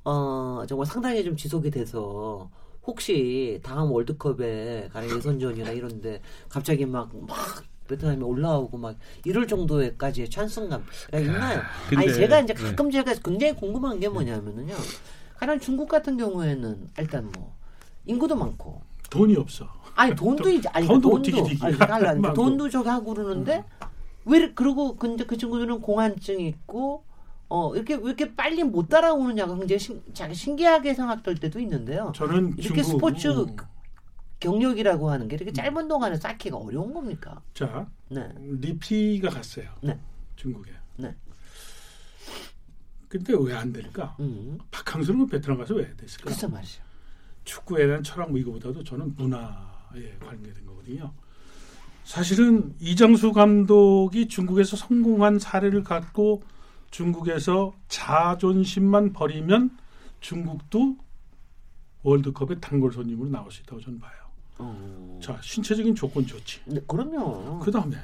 어 0.05 0.65
정말 0.69 0.87
상당히 0.87 1.25
좀 1.25 1.37
지속이 1.37 1.71
돼서 1.71 2.51
혹시 2.87 3.61
다음 3.63 3.91
월드컵에 3.93 4.91
가는 4.93 5.17
예선전이나 5.17 5.71
이런데 5.71 6.21
갑자기 6.49 6.85
막막 6.85 7.65
베트남에 7.89 8.23
올라오고 8.23 8.79
막 8.79 8.97
이럴 9.25 9.47
정도의까지의 9.47 10.31
찬성감가 10.31 11.19
있나요? 11.19 11.61
아니 11.97 12.07
근데, 12.07 12.13
제가 12.13 12.41
이제 12.41 12.55
네. 12.55 12.63
가끔 12.63 12.91
제가 12.91 13.15
굉장히 13.25 13.55
궁금한 13.55 14.01
게 14.01 14.09
뭐냐면은요. 14.09 14.75
가령 15.37 15.61
중국 15.61 15.89
같은 15.89 16.17
경우에는 16.17 16.91
일단 16.99 17.31
뭐 17.33 17.55
인구도 18.07 18.37
많고 18.37 18.83
돈이 19.11 19.37
없어. 19.37 19.69
아니 19.95 20.15
돈도 20.15 20.49
이제 20.51 20.69
아니 20.73 20.87
돈도 20.87 21.09
돈도 21.09 21.23
디기디기. 21.23 21.65
아니 21.65 21.77
달라 21.79 22.15
많고. 22.15 22.35
돈도 22.35 22.69
저기 22.71 22.89
하고 22.89 23.15
그러는데 23.15 23.65
왜 24.25 24.39
이렇게- 24.39 24.55
그러고 24.55 24.97
근데 24.97 25.25
그 25.25 25.37
친구들은 25.37 25.81
공안증 25.81 26.41
있고 26.41 27.05
어 27.49 27.75
이렇게 27.77 27.95
왜 27.95 28.03
이렇게 28.07 28.35
빨리 28.35 28.65
못 28.65 28.89
따라오느냐가 28.89 29.55
굉장히 29.57 29.79
신, 29.79 30.03
자기 30.13 30.35
신기하게 30.35 30.95
생각될 30.95 31.37
때도 31.37 31.61
있는데요. 31.61 32.13
저는 32.15 32.55
이렇게 32.59 32.63
중국 32.63 32.83
스포츠 32.85 33.29
음, 33.29 33.57
경력이라고 34.41 35.11
하는 35.11 35.29
게 35.29 35.37
이렇게 35.37 35.53
짧은 35.53 35.87
동안에 35.87 36.17
쌓기가 36.17 36.57
어려운 36.57 36.93
겁니까? 36.93 37.41
자 37.55 37.87
네. 38.09 38.29
리피가 38.37 39.29
갔어요. 39.31 39.69
네. 39.83 39.99
중국에. 40.37 40.73
네. 40.97 41.15
근데 43.09 43.33
왜 43.39 43.55
안 43.55 43.73
될까? 43.73 44.17
음. 44.19 44.59
박항서는 44.73 45.29
베트남 45.29 45.59
가서 45.59 45.75
왜 45.75 45.95
됐을까? 45.97 46.25
글쎄 46.25 46.49
말이죠. 46.49 46.83
축구에 47.45 47.87
대한 47.87 48.03
철학 48.03 48.31
뭐 48.31 48.39
이거보다도 48.39 48.83
저는 48.85 49.15
문화에 49.17 50.19
관계된 50.21 50.67
거거든요. 50.67 51.13
사실은 52.05 52.75
이정수 52.81 53.33
감독이 53.33 54.29
중국에서 54.29 54.77
성공한 54.77 55.39
사례를 55.39 55.83
갖고 55.83 56.43
중국에서 56.91 57.75
자존심만 57.89 59.13
버리면 59.13 59.77
중국도 60.21 60.97
월드컵에 62.03 62.61
단골 62.61 62.93
손님으로 62.93 63.31
나올 63.31 63.51
수 63.51 63.63
있다고 63.63 63.81
저는 63.81 63.99
봐요. 63.99 64.13
어. 64.59 65.19
자, 65.23 65.39
신체적인 65.43 65.95
조건 65.95 66.27
좋지. 66.27 66.61
네, 66.67 66.81
그럼요. 66.87 67.59
그 67.61 67.71
다음에 67.71 67.97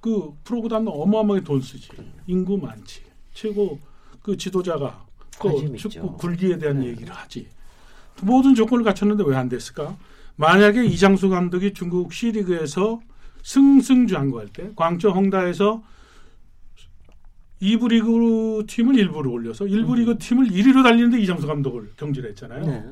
그 0.00 0.34
프로그램은 0.44 0.88
어마어마하게 0.88 1.44
돈 1.44 1.60
쓰지. 1.60 1.90
인구 2.26 2.56
많지. 2.56 3.02
최고 3.32 3.78
그 4.22 4.36
지도자가 4.36 5.06
또 5.38 5.48
관심 5.48 5.76
축구 5.76 5.88
있죠. 5.88 6.16
굴기에 6.16 6.58
대한 6.58 6.80
네. 6.80 6.86
얘기를 6.88 7.14
하지. 7.14 7.48
모든 8.22 8.54
조건을 8.54 8.84
갖췄는데 8.84 9.24
왜 9.26 9.36
안 9.36 9.48
됐을까? 9.48 9.96
만약에 10.36 10.84
이장수 10.84 11.28
감독이 11.28 11.72
중국 11.74 12.12
C리그에서 12.12 13.00
승승장구할 13.42 14.48
때 14.48 14.70
광저 14.76 15.10
홍다에서 15.10 15.82
2부 17.62 17.88
리그 17.88 18.64
팀을 18.66 18.94
1부로 18.96 19.32
올려서 19.32 19.64
1부 19.64 19.96
리그 19.96 20.18
팀을 20.18 20.48
1위로 20.48 20.82
달리는데 20.82 21.18
이장수 21.20 21.46
감독을 21.46 21.92
경질을 21.96 22.30
했잖아요. 22.30 22.66
네. 22.66 22.84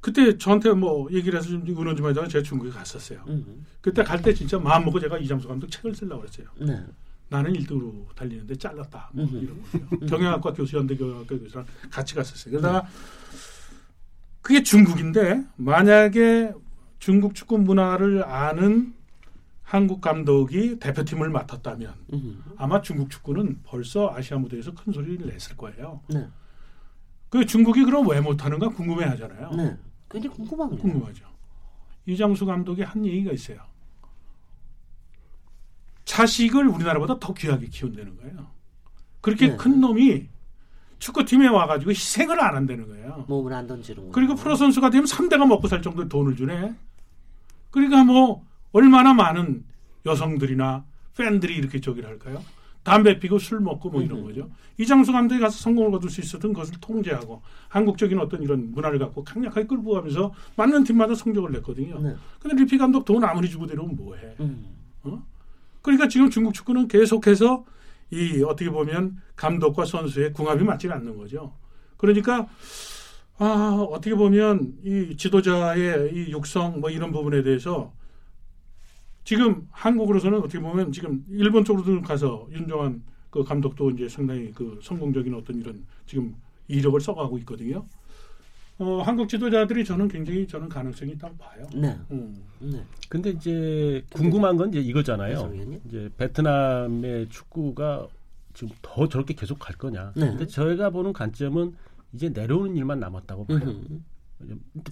그때 0.00 0.38
저한테 0.38 0.70
뭐 0.72 1.08
얘기를 1.12 1.38
해서 1.38 1.48
좀 1.50 1.64
의논 1.66 1.96
좀 1.96 2.08
해달라고 2.08 2.28
제가 2.30 2.42
중국에 2.44 2.70
갔었어요. 2.70 3.20
음. 3.26 3.66
그때 3.80 4.02
갈 4.04 4.22
때 4.22 4.32
진짜 4.32 4.58
마음 4.58 4.84
먹고 4.84 5.00
제가 5.00 5.18
이장수 5.18 5.48
감독 5.48 5.68
책을 5.70 5.94
쓰려고 5.94 6.22
그랬어요. 6.22 6.46
네. 6.60 6.80
나는 7.28 7.52
1등으로 7.52 8.06
달리는데 8.14 8.54
잘랐다. 8.56 9.10
뭐 9.12 9.24
음흠. 9.24 9.36
이런 9.36 9.62
거예요. 9.62 10.06
경영학과 10.06 10.52
교수, 10.52 10.76
연대 10.76 10.96
경영학과 10.96 11.36
교수랑 11.36 11.66
같이 11.90 12.14
갔었어요. 12.14 12.52
그러다가 12.52 12.88
그게 14.42 14.62
중국인데 14.62 15.44
만약에 15.56 16.52
중국 16.98 17.34
축구 17.34 17.58
문화를 17.58 18.24
아는 18.24 18.94
한국 19.62 20.00
감독이 20.00 20.78
대표팀을 20.78 21.30
맡았다면 21.30 21.94
음. 22.12 22.44
아마 22.56 22.82
중국 22.82 23.10
축구는 23.10 23.60
벌써 23.62 24.12
아시아 24.12 24.38
무대에서 24.38 24.74
큰 24.74 24.92
소리를 24.92 25.26
냈을 25.26 25.56
거예요. 25.56 26.00
네. 26.08 26.26
그 27.28 27.46
중국이 27.46 27.84
그럼 27.84 28.08
왜 28.08 28.20
못하는가 28.20 28.68
궁금해 28.70 29.04
하잖아요. 29.06 29.50
네. 29.52 29.76
굉장히 30.10 30.34
궁금합니다. 30.34 30.82
궁금하죠. 30.82 31.24
이장수 32.06 32.44
감독이 32.46 32.82
한 32.82 33.06
얘기가 33.06 33.30
있어요. 33.32 33.60
자식을 36.04 36.66
우리나라보다 36.66 37.20
더 37.20 37.32
귀하게 37.32 37.68
키운다는 37.68 38.16
거예요. 38.16 38.50
그렇게 39.20 39.50
네. 39.50 39.56
큰 39.56 39.80
놈이 39.80 40.28
축구팀에 41.00 41.48
와가지고 41.48 41.90
희생을 41.90 42.40
안 42.40 42.54
한다는 42.54 42.86
거예요. 42.86 43.24
몸을 43.26 43.52
안 43.52 43.66
던지는 43.66 44.06
거. 44.06 44.12
그리고 44.12 44.34
프로 44.36 44.54
선수가 44.54 44.90
되면 44.90 45.06
3대가 45.06 45.46
먹고 45.46 45.66
살 45.66 45.82
정도의 45.82 46.08
돈을 46.08 46.36
주네. 46.36 46.74
그러니까 47.70 48.04
뭐 48.04 48.44
얼마나 48.72 49.12
많은 49.12 49.64
여성들이나 50.06 50.84
팬들이 51.16 51.56
이렇게 51.56 51.80
저기를 51.80 52.08
할까요? 52.08 52.42
담배 52.82 53.18
피고 53.18 53.38
술 53.38 53.60
먹고 53.60 53.90
뭐 53.90 54.02
이런 54.02 54.22
거죠. 54.22 54.48
이장수 54.78 55.12
감독이 55.12 55.40
가서 55.40 55.58
성공을 55.58 55.90
거둘 55.90 56.10
수 56.10 56.20
있었던 56.20 56.52
것을 56.52 56.76
통제하고 56.80 57.42
한국적인 57.68 58.18
어떤 58.18 58.42
이런 58.42 58.72
문화를 58.72 58.98
갖고 58.98 59.22
강력하게 59.22 59.66
끌고 59.66 59.92
가면서 59.92 60.32
맞는 60.56 60.84
팀마다 60.84 61.14
성적을 61.14 61.50
냈거든요. 61.52 62.00
네. 62.00 62.14
근데 62.40 62.56
리피 62.56 62.78
감독 62.78 63.04
돈 63.04 63.22
아무리 63.22 63.50
주고 63.50 63.66
데려오면 63.66 63.96
뭐해? 63.96 64.36
음. 64.40 64.66
어? 65.02 65.22
그러니까 65.82 66.08
지금 66.08 66.30
중국 66.30 66.54
축구는 66.54 66.88
계속해서 66.88 67.64
이 68.10 68.42
어떻게 68.42 68.70
보면 68.70 69.16
감독과 69.36 69.84
선수의 69.84 70.32
궁합이 70.32 70.64
맞지 70.64 70.88
않는 70.88 71.16
거죠. 71.16 71.52
그러니까 71.96 72.48
아 73.38 73.86
어떻게 73.90 74.14
보면 74.14 74.74
이 74.84 75.16
지도자의 75.16 76.12
이 76.14 76.32
육성 76.32 76.80
뭐 76.80 76.90
이런 76.90 77.12
부분에 77.12 77.42
대해서 77.42 77.92
지금 79.24 79.68
한국으로서는 79.70 80.38
어떻게 80.38 80.58
보면 80.58 80.92
지금 80.92 81.24
일본 81.30 81.64
쪽으로 81.64 82.02
가서 82.02 82.48
윤정환 82.50 83.02
그 83.30 83.44
감독도 83.44 83.90
이제 83.90 84.08
상당히 84.08 84.52
그 84.52 84.80
성공적인 84.82 85.34
어떤 85.34 85.60
이런 85.60 85.84
지금 86.06 86.34
이력을 86.68 87.00
써가고 87.00 87.38
있거든요. 87.38 87.86
어, 88.80 89.02
한국 89.02 89.28
지도자들이 89.28 89.84
저는 89.84 90.08
굉장히 90.08 90.46
저는 90.46 90.68
가능성이 90.68 91.12
있다고 91.12 91.36
봐요. 91.36 91.66
네. 91.74 91.98
음. 92.12 92.34
네. 92.60 92.82
근데 93.10 93.28
이제 93.30 94.02
궁금한 94.10 94.56
건 94.56 94.70
이제 94.70 94.80
이거잖아요. 94.80 95.52
이제 95.86 96.08
베트남의 96.16 97.28
축구가 97.28 98.06
지금 98.54 98.74
더 98.80 99.06
저렇게 99.06 99.34
계속 99.34 99.58
갈 99.58 99.76
거냐. 99.76 100.12
네. 100.16 100.28
근데 100.30 100.46
저희가 100.46 100.88
보는 100.90 101.12
관점은 101.12 101.74
이제 102.14 102.30
내려오는 102.30 102.74
일만 102.74 102.98
남았다고 103.00 103.44
봐요. 103.46 103.58
음흠. 103.62 104.00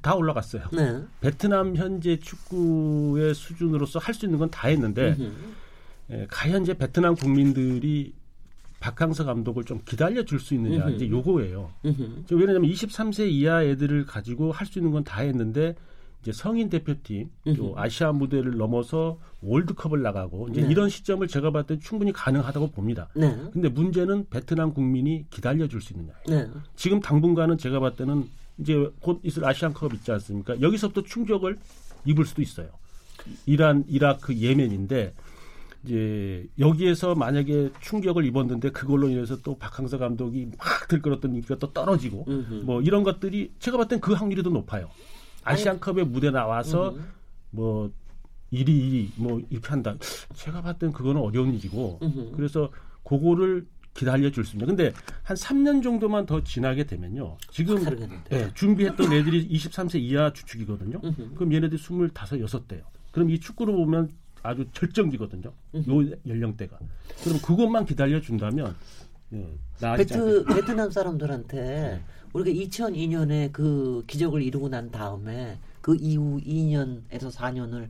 다 0.03 0.15
올라갔어요. 0.15 0.65
네. 0.75 1.03
베트남 1.23 1.75
현재 1.75 2.19
축구의 2.19 3.35
수준으로서 3.35 3.99
할 3.99 4.15
수 4.15 4.27
있는 4.27 4.39
건 4.39 4.51
다 4.51 4.69
했는데. 4.69 5.17
예, 6.11 6.27
과연 6.31 6.63
이제 6.63 6.73
베트남 6.75 7.15
국민들이 7.15 8.15
박항서 8.81 9.25
감독을 9.25 9.65
좀 9.65 9.81
기다려 9.85 10.25
줄 10.25 10.39
수 10.41 10.55
있느냐 10.55 10.85
음흠. 10.87 10.95
이제 10.95 11.09
요거예요. 11.09 11.71
저 12.27 12.37
왜냐하면 12.37 12.71
23세 12.71 13.29
이하 13.31 13.63
애들을 13.65 14.07
가지고 14.07 14.53
할 14.53 14.67
수 14.67 14.79
있는 14.79 14.93
건 14.93 15.03
다 15.05 15.21
했는데 15.23 15.75
이제 16.23 16.33
성인 16.33 16.69
대표팀 16.69 17.31
또. 17.57 17.75
아시아 17.77 18.13
무대를 18.13 18.57
넘어서 18.57 19.19
월드컵을 19.41 20.03
나가고 20.03 20.49
이제 20.49 20.63
네. 20.63 20.69
이런 20.69 20.89
시점을 20.89 21.27
제가 21.29 21.51
봤을 21.53 21.77
때 21.77 21.79
충분히 21.83 22.13
가능하다고 22.13 22.73
봅니다. 22.73 23.09
네. 23.15 23.37
근데 23.53 23.69
문제는 23.69 24.27
베트남 24.29 24.75
국민이 24.75 25.27
기다려 25.31 25.67
줄 25.69 25.81
수 25.81 25.93
있느냐. 25.95 26.13
네. 26.29 26.49
지금 26.77 27.01
당분간은 27.01 27.57
제가 27.59 27.79
봤을 27.81 27.97
때는 27.99 28.25
이제 28.59 28.91
곧 29.01 29.21
있을 29.23 29.45
아시안컵 29.45 29.95
있지 29.95 30.11
않습니까? 30.13 30.61
여기서부터 30.61 31.03
충격을 31.03 31.57
입을 32.05 32.25
수도 32.27 32.43
있어요. 32.43 32.69
이란, 33.47 33.85
이라크, 33.89 34.35
예멘인데 34.35 35.15
이제 35.85 36.47
여기에서 36.59 37.15
만약에 37.15 37.71
충격을 37.81 38.25
입었는데 38.25 38.71
그걸로 38.71 39.09
인해서 39.09 39.41
또 39.43 39.57
박항서 39.57 39.99
감독이 39.99 40.51
막 40.59 40.89
들끓었던 40.89 41.35
인기가 41.35 41.57
또 41.57 41.73
떨어지고 41.73 42.25
음흠. 42.29 42.55
뭐 42.65 42.83
이런 42.83 43.05
것들이 43.05 43.53
제가 43.59 43.77
봤을 43.77 43.89
땐 43.89 44.01
그 44.01 44.13
확률이 44.13 44.43
더 44.43 44.51
높아요. 44.51 44.91
아시안컵에 45.45 46.05
무대 46.05 46.31
나와서 46.31 46.91
음흠. 46.91 47.03
뭐 47.51 47.93
1위 48.53 49.11
뭐 49.17 49.41
이렇게 49.51 49.69
한다. 49.69 49.95
제가 50.35 50.63
봤을 50.63 50.79
땐 50.79 50.93
그거는 50.93 51.21
어려운 51.21 51.55
일이고 51.55 52.01
음흠. 52.03 52.33
그래서 52.37 52.71
그거를 53.05 53.67
기다려 53.95 54.31
줄 54.31 54.45
수 54.45 54.57
있는. 54.57 54.69
근데 54.69 54.93
한 55.23 55.37
3년 55.37 55.83
정도만 55.83 56.27
더 56.27 56.43
지나게 56.45 56.85
되면요. 56.85 57.37
지금. 57.51 57.85
예, 58.31 58.51
준비했던 58.55 59.13
애들이 59.13 59.49
23세 59.49 60.01
이하 60.01 60.33
주축이거든요. 60.33 61.01
그럼 61.35 61.53
얘네들이 61.53 61.81
25, 61.81 62.09
6대요. 62.09 62.83
그럼 63.11 63.31
이 63.31 63.41
축구로 63.41 63.75
보면 63.75 64.11
아주 64.43 64.67
절정기거든요. 64.73 65.49
요 65.49 66.19
연령대가. 66.27 66.79
그럼 67.23 67.39
그것만 67.41 67.85
기다려 67.85 68.21
준다면 68.21 68.75
예, 69.35 69.47
베트, 69.97 70.45
베트남 70.45 70.91
사람들한테 70.91 72.03
우리가 72.33 72.67
2002년에 72.67 73.53
그 73.53 74.05
기적을 74.07 74.43
이루고 74.43 74.69
난 74.69 74.91
다음에 74.91 75.59
그 75.81 75.97
이후 75.99 76.41
2년에서 76.41 77.33
4년을 77.33 77.89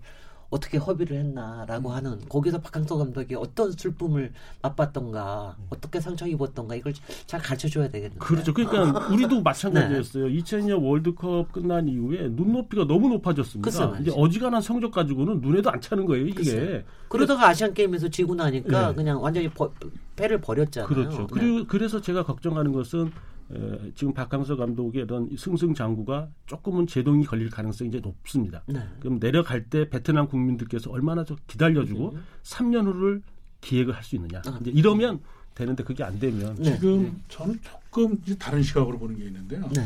어떻게 0.51 0.79
허비를 0.79 1.17
음. 1.17 1.21
했나라고 1.21 1.91
하는 1.91 2.19
거기서 2.29 2.61
박항서 2.61 2.97
감독이 2.97 3.35
어떤 3.35 3.71
슬픔을 3.73 4.33
맛봤던가 4.63 5.57
어떻게 5.69 6.01
상처 6.01 6.27
입었던가 6.27 6.75
이걸 6.75 6.95
잘 7.27 7.41
가르쳐 7.41 7.69
줘야 7.69 7.89
되겠는데. 7.89 8.19
그렇죠. 8.19 8.55
그러니까 8.55 9.09
우리도 9.09 9.43
마찬가지였어요. 9.43 10.27
2002년 10.27 10.83
월드컵 10.83 11.53
끝난 11.53 11.87
이후에 11.89 12.29
눈높이가 12.29 12.87
너무 12.87 13.09
높아졌습니다. 13.11 13.87
말이지. 13.87 14.11
이제 14.11 14.19
어지간한 14.19 14.63
성적 14.63 14.91
가지고는 14.91 15.41
눈에도 15.41 15.71
안 15.71 15.81
차는 15.81 16.07
거예요, 16.07 16.27
이게. 16.27 16.35
글쎄. 16.35 16.85
그러다가 17.09 17.49
아시안 17.49 17.75
게임에서 17.75 18.09
지고 18.09 18.35
나니까 18.35 18.89
네. 18.89 18.95
그냥 18.95 19.23
완전히 19.23 19.49
버, 19.51 19.71
패를 20.17 20.41
버렸잖아요. 20.41 20.89
그렇죠. 20.89 21.19
네. 21.19 21.27
그리고 21.31 21.67
그래서 21.67 22.01
제가 22.01 22.23
걱정하는 22.23 22.73
것은 22.73 23.13
에, 23.51 23.93
지금 23.95 24.13
박항서 24.13 24.57
감독의 24.57 25.03
이런 25.05 25.29
승승장구가 25.37 26.29
조금은 26.47 26.87
제동이 26.87 27.25
걸릴 27.25 27.49
가능성이 27.51 27.89
이제 27.89 28.01
높습니다. 28.01 28.63
네. 28.67 28.87
그럼 29.01 29.19
내려갈 29.19 29.65
때 29.65 29.89
베트남 29.89 30.29
국민들께서 30.29 30.91
얼마나 30.91 31.25
좀 31.25 31.37
기다려주고 31.47 32.13
음. 32.13 32.23
3년 32.43 32.85
후를 32.87 33.23
기획을 33.61 33.95
할 33.95 34.03
수 34.03 34.17
있느냐. 34.17 34.43
아. 34.47 34.59
이제 34.61 34.71
이러면 34.71 35.21
되는데 35.55 35.83
그게 35.83 36.05
안 36.05 36.19
되면 36.19 36.55
네. 36.57 36.75
지금 36.75 37.21
저는 37.29 37.59
조금 37.63 38.19
이제 38.25 38.37
다른 38.37 38.63
시각으로 38.63 38.99
보는 38.99 39.17
게 39.17 39.25
있는데요. 39.25 39.69
네. 39.75 39.83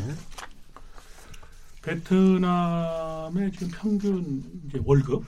베트남의 1.83 3.53
지금 3.53 3.69
평균 3.73 4.43
이제 4.69 4.81
월급 4.85 5.25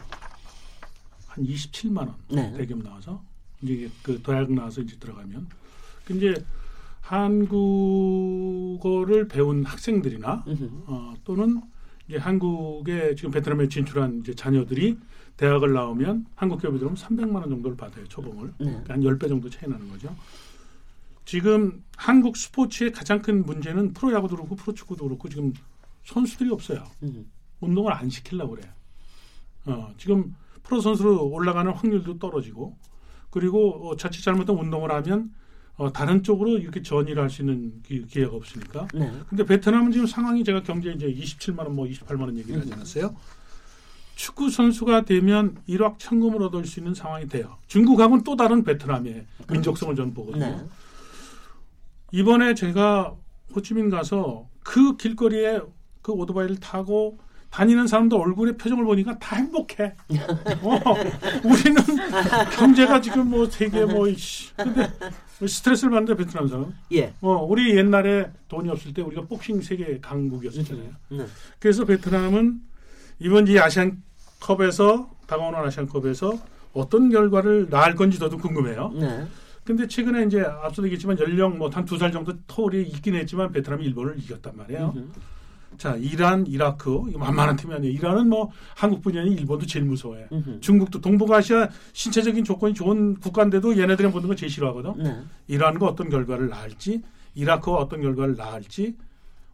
한 1.26 1.45
27만 1.45 1.99
원 1.99 2.14
네. 2.28 2.53
대기업 2.57 2.82
나와서 2.82 3.22
이제 3.62 3.91
그 4.03 4.20
대학 4.22 4.53
나와서 4.53 4.80
이제 4.82 4.97
들어가면 4.99 5.47
그 6.05 6.14
이제 6.16 6.45
한국어를 7.05 9.28
배운 9.28 9.64
학생들이나. 9.64 10.44
어, 10.86 11.14
또는 11.22 11.61
이제 12.09 12.16
한국에 12.16 13.14
지금 13.14 13.30
베트남에 13.30 13.68
진출한 13.68 14.20
이제 14.20 14.34
자녀들이 14.34 14.98
대학을 15.36 15.74
나오면 15.74 16.24
한국 16.34 16.62
기업에 16.62 16.78
들어오면 16.78 16.96
300만 16.96 17.34
원 17.34 17.50
정도를 17.50 17.76
받아요 17.76 18.07
초봉을 18.07 18.55
네. 18.59 18.66
그러니까 18.66 18.94
한 18.94 19.00
10배 19.00 19.28
정도 19.28 19.50
차이 19.50 19.68
나는 19.68 19.86
거죠. 19.90 20.16
지금 21.26 21.84
한국 21.96 22.38
스포츠의 22.38 22.92
가장 22.92 23.20
큰 23.20 23.44
문제는 23.44 23.92
프로야구도 23.92 24.36
그렇고 24.36 24.57
프로축구도 24.57 25.05
그렇고 25.05 25.28
지금 25.28 25.52
선수들이 26.05 26.50
없어요. 26.50 26.84
음. 27.02 27.30
운동을 27.61 27.92
안 27.92 28.09
시키려고 28.09 28.57
그래요. 28.57 28.72
어, 29.66 29.92
지금 29.98 30.34
프로 30.62 30.80
선수로 30.80 31.28
올라가는 31.28 31.70
확률도 31.70 32.18
떨어지고 32.18 32.78
그리고 33.30 33.90
어, 33.90 33.96
자칫 33.96 34.22
잘못한 34.22 34.57
운동을 34.57 34.90
하면 34.90 35.34
어, 35.76 35.92
다른 35.92 36.22
쪽으로 36.22 36.58
이렇게 36.58 36.82
전이를 36.82 37.20
할 37.22 37.30
수 37.30 37.42
있는 37.42 37.82
기, 37.82 38.06
기회가 38.06 38.36
없으니까. 38.36 38.86
네. 38.94 39.12
근데 39.28 39.44
베트남은 39.44 39.90
지금 39.92 40.06
상황이 40.06 40.44
제가 40.44 40.62
경제 40.62 40.92
이제 40.92 41.12
27만 41.12 41.60
원, 41.60 41.74
뭐 41.74 41.86
28만 41.86 42.20
원 42.20 42.38
얘기를 42.38 42.60
하지 42.60 42.72
않았어요? 42.72 43.14
축구 44.14 44.48
선수가 44.50 45.04
되면 45.06 45.56
1억 45.68 45.98
천금을 45.98 46.40
얻을 46.44 46.64
수 46.66 46.78
있는 46.78 46.94
상황이 46.94 47.26
돼요. 47.28 47.56
중국하고는 47.66 48.22
또 48.22 48.36
다른 48.36 48.62
베트남의 48.62 49.26
민족성을 49.50 49.96
저는 49.96 50.14
보거든요. 50.14 50.44
네. 50.46 50.64
이번에 52.12 52.54
제가 52.54 53.14
호치민 53.56 53.90
가서 53.90 54.48
그 54.62 54.96
길거리에 54.96 55.60
그 56.02 56.12
오토바이를 56.12 56.56
타고 56.58 57.18
다니는 57.55 57.86
사람들 57.86 58.18
얼굴의 58.18 58.57
표정을 58.57 58.84
보니까 58.84 59.16
다 59.20 59.36
행복해. 59.36 59.94
어, 60.62 60.80
우리는 61.44 61.80
경제가 62.57 63.00
지금 63.00 63.30
뭐 63.30 63.46
세계 63.48 63.84
뭐 63.84 64.09
이씨. 64.09 64.52
근데 64.57 64.90
스트레스를 65.46 65.92
받는데 65.92 66.16
베트남 66.24 66.48
사람. 66.48 66.74
예. 66.92 67.14
어, 67.20 67.46
우리 67.48 67.76
옛날에 67.76 68.28
돈이 68.48 68.68
없을 68.70 68.92
때 68.92 69.02
우리가 69.02 69.22
복싱 69.22 69.61
세계 69.62 70.00
강국이었잖아요. 70.00 70.90
네. 71.11 71.26
그래서 71.61 71.84
베트남은 71.84 72.59
이번 73.20 73.46
이 73.46 73.57
아시안 73.57 74.02
컵에서 74.40 75.11
다가오는 75.28 75.57
아시안 75.61 75.86
컵에서 75.86 76.36
어떤 76.72 77.09
결과를 77.09 77.68
낳을 77.70 77.94
건지 77.94 78.18
저도 78.18 78.36
궁금해요. 78.38 78.90
네. 78.98 79.26
근데 79.62 79.86
최근에 79.86 80.24
이제 80.24 80.40
앞서도 80.42 80.88
얘기했지만 80.88 81.20
연령 81.20 81.57
뭐 81.59 81.70
한 81.70 81.84
두 81.86 81.96
살 81.98 82.11
정도 82.11 82.32
터울이 82.48 82.82
있긴 82.82 83.14
했지만 83.14 83.52
베트남이 83.52 83.84
일본을 83.84 84.16
이겼단 84.18 84.57
말이에요. 84.57 84.92
음흠. 84.96 85.09
자, 85.78 85.96
이란, 85.96 86.46
이라크 86.46 86.90
만만한 87.16 87.56
팀이 87.56 87.74
아니에요. 87.74 87.92
이란은 87.92 88.28
뭐 88.28 88.50
한국뿐이 88.76 89.18
아니라 89.18 89.34
일본도 89.40 89.66
제일 89.66 89.84
무서워해. 89.84 90.26
음흠. 90.32 90.60
중국도 90.60 91.00
동북아시아 91.00 91.68
신체적인 91.92 92.44
조건이 92.44 92.74
좋은 92.74 93.14
국가인데도 93.16 93.78
얘네들이 93.78 94.10
보는 94.10 94.28
거 94.28 94.34
제일 94.34 94.50
싫어하거든. 94.50 95.02
네. 95.02 95.22
이란과 95.46 95.86
어떤 95.86 96.08
결과를 96.08 96.48
낳을지, 96.48 97.02
이라크와 97.34 97.78
어떤 97.78 98.00
결과를 98.00 98.36
낳을지, 98.36 98.96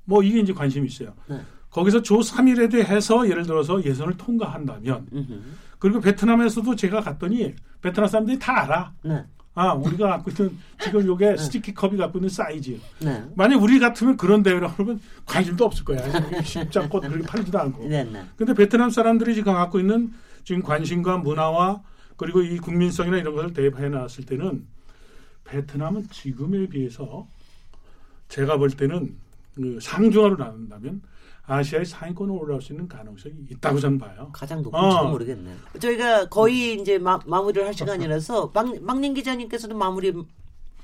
뭐 0.05 0.23
이게 0.23 0.41
이제 0.41 0.53
관심이 0.53 0.87
있어요. 0.87 1.15
네. 1.29 1.41
거기서 1.71 2.03
조 2.03 2.19
3일에도 2.19 2.83
해서 2.85 3.29
예를 3.29 3.45
들어서 3.45 3.83
예선을 3.85 4.17
통과한다면, 4.17 5.07
음흠. 5.13 5.41
그리고 5.79 6.01
베트남에서도 6.01 6.75
제가 6.77 7.01
갔더니 7.01 7.55
베트남 7.81 8.09
사람들이 8.09 8.39
다 8.39 8.65
알아. 8.65 8.93
네. 9.03 9.25
아, 9.55 9.73
우리가 9.75 10.09
갖고 10.09 10.31
있는 10.31 10.57
지금 10.83 11.05
요게 11.07 11.37
스티키 11.37 11.75
컵이 11.75 11.97
갖고 11.97 12.19
있는 12.19 12.29
사이즈. 12.29 12.79
네. 13.01 13.25
만약 13.35 13.61
우리 13.61 13.79
같으면 13.81 14.17
그런 14.17 14.43
대회라고 14.43 14.75
그러면 14.77 15.01
관심도 15.27 15.65
없을 15.65 15.85
거야. 15.85 16.01
쉽지 16.43 16.79
않고 16.79 17.01
그렇게 17.01 17.27
팔지도 17.27 17.59
않고. 17.59 17.89
네. 17.89 18.05
네. 18.05 18.25
근데 18.37 18.55
베트남 18.55 18.91
사람들이 18.91 19.35
지금 19.35 19.55
갖고 19.55 19.81
있는 19.81 20.13
지금 20.45 20.63
관심과 20.63 21.19
문화와 21.19 21.83
그리고 22.17 22.43
이 22.43 22.59
국민성이나 22.59 23.17
이런 23.17 23.35
것을 23.35 23.53
대입해 23.53 23.89
놨을 23.89 24.27
때는 24.27 24.67
베트남은 25.45 26.09
지금에 26.11 26.69
비해서 26.69 27.27
제가 28.29 28.57
볼 28.57 28.71
때는 28.71 29.17
그 29.57 29.79
상중하로 29.81 30.37
나눈다면 30.37 31.03
아시아의 31.51 31.85
상위권으로 31.85 32.39
올라올 32.39 32.63
수 32.63 32.73
있는 32.73 32.87
가능성이 32.87 33.35
있다고 33.51 33.81
저는 33.81 33.99
봐요. 33.99 34.31
가장 34.33 34.63
높은지 34.63 34.97
어. 34.97 35.05
모르겠네. 35.09 35.53
저희가 35.81 36.29
거의 36.29 36.81
이제 36.81 36.99
마, 36.99 37.19
마무리를 37.27 37.67
할 37.67 37.75
시간이라서 37.75 38.53
막, 38.55 38.83
막님 38.83 39.15
기자님께서도 39.15 39.77
마무리 39.77 40.13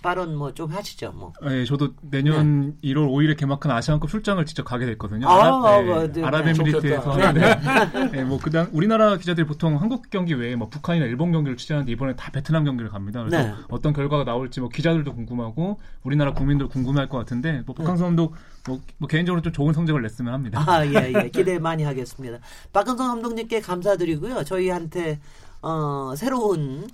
발언 0.07 0.37
뭐 0.37 0.53
좀 0.55 0.71
하시죠. 0.71 1.11
뭐. 1.13 1.33
네, 1.43 1.65
저도 1.65 1.89
내년 2.01 2.77
1월 2.85 3.09
5일에 3.11 3.37
개막한 3.37 3.73
아시안컵 3.73 4.09
출장을 4.09 4.45
직접 4.47 4.63
가게 4.63 4.87
됐거든요. 4.87 5.29
아, 5.29 5.35
아랍, 5.35 5.85
네, 5.85 5.93
아, 5.93 6.07
네, 6.07 6.23
아랍에미리트에서. 6.25 7.03
좋겠다. 7.13 7.33
네. 7.33 8.11
네, 8.13 8.25
뭐 8.25 8.39
그다음 8.39 8.69
우리나라 8.73 9.17
기자들이 9.17 9.45
보통 9.47 9.81
한국 9.81 10.09
경기 10.09 10.33
외에 10.35 10.55
뭐 10.55 10.69
북한이나 10.69 11.07
일본 11.07 11.33
경기를 11.33 11.57
취재하는데 11.57 11.91
이번에 11.91 12.15
다 12.15 12.31
베트남 12.31 12.65
경기를 12.65 12.89
갑니다. 12.89 13.25
그래서 13.25 13.43
네. 13.43 13.55
어떤 13.69 13.93
결과가 13.93 14.23
나올지 14.25 14.61
뭐 14.61 14.69
기자들도 14.69 15.13
궁금하고 15.13 15.81
우리나라 16.05 16.33
국민들 16.33 16.69
궁금해할 16.69 17.09
것 17.09 17.19
같은데 17.19 17.65
뭐 17.67 17.75
박항서 17.75 18.05
감독 18.05 18.35
뭐, 18.69 18.81
뭐 18.99 19.09
개인적으로 19.09 19.43
좀 19.43 19.53
좋은 19.53 19.73
성적을 19.75 20.03
냈으면 20.03 20.33
합니다. 20.33 20.65
아, 20.67 20.87
예, 20.87 21.13
예. 21.25 21.29
기대 21.31 21.59
많이 21.59 21.83
하겠습니다. 21.83 22.39
박은성 22.73 23.09
감독님께 23.09 23.61
감사드리고요. 23.61 24.45
저희한테, 24.45 25.19
어, 25.63 26.15
새로운, 26.17 26.87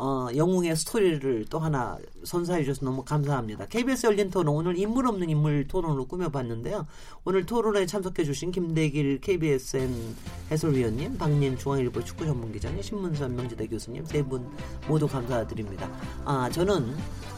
어, 0.00 0.28
영웅의 0.36 0.76
스토리를 0.76 1.46
또 1.50 1.58
하나 1.58 1.98
선사해 2.24 2.62
주셔서 2.62 2.84
너무 2.84 3.02
감사합니다. 3.04 3.66
KBS 3.66 4.06
열린 4.06 4.30
토론 4.30 4.54
오늘 4.54 4.78
인물 4.78 5.06
없는 5.08 5.28
인물 5.28 5.66
토론으로 5.66 6.06
꾸며봤는데요. 6.06 6.86
오늘 7.24 7.44
토론에 7.44 7.84
참석해 7.84 8.24
주신 8.24 8.52
김대길 8.52 9.20
KBSN 9.20 10.14
해설위원님, 10.52 11.18
박린 11.18 11.58
중앙일보 11.58 12.04
축구 12.04 12.24
전문 12.26 12.52
기자님, 12.52 12.80
신문선 12.80 13.34
명지대 13.34 13.66
교수님 13.66 14.04
세 14.04 14.22
분 14.22 14.46
모두 14.86 15.08
감사드립니다. 15.08 15.88
아, 16.24 16.48
저는 16.50 16.94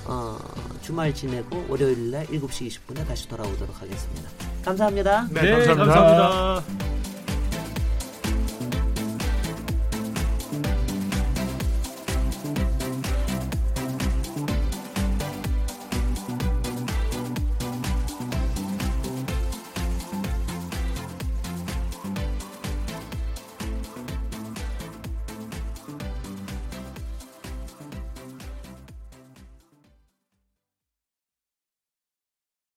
어, 0.06 0.38
주말 0.82 1.14
지내고 1.14 1.64
월요일 1.68 2.11
날 2.11 2.26
7시 2.26 2.66
20분에 2.68 3.06
다시 3.06 3.28
돌아오도록 3.28 3.80
하겠습니다. 3.80 4.28
감사합니다. 4.64 5.28
네, 5.30 5.50
감사합니다. 5.50 5.74
감사합니다. 5.76 7.09